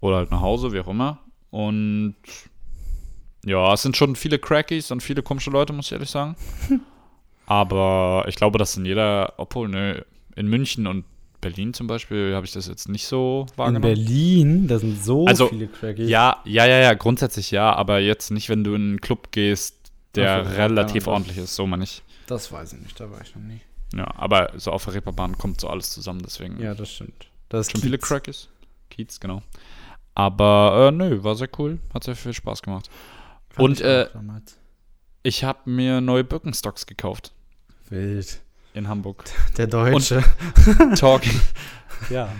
Oder 0.00 0.16
halt 0.16 0.30
nach 0.30 0.40
Hause, 0.40 0.72
wie 0.72 0.80
auch 0.80 0.88
immer. 0.88 1.18
Und 1.50 2.14
ja, 3.44 3.72
es 3.72 3.82
sind 3.82 3.96
schon 3.96 4.16
viele 4.16 4.38
Crackies 4.38 4.90
und 4.90 5.02
viele 5.02 5.22
komische 5.22 5.50
Leute, 5.50 5.72
muss 5.72 5.86
ich 5.86 5.92
ehrlich 5.92 6.10
sagen. 6.10 6.36
Aber 7.46 8.24
ich 8.28 8.36
glaube, 8.36 8.58
dass 8.58 8.76
in 8.76 8.84
jeder, 8.84 9.34
obwohl, 9.38 9.68
ne, 9.68 10.04
in 10.36 10.46
München 10.48 10.86
und 10.86 11.04
Berlin 11.40 11.72
zum 11.74 11.86
Beispiel 11.86 12.34
habe 12.34 12.44
ich 12.46 12.52
das 12.52 12.68
jetzt 12.68 12.88
nicht 12.88 13.06
so 13.06 13.46
In 13.52 13.58
wahrgenommen. 13.58 13.82
Berlin, 13.82 14.68
da 14.68 14.78
sind 14.78 15.02
so 15.02 15.24
Also, 15.26 15.48
viele 15.48 15.66
Crackies. 15.68 16.08
Ja, 16.08 16.40
ja, 16.44 16.66
ja, 16.66 16.78
ja, 16.80 16.94
grundsätzlich 16.94 17.50
ja, 17.50 17.72
aber 17.72 17.98
jetzt 17.98 18.30
nicht, 18.30 18.48
wenn 18.50 18.62
du 18.62 18.74
in 18.74 18.82
einen 18.90 19.00
Club 19.00 19.32
gehst, 19.32 19.90
der 20.14 20.44
Ach 20.46 20.56
relativ 20.58 21.06
ordentlich 21.06 21.38
ist, 21.38 21.54
so 21.54 21.66
meine 21.66 21.84
ich. 21.84 22.02
Das 22.30 22.52
weiß 22.52 22.74
ich 22.74 22.80
nicht, 22.80 23.00
da 23.00 23.10
war 23.10 23.20
ich 23.20 23.34
noch 23.34 23.42
nie. 23.42 23.60
Ja, 23.92 24.06
aber 24.14 24.52
so 24.56 24.70
auf 24.70 24.84
der 24.84 24.94
Reeperbahn 24.94 25.36
kommt 25.36 25.60
so 25.60 25.68
alles 25.68 25.90
zusammen, 25.90 26.22
deswegen. 26.24 26.60
Ja, 26.60 26.76
das 26.76 26.92
stimmt. 26.92 27.26
Das 27.48 27.72
Schon 27.72 27.80
viele 27.80 27.98
Kiez. 27.98 28.06
Crackies. 28.06 28.48
Kiez, 28.88 29.18
genau. 29.18 29.42
Aber 30.14 30.86
äh, 30.88 30.90
nö, 30.92 31.24
war 31.24 31.34
sehr 31.34 31.48
cool. 31.58 31.80
Hat 31.92 32.04
sehr 32.04 32.14
viel 32.14 32.32
Spaß 32.32 32.62
gemacht. 32.62 32.88
Fand 33.48 33.64
Und, 33.64 33.80
ich 33.80 33.84
äh, 33.84 34.06
auch 34.06 34.12
damals. 34.12 34.56
Ich 35.24 35.42
habe 35.42 35.68
mir 35.68 36.00
neue 36.00 36.22
Birkenstocks 36.22 36.86
gekauft 36.86 37.32
Wild. 37.88 38.40
in 38.74 38.86
Hamburg. 38.86 39.24
Der 39.56 39.66
Deutsche. 39.66 40.22
Torge. 40.96 41.30
ja. 42.10 42.32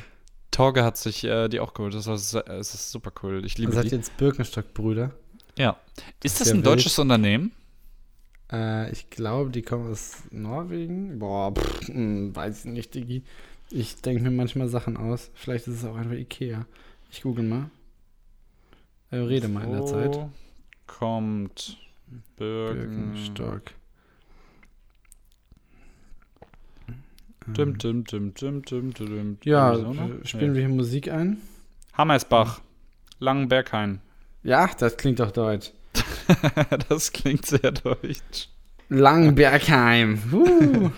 Torge 0.52 0.84
hat 0.84 0.98
sich 0.98 1.24
äh, 1.24 1.48
die 1.48 1.58
auch 1.58 1.74
geholt. 1.74 1.94
Das, 1.94 2.06
war, 2.06 2.14
es 2.14 2.74
ist 2.74 2.92
super 2.92 3.10
cool. 3.24 3.44
Ich 3.44 3.58
liebe 3.58 3.72
seid 3.72 3.86
die. 3.86 3.96
jetzt 3.96 4.16
Birkenstock-Brüder. 4.18 5.10
Ja. 5.58 5.76
Ist 6.22 6.38
das 6.38 6.46
sehr 6.46 6.54
ein 6.54 6.58
wild. 6.58 6.66
deutsches 6.66 6.96
Unternehmen? 7.00 7.50
Äh, 8.52 8.90
ich 8.92 9.10
glaube, 9.10 9.50
die 9.50 9.62
kommen 9.62 9.90
aus 9.90 10.18
Norwegen. 10.30 11.18
Boah, 11.18 11.52
pff, 11.54 11.88
hm, 11.88 12.34
weiß 12.34 12.64
ich 12.64 12.70
nicht, 12.72 12.94
Digi. 12.94 13.22
Ich 13.70 14.00
denke 14.02 14.22
mir 14.22 14.30
manchmal 14.30 14.68
Sachen 14.68 14.96
aus. 14.96 15.30
Vielleicht 15.34 15.68
ist 15.68 15.76
es 15.76 15.84
auch 15.84 15.96
einfach 15.96 16.16
Ikea. 16.16 16.66
Ich 17.10 17.22
google 17.22 17.44
mal. 17.44 17.70
Äh, 19.10 19.16
rede 19.18 19.48
mal 19.48 19.64
in 19.64 19.72
der 19.72 19.86
Zeit. 19.86 20.18
Kommt 20.86 21.78
Birkenstock? 22.36 23.62
Birkenstock. 23.62 23.62
Dim, 27.46 27.78
dim, 27.78 28.04
dim, 28.04 28.34
dim, 28.34 28.62
dim, 28.62 28.94
dim. 28.94 29.38
Ja, 29.44 29.72
äh, 29.72 30.24
spielen 30.24 30.52
Nee. 30.52 30.58
wir 30.58 30.66
hier 30.66 30.74
Musik 30.74 31.10
ein? 31.10 31.38
Hammersbach. 31.94 32.60
Langenberghain. 33.18 34.00
Ja, 34.42 34.70
das 34.78 34.96
klingt 34.96 35.20
doch 35.20 35.30
deutsch. 35.32 35.72
das 36.88 37.12
klingt 37.12 37.46
sehr 37.46 37.72
deutsch. 37.72 38.48
Langenbergheim. 38.88 40.20
Uh. 40.32 40.90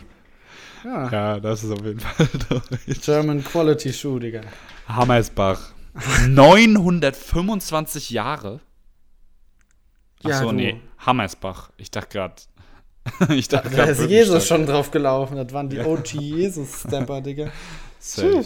ja. 0.84 1.10
Ja, 1.10 1.40
das 1.40 1.64
ist 1.64 1.70
auf 1.70 1.84
jeden 1.84 2.00
Fall 2.00 2.28
deutsch. 2.48 3.00
German 3.02 3.44
Quality 3.44 3.92
Shoe, 3.92 4.20
Digga. 4.20 4.40
Hammersbach. 4.88 5.72
925 6.28 8.10
Jahre? 8.10 8.60
Ja, 10.22 10.36
Achso, 10.36 10.50
du. 10.50 10.56
nee. 10.56 10.80
Hammersbach. 10.98 11.70
Ich 11.76 11.90
dachte 11.90 12.08
gerade. 12.18 12.34
ich 13.34 13.48
dachte 13.48 13.70
Da 13.70 13.76
grad 13.76 13.88
ist. 13.90 14.08
Jesus 14.08 14.46
schon 14.46 14.66
drauf 14.66 14.90
gelaufen. 14.90 15.36
Das 15.36 15.52
waren 15.52 15.68
die 15.68 15.80
OG 15.80 16.12
Jesus-Stamper, 16.14 17.20
Digga. 17.20 17.50
Safe. 17.98 18.44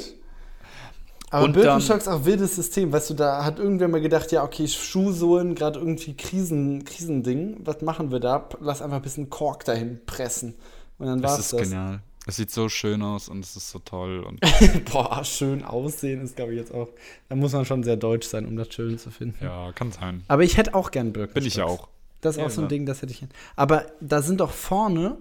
Aber 1.37 1.45
Und 1.45 1.53
Birkenstock 1.53 1.99
ist 1.99 2.09
auch 2.09 2.25
wildes 2.25 2.57
System. 2.57 2.93
Weißt 2.93 3.11
du, 3.11 3.15
da 3.15 3.45
hat 3.45 3.59
irgendwer 3.59 3.89
mal 3.89 4.01
gedacht, 4.01 4.33
ja, 4.33 4.43
okay, 4.43 4.67
Schuhsohlen, 4.67 5.55
gerade 5.55 5.79
irgendwie 5.79 6.17
Krisen, 6.17 6.85
Krisending. 6.85 7.59
Was 7.65 7.83
machen 7.83 8.11
wir 8.11 8.21
da? 8.21 8.49
Lass 8.61 8.81
einfach 8.81 8.97
ein 8.97 9.03
bisschen 9.03 9.29
Kork 9.29 9.65
dahin 9.67 10.01
pressen. 10.07 10.55
Und 10.99 11.07
dann 11.07 11.21
Das 11.21 11.33
war's 11.33 11.41
ist 11.41 11.53
das. 11.53 11.61
genial. 11.63 12.01
Es 12.29 12.37
sieht 12.37 12.51
so 12.51 12.69
schön 12.69 13.03
aus 13.03 13.29
und 13.29 13.45
es 13.45 13.55
ist 13.55 13.71
so 13.71 13.79
toll. 13.81 14.21
Und 14.21 14.41
Boah, 14.93 15.23
schön 15.25 15.63
aussehen 15.63 16.23
ist, 16.23 16.37
glaube 16.37 16.53
ich, 16.55 16.59
jetzt 16.59 16.73
auch. 16.75 16.89
Da 17.29 17.37
muss 17.37 17.53
man 17.53 17.65
schon 17.67 17.83
sehr 17.85 17.97
deutsch 17.97 18.27
sein, 18.27 18.47
um 18.47 18.57
das 18.57 18.73
schön 18.73 18.99
zu 18.99 19.11
finden. 19.11 19.37
ja, 19.45 19.73
kann 19.73 19.93
sein. 19.93 20.25
Aber 20.29 20.43
ich 20.43 20.57
hätte 20.57 20.75
auch 20.75 20.91
gern 20.91 21.13
Birkenstock. 21.13 21.35
Bin 21.35 21.47
ich 21.47 21.57
ja 21.57 21.67
auch. 21.67 21.89
Das 22.23 22.37
ist 22.37 22.41
Ja, 22.41 22.47
auch 22.47 22.51
so 22.51 22.63
ein 22.63 22.65
ja. 22.65 22.69
Ding, 22.69 22.87
das 22.87 23.03
hätte 23.03 23.13
ich 23.13 23.21
gern. 23.21 23.31
Aber 23.57 23.85
da 24.01 24.23
sind 24.23 24.41
doch 24.41 24.51
vorne, 24.53 25.19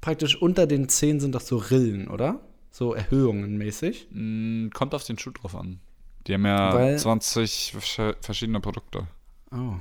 praktisch 0.00 0.42
unter 0.42 0.66
den 0.66 0.88
Zehen 0.88 1.20
sind 1.20 1.34
doch 1.36 1.40
so 1.40 1.56
Rillen, 1.56 2.08
oder? 2.08 2.40
So 2.72 2.94
Erhöhungen 2.94 3.58
mäßig. 3.58 4.08
Mm, 4.10 4.70
Kommt 4.70 4.94
auf 4.94 5.04
den 5.04 5.18
Schuh 5.18 5.30
drauf 5.30 5.54
an. 5.54 5.78
Die 6.26 6.34
haben 6.34 6.46
ja 6.46 6.72
Weil- 6.74 6.98
20 6.98 7.74
versch- 7.76 8.16
verschiedene 8.20 8.60
Produkte. 8.60 9.06
Oh, 9.52 9.74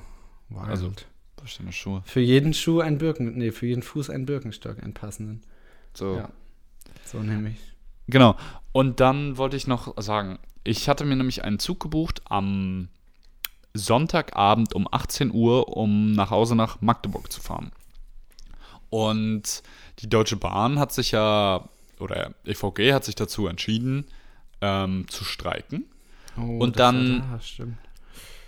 wild. 0.49 0.67
Also- 0.69 0.91
Verschiedene 1.38 1.71
Schuhe. 1.71 2.04
Für 2.06 2.19
jeden 2.19 2.54
Schuh 2.54 2.82
ein 2.82 2.99
Birken, 2.99 3.36
nee, 3.36 3.51
für 3.51 3.65
jeden 3.65 3.82
Fuß 3.82 4.12
ein 4.12 4.27
Birkenstock, 4.27 4.77
einen 4.84 4.93
passenden. 4.93 5.41
So. 5.95 6.17
Ja. 6.17 6.30
So 7.04 7.17
nämlich. 7.19 7.56
Genau. 8.08 8.36
Und 8.73 8.99
dann 8.99 9.38
wollte 9.38 9.58
ich 9.58 9.65
noch 9.65 9.99
sagen, 9.99 10.38
ich 10.63 10.88
hatte 10.88 11.04
mir 11.04 11.15
nämlich 11.15 11.43
einen 11.43 11.58
Zug 11.58 11.80
gebucht 11.80 12.21
am 12.25 12.89
Sonntagabend 13.73 14.73
um 14.75 14.88
18 14.91 15.32
Uhr, 15.32 15.75
um 15.75 16.12
nach 16.12 16.30
Hause 16.30 16.56
nach 16.56 16.82
Magdeburg 16.82 17.32
zu 17.32 17.41
fahren. 17.41 17.71
Und 18.89 19.63
die 19.99 20.10
Deutsche 20.10 20.36
Bahn 20.36 20.77
hat 20.77 20.91
sich 20.91 21.12
ja, 21.12 21.67
oder 22.02 22.34
EVG 22.46 22.94
hat 22.94 23.06
sich 23.06 23.16
dazu 23.16 23.48
entschieden, 23.48 24.06
ähm, 24.62 25.06
zu 25.10 25.24
streiken. 25.24 25.86
Oh, 26.38 26.60
Und 26.60 26.80
dann- 26.80 27.20
Da, 27.32 27.40
stimmt. 27.42 27.78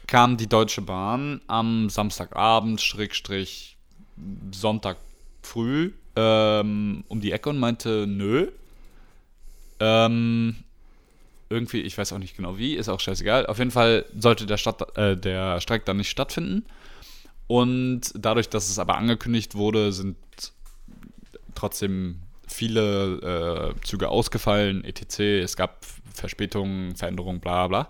kam 0.08 0.38
die 0.38 0.48
Deutsche 0.48 0.82
Bahn 0.82 1.42
am 1.48 1.90
Samstagabend, 1.90 2.82
Schrägstrich 2.82 3.78
Sonntag 4.52 4.98
früh, 5.42 5.92
ähm, 6.16 7.04
um 7.08 7.20
die 7.22 7.32
Ecke 7.32 7.50
und 7.50 7.60
meinte, 7.60 8.06
nö. 8.08 8.50
Ähm, 9.80 10.56
irgendwie, 11.50 11.82
ich 11.82 11.98
weiß 11.98 12.14
auch 12.14 12.20
nicht 12.20 12.36
genau 12.38 12.58
wie, 12.58 12.76
ist 12.76 12.90
auch 12.90 13.00
scheißegal. 13.00 13.46
Auf 13.48 13.60
jeden 13.60 13.72
Fall 13.72 14.06
sollte 14.18 14.46
der, 14.46 14.58
Stadt, 14.58 14.98
äh, 14.98 15.18
der 15.18 15.60
Streik 15.62 15.86
dann 15.86 15.98
nicht 15.98 16.10
stattfinden. 16.10 16.66
Und 17.48 18.12
dadurch, 18.16 18.50
dass 18.50 18.70
es 18.70 18.80
aber 18.80 18.98
angekündigt 18.98 19.56
wurde, 19.56 19.92
sind 19.92 20.16
trotzdem 21.56 22.22
viele 22.48 23.74
äh, 23.78 23.86
Züge 23.86 24.10
ausgefallen, 24.10 24.84
etc. 24.84 25.20
Es 25.44 25.56
gab 25.56 25.86
Verspätungen, 26.14 26.96
Veränderungen, 26.96 27.40
bla 27.40 27.68
bla. 27.68 27.90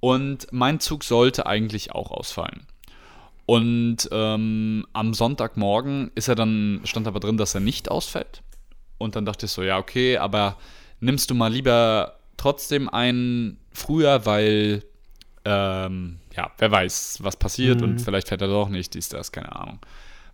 Und 0.00 0.46
mein 0.52 0.80
Zug 0.80 1.04
sollte 1.04 1.46
eigentlich 1.46 1.92
auch 1.92 2.10
ausfallen. 2.10 2.66
Und 3.46 4.08
ähm, 4.12 4.86
am 4.92 5.14
Sonntagmorgen 5.14 6.10
ist 6.14 6.28
er 6.28 6.34
dann, 6.34 6.80
stand 6.84 7.06
aber 7.06 7.18
drin, 7.18 7.38
dass 7.38 7.54
er 7.54 7.60
nicht 7.62 7.90
ausfällt. 7.90 8.42
Und 8.98 9.16
dann 9.16 9.24
dachte 9.24 9.46
ich 9.46 9.52
so, 9.52 9.62
ja, 9.62 9.78
okay, 9.78 10.18
aber 10.18 10.56
nimmst 11.00 11.30
du 11.30 11.34
mal 11.34 11.50
lieber 11.50 12.18
trotzdem 12.36 12.88
einen 12.88 13.58
früher, 13.72 14.26
weil, 14.26 14.84
ähm, 15.44 16.18
ja, 16.36 16.50
wer 16.58 16.70
weiß, 16.70 17.18
was 17.22 17.36
passiert 17.36 17.78
Mhm. 17.80 17.84
und 17.84 17.98
vielleicht 18.00 18.28
fährt 18.28 18.42
er 18.42 18.48
doch 18.48 18.68
nicht, 18.68 18.94
dies, 18.94 19.08
das, 19.08 19.32
keine 19.32 19.54
Ahnung. 19.56 19.78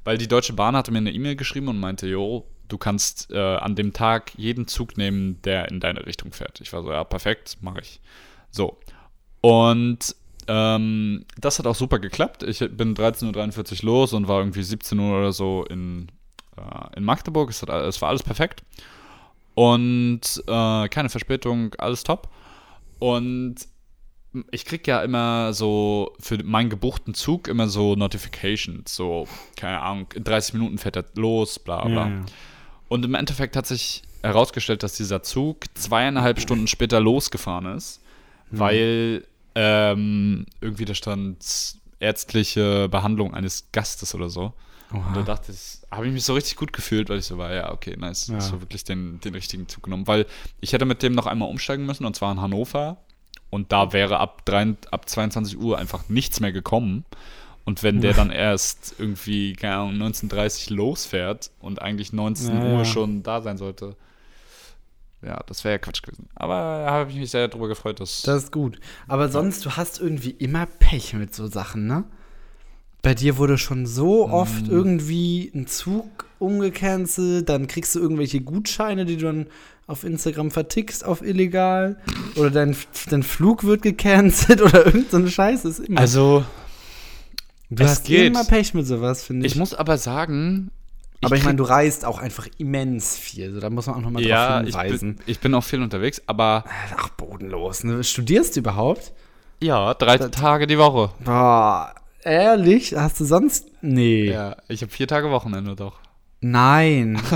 Weil 0.02 0.18
die 0.18 0.28
Deutsche 0.28 0.52
Bahn 0.52 0.76
hatte 0.76 0.90
mir 0.90 0.98
eine 0.98 1.12
E-Mail 1.12 1.36
geschrieben 1.36 1.68
und 1.68 1.78
meinte, 1.78 2.06
jo, 2.08 2.44
du 2.74 2.78
kannst 2.78 3.30
äh, 3.30 3.38
an 3.38 3.76
dem 3.76 3.92
Tag 3.92 4.32
jeden 4.36 4.66
Zug 4.66 4.96
nehmen, 4.96 5.40
der 5.42 5.68
in 5.68 5.78
deine 5.78 6.04
Richtung 6.06 6.32
fährt. 6.32 6.60
Ich 6.60 6.72
war 6.72 6.82
so, 6.82 6.90
ja, 6.90 7.04
perfekt, 7.04 7.56
mache 7.60 7.80
ich. 7.80 8.00
So. 8.50 8.78
Und 9.40 10.16
ähm, 10.48 11.24
das 11.38 11.60
hat 11.60 11.68
auch 11.68 11.76
super 11.76 12.00
geklappt. 12.00 12.42
Ich 12.42 12.58
bin 12.58 12.96
13.43 12.96 13.84
Uhr 13.84 13.86
los 13.86 14.12
und 14.12 14.26
war 14.26 14.40
irgendwie 14.40 14.64
17 14.64 14.98
Uhr 14.98 15.16
oder 15.16 15.32
so 15.32 15.64
in, 15.70 16.08
äh, 16.56 16.96
in 16.96 17.04
Magdeburg. 17.04 17.48
Es, 17.50 17.62
hat, 17.62 17.68
es 17.68 18.02
war 18.02 18.08
alles 18.08 18.24
perfekt. 18.24 18.64
Und 19.54 20.20
äh, 20.48 20.88
keine 20.88 21.08
Verspätung, 21.08 21.74
alles 21.78 22.02
top. 22.02 22.28
Und 22.98 23.54
ich 24.50 24.64
krieg 24.64 24.84
ja 24.88 25.00
immer 25.04 25.52
so 25.52 26.12
für 26.18 26.42
meinen 26.42 26.70
gebuchten 26.70 27.14
Zug 27.14 27.46
immer 27.46 27.68
so 27.68 27.94
Notifications, 27.94 28.92
so, 28.92 29.28
keine 29.54 29.80
Ahnung, 29.80 30.08
in 30.16 30.24
30 30.24 30.54
Minuten 30.54 30.78
fährt 30.78 30.96
er 30.96 31.04
los, 31.14 31.60
bla 31.60 31.84
bla. 31.84 32.08
Ja, 32.08 32.10
ja. 32.10 32.24
Und 32.94 33.04
im 33.04 33.16
Endeffekt 33.16 33.56
hat 33.56 33.66
sich 33.66 34.04
herausgestellt, 34.22 34.84
dass 34.84 34.96
dieser 34.96 35.20
Zug 35.20 35.64
zweieinhalb 35.74 36.38
Stunden 36.38 36.68
später 36.68 37.00
losgefahren 37.00 37.66
ist, 37.76 38.00
weil 38.52 39.26
ähm, 39.56 40.46
irgendwie 40.60 40.84
da 40.84 40.94
stand 40.94 41.44
ärztliche 41.98 42.88
Behandlung 42.88 43.34
eines 43.34 43.72
Gastes 43.72 44.14
oder 44.14 44.30
so. 44.30 44.52
Und 44.92 45.02
da 45.12 45.18
Oha. 45.18 45.22
dachte 45.22 45.50
ich, 45.50 45.80
habe 45.90 46.06
ich 46.06 46.12
mich 46.12 46.22
so 46.22 46.34
richtig 46.34 46.54
gut 46.54 46.72
gefühlt, 46.72 47.08
weil 47.08 47.18
ich 47.18 47.24
so 47.24 47.36
war, 47.36 47.52
ja, 47.52 47.72
okay, 47.72 47.96
nice. 47.96 48.28
Ja. 48.28 48.36
Hast 48.36 48.52
du 48.52 48.60
wirklich 48.60 48.84
den, 48.84 49.18
den 49.18 49.34
richtigen 49.34 49.66
Zug 49.66 49.82
genommen. 49.82 50.06
Weil 50.06 50.24
ich 50.60 50.72
hätte 50.72 50.84
mit 50.84 51.02
dem 51.02 51.14
noch 51.14 51.26
einmal 51.26 51.48
umsteigen 51.48 51.86
müssen, 51.86 52.04
und 52.04 52.14
zwar 52.14 52.30
in 52.30 52.40
Hannover. 52.40 52.98
Und 53.50 53.72
da 53.72 53.92
wäre 53.92 54.20
ab, 54.20 54.44
drei, 54.44 54.76
ab 54.92 55.08
22 55.08 55.58
Uhr 55.58 55.78
einfach 55.78 56.08
nichts 56.08 56.38
mehr 56.38 56.52
gekommen. 56.52 57.04
Und 57.64 57.82
wenn 57.82 58.00
der 58.00 58.12
dann 58.12 58.30
erst 58.30 58.96
irgendwie, 58.98 59.54
keine 59.54 59.76
Ahnung, 59.76 59.94
19.30 60.10 60.72
losfährt 60.74 61.50
und 61.60 61.80
eigentlich 61.80 62.12
19 62.12 62.54
Ja, 62.54 62.62
Uhr 62.62 62.78
ja. 62.78 62.84
schon 62.84 63.22
da 63.22 63.40
sein 63.40 63.56
sollte, 63.56 63.96
ja, 65.22 65.42
das 65.46 65.64
wäre 65.64 65.76
ja 65.76 65.78
Quatsch 65.78 66.02
gewesen. 66.02 66.28
Aber 66.34 66.84
da 66.84 66.90
habe 66.90 67.10
ich 67.10 67.16
mich 67.16 67.30
sehr 67.30 67.48
darüber 67.48 67.68
gefreut, 67.68 68.00
dass. 68.00 68.22
Das 68.22 68.44
ist 68.44 68.52
gut. 68.52 68.78
Aber 69.08 69.30
sonst, 69.30 69.64
du 69.64 69.70
hast 69.70 69.98
irgendwie 69.98 70.32
immer 70.32 70.66
Pech 70.66 71.14
mit 71.14 71.34
so 71.34 71.46
Sachen, 71.46 71.86
ne? 71.86 72.04
Bei 73.00 73.14
dir 73.14 73.36
wurde 73.36 73.58
schon 73.58 73.86
so 73.86 74.28
oft 74.30 74.68
irgendwie 74.68 75.50
ein 75.54 75.66
Zug 75.66 76.26
umgecancelt, 76.38 77.48
dann 77.48 77.66
kriegst 77.66 77.94
du 77.94 78.00
irgendwelche 78.00 78.40
Gutscheine, 78.40 79.04
die 79.04 79.16
du 79.16 79.26
dann 79.26 79.46
auf 79.86 80.04
Instagram 80.04 80.50
vertickst 80.50 81.04
auf 81.04 81.20
illegal 81.20 81.98
oder 82.36 82.50
dein, 82.50 82.74
dein 83.10 83.22
Flug 83.22 83.64
wird 83.64 83.82
gecancelt 83.82 84.62
oder 84.62 84.86
irgend 84.86 85.10
so 85.10 85.26
Scheiße 85.26 85.68
ist 85.68 85.80
immer. 85.80 86.00
also, 86.00 86.44
du 87.76 87.84
es 87.84 87.90
hast 87.90 88.04
geht. 88.06 88.26
immer 88.26 88.44
Pech 88.44 88.74
mit 88.74 88.86
sowas, 88.86 89.22
finde 89.24 89.46
ich. 89.46 89.52
ich 89.52 89.58
muss 89.58 89.74
aber 89.74 89.98
sagen. 89.98 90.70
aber 91.22 91.34
ich 91.36 91.40
krieg- 91.42 91.46
meine, 91.46 91.56
du 91.56 91.64
reist 91.64 92.04
auch 92.04 92.18
einfach 92.18 92.46
immens 92.58 93.16
viel, 93.16 93.52
so, 93.52 93.60
da 93.60 93.70
muss 93.70 93.86
man 93.86 93.96
auch 93.96 94.00
nochmal 94.00 94.22
ja, 94.24 94.58
drauf 94.60 94.68
ich 94.68 94.74
hinweisen. 94.76 95.16
bin, 95.16 95.24
ich 95.26 95.40
bin 95.40 95.54
auch 95.54 95.64
viel 95.64 95.82
unterwegs, 95.82 96.22
aber 96.26 96.64
Ach, 96.96 97.08
bodenlos. 97.10 97.84
Ne? 97.84 98.02
Studierst 98.04 98.56
du 98.56 98.60
überhaupt? 98.60 99.12
ja, 99.62 99.94
drei 99.94 100.18
Das- 100.18 100.30
Tage 100.30 100.66
die 100.66 100.78
Woche. 100.78 101.10
Boah, 101.24 101.94
ehrlich? 102.22 102.94
Hast 102.96 103.20
du 103.20 103.24
sonst. 103.24 103.68
Nee. 103.82 104.30
Ja, 104.30 104.56
ich 104.68 104.82
habe 104.82 104.92
vier 104.92 105.08
Tage 105.08 105.30
Wochenende 105.30 105.74
doch. 105.76 105.98
Nein. 106.40 107.20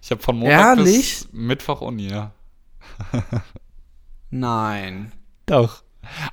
Ich 0.00 0.12
habe 0.12 0.22
von 0.22 0.38
Montag 0.38 0.78
Ehrlich? 0.78 1.26
bis 1.26 1.28
Mittwoch 1.32 1.80
Uni, 1.82 2.08
ja. 2.08 2.30
Nein. 4.30 5.12
Doch. 5.46 5.82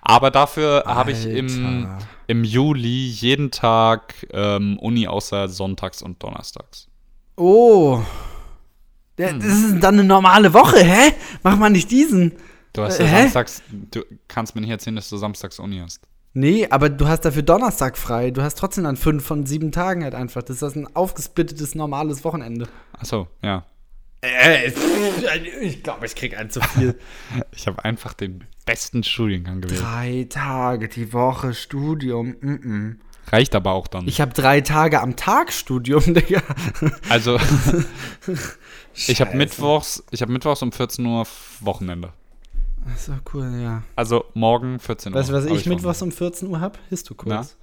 Aber 0.01 0.31
dafür 0.31 0.83
habe 0.85 1.11
ich 1.11 1.25
im, 1.25 1.87
im 2.27 2.43
Juli 2.43 3.07
jeden 3.07 3.51
Tag 3.51 4.13
ähm, 4.31 4.77
Uni 4.79 5.07
außer 5.07 5.47
sonntags 5.47 6.01
und 6.01 6.21
donnerstags. 6.21 6.87
Oh. 7.37 8.01
Hm. 9.19 9.39
Das 9.39 9.53
ist 9.53 9.79
dann 9.81 9.95
eine 9.95 10.03
normale 10.03 10.53
Woche, 10.53 10.83
hä? 10.83 11.13
Mach 11.43 11.55
mal 11.57 11.69
nicht 11.69 11.89
diesen. 11.91 12.33
Du 12.73 12.81
hast 12.83 12.99
Äh, 12.99 13.05
ja 13.05 13.19
samstags, 13.21 13.61
du 13.71 14.01
kannst 14.27 14.55
mir 14.55 14.61
nicht 14.61 14.69
erzählen, 14.71 14.95
dass 14.95 15.09
du 15.09 15.17
samstags 15.17 15.59
Uni 15.59 15.79
hast. 15.79 16.01
Nee, 16.33 16.67
aber 16.69 16.89
du 16.89 17.07
hast 17.07 17.21
dafür 17.21 17.43
Donnerstag 17.43 17.97
frei. 17.97 18.29
Du 18.31 18.41
hast 18.41 18.55
trotzdem 18.55 18.83
dann 18.83 18.97
fünf 18.97 19.23
von 19.25 19.45
sieben 19.45 19.71
Tagen 19.71 20.03
halt 20.03 20.13
einfach. 20.15 20.43
Das 20.43 20.61
ist 20.61 20.75
ein 20.75 20.93
aufgesplittetes 20.93 21.75
normales 21.75 22.25
Wochenende. 22.25 22.67
Achso, 22.91 23.29
ja. 23.41 23.63
Äh, 24.21 24.67
ich 25.61 25.81
glaube, 25.81 26.05
ich 26.05 26.15
krieg 26.15 26.37
ein 26.37 26.49
zu 26.49 26.59
viel. 26.59 26.99
Ich 27.55 27.67
habe 27.67 27.85
einfach 27.85 28.13
den 28.13 28.43
besten 28.65 29.03
Studiengang 29.03 29.61
gewählt. 29.61 29.81
drei 29.81 30.25
Tage 30.29 30.87
die 30.87 31.13
Woche 31.13 31.53
Studium. 31.53 32.35
Mm 32.41 32.53
-mm. 32.53 32.95
Reicht 33.31 33.55
aber 33.55 33.71
auch 33.71 33.87
dann. 33.87 34.07
Ich 34.07 34.21
habe 34.21 34.33
drei 34.33 34.61
Tage 34.61 35.01
am 35.01 35.15
Tag 35.15 35.51
Studium, 35.51 36.01
Digga. 36.13 36.41
also, 37.09 37.39
ich 38.93 39.19
habe 39.21 39.35
mittwochs, 39.35 40.03
ich 40.11 40.21
habe 40.21 40.31
mittwochs 40.31 40.61
um 40.61 40.71
14 40.71 41.05
Uhr 41.05 41.25
Wochenende. 41.61 42.13
Ach 42.87 42.97
So 42.97 43.13
cool, 43.33 43.51
ja. 43.59 43.83
Also 43.95 44.25
morgen 44.35 44.79
14 44.79 45.11
Uhr. 45.11 45.19
Weißt 45.19 45.29
du, 45.29 45.33
was 45.33 45.45
hab 45.45 45.55
ich 45.55 45.65
mittwochs 45.65 46.01
um 46.01 46.11
14 46.11 46.47
Uhr 46.49 46.59
hab? 46.59 46.77
Histokurs. 46.89 47.57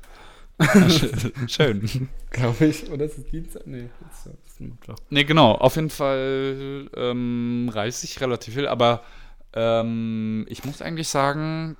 Schön. 1.48 2.08
Glaube 2.30 2.66
ich. 2.66 2.90
Oder 2.90 3.06
ist 3.06 3.18
es 3.18 3.24
Dienstag? 3.26 3.66
Nee, 3.66 3.88
das 4.00 4.18
ist, 4.18 4.26
das 4.26 4.52
ist 4.52 4.60
Mittwoch. 4.60 4.96
Nee, 5.10 5.24
genau. 5.24 5.52
Auf 5.52 5.76
jeden 5.76 5.90
Fall 5.90 6.88
ähm, 6.96 7.70
reiße 7.72 8.04
ich 8.04 8.20
relativ 8.20 8.54
viel, 8.54 8.66
aber 8.66 9.02
ähm, 9.54 10.46
ich 10.48 10.64
muss 10.64 10.82
eigentlich 10.82 11.08
sagen, 11.08 11.76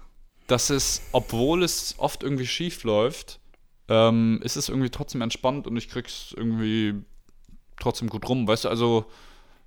dass 0.47 0.70
es, 0.70 1.03
obwohl 1.12 1.62
es 1.62 1.95
oft 1.99 2.23
irgendwie 2.23 2.47
schief 2.47 2.85
läuft, 2.85 3.41
ähm, 3.89 4.41
ist 4.43 4.57
es 4.57 4.68
irgendwie 4.68 4.91
trotzdem 4.91 5.23
entspannt 5.23 5.66
und 5.66 5.77
ich 5.77 5.89
krieg's 5.89 6.35
irgendwie 6.37 6.95
trotzdem 7.79 8.09
gut 8.09 8.29
rum. 8.29 8.47
Weißt 8.47 8.64
du, 8.64 8.68
also 8.68 9.07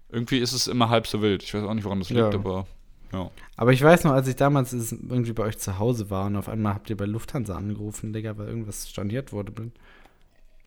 irgendwie 0.09 0.37
ist 0.37 0.53
es 0.53 0.67
immer 0.67 0.89
halb 0.89 1.07
so 1.07 1.21
wild. 1.21 1.43
Ich 1.43 1.53
weiß 1.53 1.63
auch 1.63 1.73
nicht, 1.73 1.83
woran 1.85 1.99
das 1.99 2.09
liegt, 2.09 2.33
Ja. 2.33 2.39
aber 2.39 2.65
ja. 3.11 3.29
Aber 3.55 3.71
ich 3.71 3.81
weiß 3.81 4.03
noch, 4.03 4.11
als 4.11 4.27
ich 4.27 4.35
damals 4.35 4.73
irgendwie 4.73 5.33
bei 5.33 5.43
euch 5.43 5.57
zu 5.57 5.79
Hause 5.79 6.09
war 6.09 6.25
und 6.25 6.35
auf 6.35 6.49
einmal 6.49 6.73
habt 6.73 6.89
ihr 6.89 6.97
bei 6.97 7.05
Lufthansa 7.05 7.55
angerufen, 7.55 8.13
Digga, 8.13 8.37
weil 8.37 8.47
irgendwas 8.47 8.89
storniert 8.89 9.31
wurde. 9.31 9.71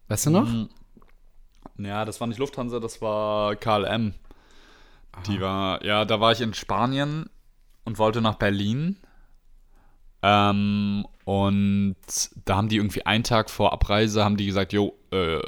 Weißt 0.08 0.26
du 0.26 0.30
noch? 0.30 0.48
Mhm. 0.48 0.68
Ja, 1.78 2.04
das 2.04 2.20
war 2.20 2.26
nicht 2.28 2.38
Lufthansa, 2.38 2.80
das 2.80 3.00
war 3.02 3.54
KLM. 3.56 4.14
Die 5.26 5.40
war, 5.40 5.84
ja, 5.84 6.04
da 6.04 6.20
war 6.20 6.32
ich 6.32 6.40
in 6.40 6.54
Spanien 6.54 7.28
und 7.84 7.98
wollte 7.98 8.20
nach 8.20 8.36
Berlin. 8.36 8.96
Ähm, 10.22 11.06
und 11.24 11.96
da 12.44 12.56
haben 12.56 12.68
die 12.68 12.76
irgendwie 12.76 13.06
einen 13.06 13.24
Tag 13.24 13.50
vor 13.50 13.72
Abreise, 13.72 14.24
haben 14.24 14.36
die 14.36 14.46
gesagt, 14.46 14.72
jo, 14.72 14.98
äh, 15.10 15.40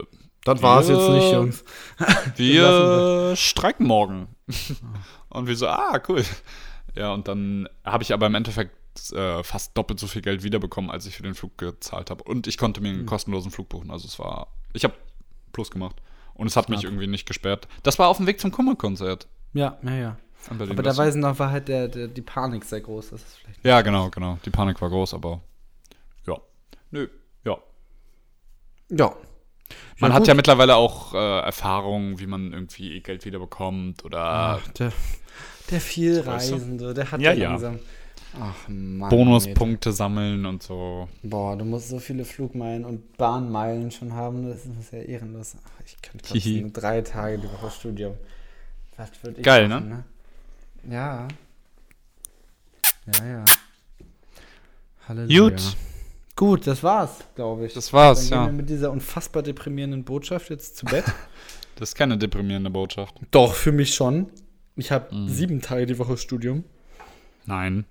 Das 0.45 0.63
war's 0.63 0.89
jetzt 0.89 1.09
nicht, 1.09 1.33
Jungs. 1.33 1.65
wir 2.37 3.35
streiken 3.37 3.87
morgen. 3.87 4.29
und 5.29 5.47
wir 5.47 5.57
so, 5.57 5.67
ah, 5.67 6.01
cool. 6.09 6.25
Ja, 6.97 7.13
und 7.13 7.29
dann 7.29 7.69
habe 7.85 8.03
ich 8.03 8.13
aber 8.13 8.27
im 8.27 8.35
Endeffekt 8.35 8.73
äh, 9.13 9.43
fast 9.43 9.77
doppelt 9.77 10.01
so 10.01 10.07
viel 10.07 10.23
Geld 10.23 10.43
wiederbekommen, 10.43 10.91
als 10.91 11.07
ich 11.07 11.17
für 11.17 11.23
den 11.23 11.35
Flug 11.35 11.57
gezahlt 11.59 12.11
habe. 12.11 12.25
Und 12.25 12.47
ich 12.47 12.59
konnte 12.59 12.81
mir 12.81 12.91
einen 12.91 13.07
kostenlosen 13.07 13.51
Flug 13.51 13.69
buchen. 13.69 13.91
Also 13.91 14.07
es 14.07 14.19
war, 14.19 14.49
ich 14.73 14.85
habe 14.85 14.95
Plus 15.53 15.71
gemacht. 15.71 15.97
Und 16.35 16.47
es 16.47 16.57
hat 16.57 16.69
mich 16.69 16.81
Knapp. 16.81 16.93
irgendwie 16.93 17.07
nicht 17.07 17.27
gesperrt. 17.27 17.69
Das 17.83 17.99
war 17.99 18.09
auf 18.09 18.17
dem 18.17 18.27
Weg 18.27 18.41
zum 18.41 18.51
Kummerkonzert. 18.51 19.29
Ja, 19.53 19.79
ja, 19.83 19.95
ja. 19.95 20.17
Aber 20.49 20.83
da 20.83 20.97
weiß 20.97 21.17
ich 21.17 21.21
noch, 21.21 21.39
war 21.39 21.51
halt 21.51 21.69
der, 21.69 21.89
der, 21.89 22.09
die 22.09 22.23
Panik 22.23 22.65
sehr 22.65 22.81
groß. 22.81 23.11
Das 23.11 23.23
ist 23.23 23.37
vielleicht. 23.39 23.65
Ja, 23.65 23.83
genau, 23.83 24.09
genau. 24.11 24.39
Die 24.45 24.51
Panik 24.51 24.81
war 24.81 24.89
groß, 24.89 25.15
aber 25.15 25.41
ja. 26.27 26.37
Nö, 26.91 27.09
ja. 27.45 27.59
Ja. 28.91 29.15
Man 29.99 30.11
Ja, 30.11 30.15
hat 30.15 30.23
gut. 30.23 30.29
ja 30.29 30.35
mittlerweile 30.35 30.77
auch 30.77 31.15
äh, 31.15 31.41
Erfahrung, 31.41 32.19
wie 32.19 32.27
man 32.27 32.53
irgendwie 32.53 33.01
Geld 33.03 33.25
wieder 33.25 33.39
bekommt 33.39 34.05
oder 34.05 34.21
Ach, 34.25 34.69
der, 34.73 34.93
der 35.71 35.81
Vielreisende, 35.81 36.95
der 36.95 37.11
hat 37.13 37.21
Ja, 37.21 37.33
ja, 37.33 37.39
ja. 37.39 37.51
langsam. 37.51 37.79
Ach 38.41 38.69
Mann. 38.69 39.11
Bonuspunkte 39.11 39.93
sammeln 39.93 40.47
und 40.47 40.63
so. 40.63 41.09
Boah, 41.23 41.57
du 41.57 41.65
musst 41.65 41.89
so 41.89 41.99
viele 41.99 42.25
Flugmeilen 42.25 42.85
und 42.85 43.17
Bahnmeilen 43.17 43.91
schon 43.91 44.13
haben. 44.15 44.49
Das 44.49 44.65
ist 44.65 44.93
ja 44.93 45.01
ehrenlos. 45.01 45.57
Ach, 45.65 45.83
ich 45.85 46.01
könnte 46.01 46.33
Hihi. 46.33 46.61
trotzdem 46.63 46.73
drei 46.73 47.03
Tage 47.03 47.39
die 47.39 47.49
Woche 47.53 47.71
Studium. 47.71 48.15
Was 49.01 49.11
würd 49.23 49.39
ich 49.39 49.45
Geil, 49.45 49.67
machen, 49.69 49.89
ne? 49.89 50.05
Ja. 50.95 51.27
Ja, 53.07 53.27
ja. 53.27 53.45
Halleluja. 55.09 55.49
Gut. 55.49 55.77
Gut, 56.37 56.67
das 56.67 56.83
war's, 56.83 57.11
glaube 57.35 57.67
ich. 57.67 57.73
Das 57.75 57.93
war's, 57.93 58.29
Dann 58.29 58.29
gehen 58.29 58.39
ja. 58.39 58.47
wir 58.47 58.53
mit 58.53 58.69
dieser 58.71 58.91
unfassbar 58.91 59.43
deprimierenden 59.43 60.05
Botschaft 60.05 60.51
jetzt 60.51 60.77
zu 60.77 60.87
Bett. 60.87 61.05
Das 61.77 61.91
ist 61.91 61.95
keine 61.95 62.19
deprimierende 62.19 62.69
Botschaft. 62.69 63.15
Doch, 63.31 63.55
für 63.55 63.73
mich 63.73 63.95
schon. 63.95 64.27
Ich 64.77 64.93
habe 64.93 65.15
Mhm. 65.15 65.29
sieben 65.31 65.63
Tage 65.63 65.87
die 65.87 65.99
Woche 65.99 66.19
Studium. 66.19 66.63
Nein. 67.47 67.87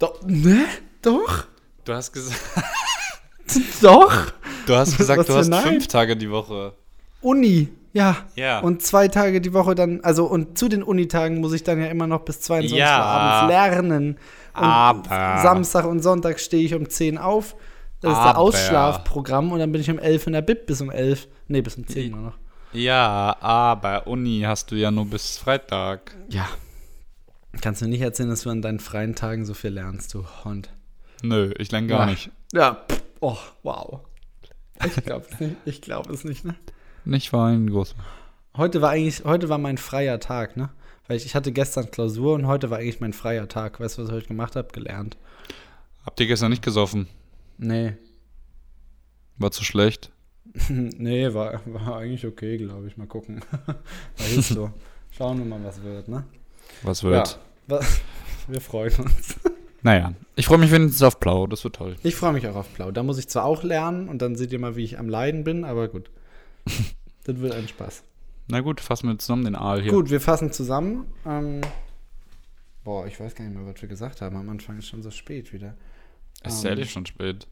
Doch, 0.00 0.20
ne? 0.26 0.64
Doch? 1.02 1.46
Du 1.84 1.92
hast 1.92 2.12
gesagt, 2.12 2.40
Doch? 3.80 4.32
du 4.66 4.74
hast, 4.74 4.96
gesagt, 4.98 5.28
du 5.28 5.34
hast 5.36 5.46
nein? 5.50 5.62
fünf 5.62 5.86
Tage 5.86 6.16
die 6.16 6.28
Woche. 6.32 6.74
Uni, 7.20 7.68
ja. 7.98 8.16
Ja. 8.36 8.60
Und 8.60 8.82
zwei 8.82 9.08
Tage 9.08 9.40
die 9.40 9.52
Woche 9.52 9.74
dann, 9.74 10.00
also 10.02 10.24
und 10.26 10.56
zu 10.58 10.68
den 10.68 10.82
Unitagen 10.82 11.40
muss 11.40 11.52
ich 11.52 11.62
dann 11.64 11.80
ja 11.80 11.86
immer 11.88 12.06
noch 12.06 12.20
bis 12.24 12.40
22 12.40 12.78
Ja. 12.78 12.98
Uhr 12.98 13.04
abends 13.04 13.52
lernen. 13.52 14.08
Und 14.54 14.64
Aber- 14.64 15.40
Samstag 15.42 15.84
und 15.84 16.00
Sonntag 16.02 16.40
stehe 16.40 16.64
ich 16.64 16.74
um 16.74 16.88
10 16.88 17.18
auf. 17.18 17.54
Das 18.00 18.12
ist 18.12 18.18
das 18.18 18.26
Aber- 18.26 18.38
Ausschlafprogramm 18.38 19.52
und 19.52 19.58
dann 19.58 19.72
bin 19.72 19.80
ich 19.80 19.90
um 19.90 19.98
11 19.98 20.26
in 20.28 20.32
der 20.32 20.42
Bib 20.42 20.66
bis 20.66 20.80
um 20.80 20.90
11. 20.90 21.28
Nee, 21.48 21.60
bis 21.62 21.76
um 21.76 21.86
10 21.86 22.12
nur 22.12 22.20
noch. 22.20 22.34
ja, 22.72 23.36
aber 23.40 24.06
Uni 24.06 24.42
hast 24.46 24.70
du 24.70 24.76
ja 24.76 24.90
nur 24.90 25.06
bis 25.06 25.36
Freitag. 25.38 26.14
Ja. 26.30 26.48
Kannst 27.60 27.82
du 27.82 27.86
nicht 27.88 28.00
erzählen, 28.02 28.28
dass 28.30 28.42
du 28.42 28.50
an 28.50 28.62
deinen 28.62 28.78
freien 28.78 29.14
Tagen 29.14 29.44
so 29.46 29.54
viel 29.54 29.70
lernst, 29.70 30.14
du 30.14 30.24
Hund. 30.44 30.70
Nö, 31.22 31.52
ich 31.58 31.72
lerne 31.72 31.86
gar 31.88 32.00
Ja. 32.00 32.06
nicht. 32.06 32.30
Ja, 32.52 32.76
oh, 33.20 33.36
wow. 33.64 34.00
Ich 34.84 35.04
glaube 35.04 35.26
es 35.28 35.40
nicht. 35.40 35.56
Ich 35.64 35.80
glaube 35.82 36.12
es 36.12 36.22
nicht, 36.24 36.44
ne? 36.44 36.54
Nicht 37.04 37.30
für 37.30 37.40
einen 37.42 37.70
großen. 37.70 37.98
Heute 38.56 38.82
war 38.82 38.90
eigentlich, 38.90 39.24
heute 39.24 39.48
war 39.48 39.58
mein 39.58 39.78
freier 39.78 40.20
Tag, 40.20 40.56
ne? 40.56 40.70
Weil 41.06 41.16
ich, 41.16 41.24
ich 41.26 41.34
hatte 41.34 41.52
gestern 41.52 41.90
Klausur 41.90 42.34
und 42.34 42.46
heute 42.46 42.70
war 42.70 42.78
eigentlich 42.78 43.00
mein 43.00 43.12
freier 43.12 43.48
Tag. 43.48 43.80
Weißt 43.80 43.96
du, 43.96 44.02
was 44.02 44.08
ich 44.08 44.14
heute 44.14 44.26
gemacht 44.28 44.56
habe? 44.56 44.68
Gelernt. 44.72 45.16
Habt 46.04 46.20
ihr 46.20 46.26
gestern 46.26 46.50
nicht 46.50 46.62
gesoffen? 46.62 47.06
Nee. 47.56 47.94
War 49.38 49.50
zu 49.50 49.64
schlecht? 49.64 50.10
nee, 50.68 51.32
war, 51.32 51.60
war 51.66 51.96
eigentlich 51.98 52.26
okay, 52.26 52.58
glaube 52.58 52.88
ich. 52.88 52.96
Mal 52.96 53.06
gucken. 53.06 53.40
war 53.66 54.26
ist 54.36 54.48
so. 54.48 54.70
Schauen 55.16 55.38
wir 55.38 55.44
mal, 55.46 55.62
was 55.64 55.82
wird, 55.82 56.08
ne? 56.08 56.24
Was 56.82 57.02
wird? 57.02 57.38
wa- 57.66 57.80
Wir 58.48 58.60
freuen 58.60 58.94
uns. 58.96 59.36
Naja, 59.80 60.12
ich 60.34 60.46
freue 60.46 60.58
mich 60.58 60.72
wenigstens 60.72 61.04
auf 61.04 61.20
Blau, 61.20 61.46
das 61.46 61.62
wird 61.62 61.76
toll. 61.76 61.94
Ich 62.02 62.16
freue 62.16 62.32
mich 62.32 62.48
auch 62.48 62.56
auf 62.56 62.66
Blau. 62.70 62.90
Da 62.90 63.04
muss 63.04 63.16
ich 63.16 63.28
zwar 63.28 63.44
auch 63.44 63.62
lernen 63.62 64.08
und 64.08 64.20
dann 64.20 64.34
seht 64.34 64.50
ihr 64.52 64.58
mal, 64.58 64.74
wie 64.74 64.82
ich 64.82 64.98
am 64.98 65.08
Leiden 65.08 65.44
bin, 65.44 65.64
aber 65.64 65.86
gut. 65.86 66.10
das 67.24 67.38
wird 67.38 67.54
ein 67.54 67.68
Spaß. 67.68 68.02
Na 68.48 68.60
gut, 68.60 68.80
fassen 68.80 69.08
wir 69.08 69.18
zusammen 69.18 69.44
den 69.44 69.54
Aal 69.54 69.82
hier. 69.82 69.92
Gut, 69.92 70.10
wir 70.10 70.20
fassen 70.20 70.52
zusammen. 70.52 71.06
Ähm, 71.26 71.60
boah, 72.82 73.06
ich 73.06 73.20
weiß 73.20 73.34
gar 73.34 73.44
nicht 73.44 73.54
mehr, 73.56 73.66
was 73.66 73.80
wir 73.80 73.88
gesagt 73.88 74.22
haben. 74.22 74.36
Am 74.36 74.48
Anfang 74.48 74.78
ist 74.78 74.86
schon 74.86 75.02
so 75.02 75.10
spät 75.10 75.52
wieder. 75.52 75.74
Es 76.42 76.54
ist 76.54 76.64
Ähm, 76.64 76.70
ehrlich 76.70 76.90
schon 76.90 77.04
spät. 77.04 77.46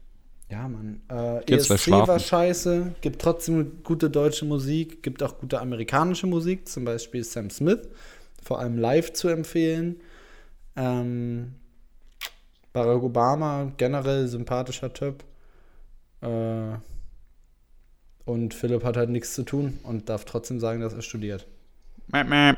Ja, 0.49 0.67
Mann. 0.67 1.01
Äh, 1.09 1.43
Geht's 1.45 1.67
gleich 1.67 1.87
ESC 1.87 2.07
war 2.07 2.19
scheiße, 2.19 2.95
gibt 3.01 3.21
trotzdem 3.21 3.83
gute 3.83 4.09
deutsche 4.09 4.45
Musik, 4.45 5.03
gibt 5.03 5.21
auch 5.21 5.37
gute 5.37 5.59
amerikanische 5.59 6.25
Musik, 6.25 6.67
zum 6.69 6.85
Beispiel 6.85 7.23
Sam 7.23 7.49
Smith, 7.49 7.81
vor 8.41 8.59
allem 8.59 8.77
live 8.77 9.11
zu 9.11 9.27
empfehlen. 9.27 9.97
Ähm, 10.77 11.55
Barack 12.71 13.03
Obama, 13.03 13.71
generell 13.77 14.27
sympathischer 14.27 14.93
Typ. 14.93 15.23
Äh, 16.21 16.75
und 18.27 18.53
Philipp 18.53 18.83
hat 18.83 18.97
halt 18.97 19.09
nichts 19.09 19.33
zu 19.33 19.43
tun 19.43 19.79
und 19.83 20.09
darf 20.09 20.25
trotzdem 20.25 20.59
sagen, 20.59 20.81
dass 20.81 20.93
er 20.93 21.01
studiert. 21.01 21.47
Mäh, 22.07 22.23
mäh. 22.23 22.53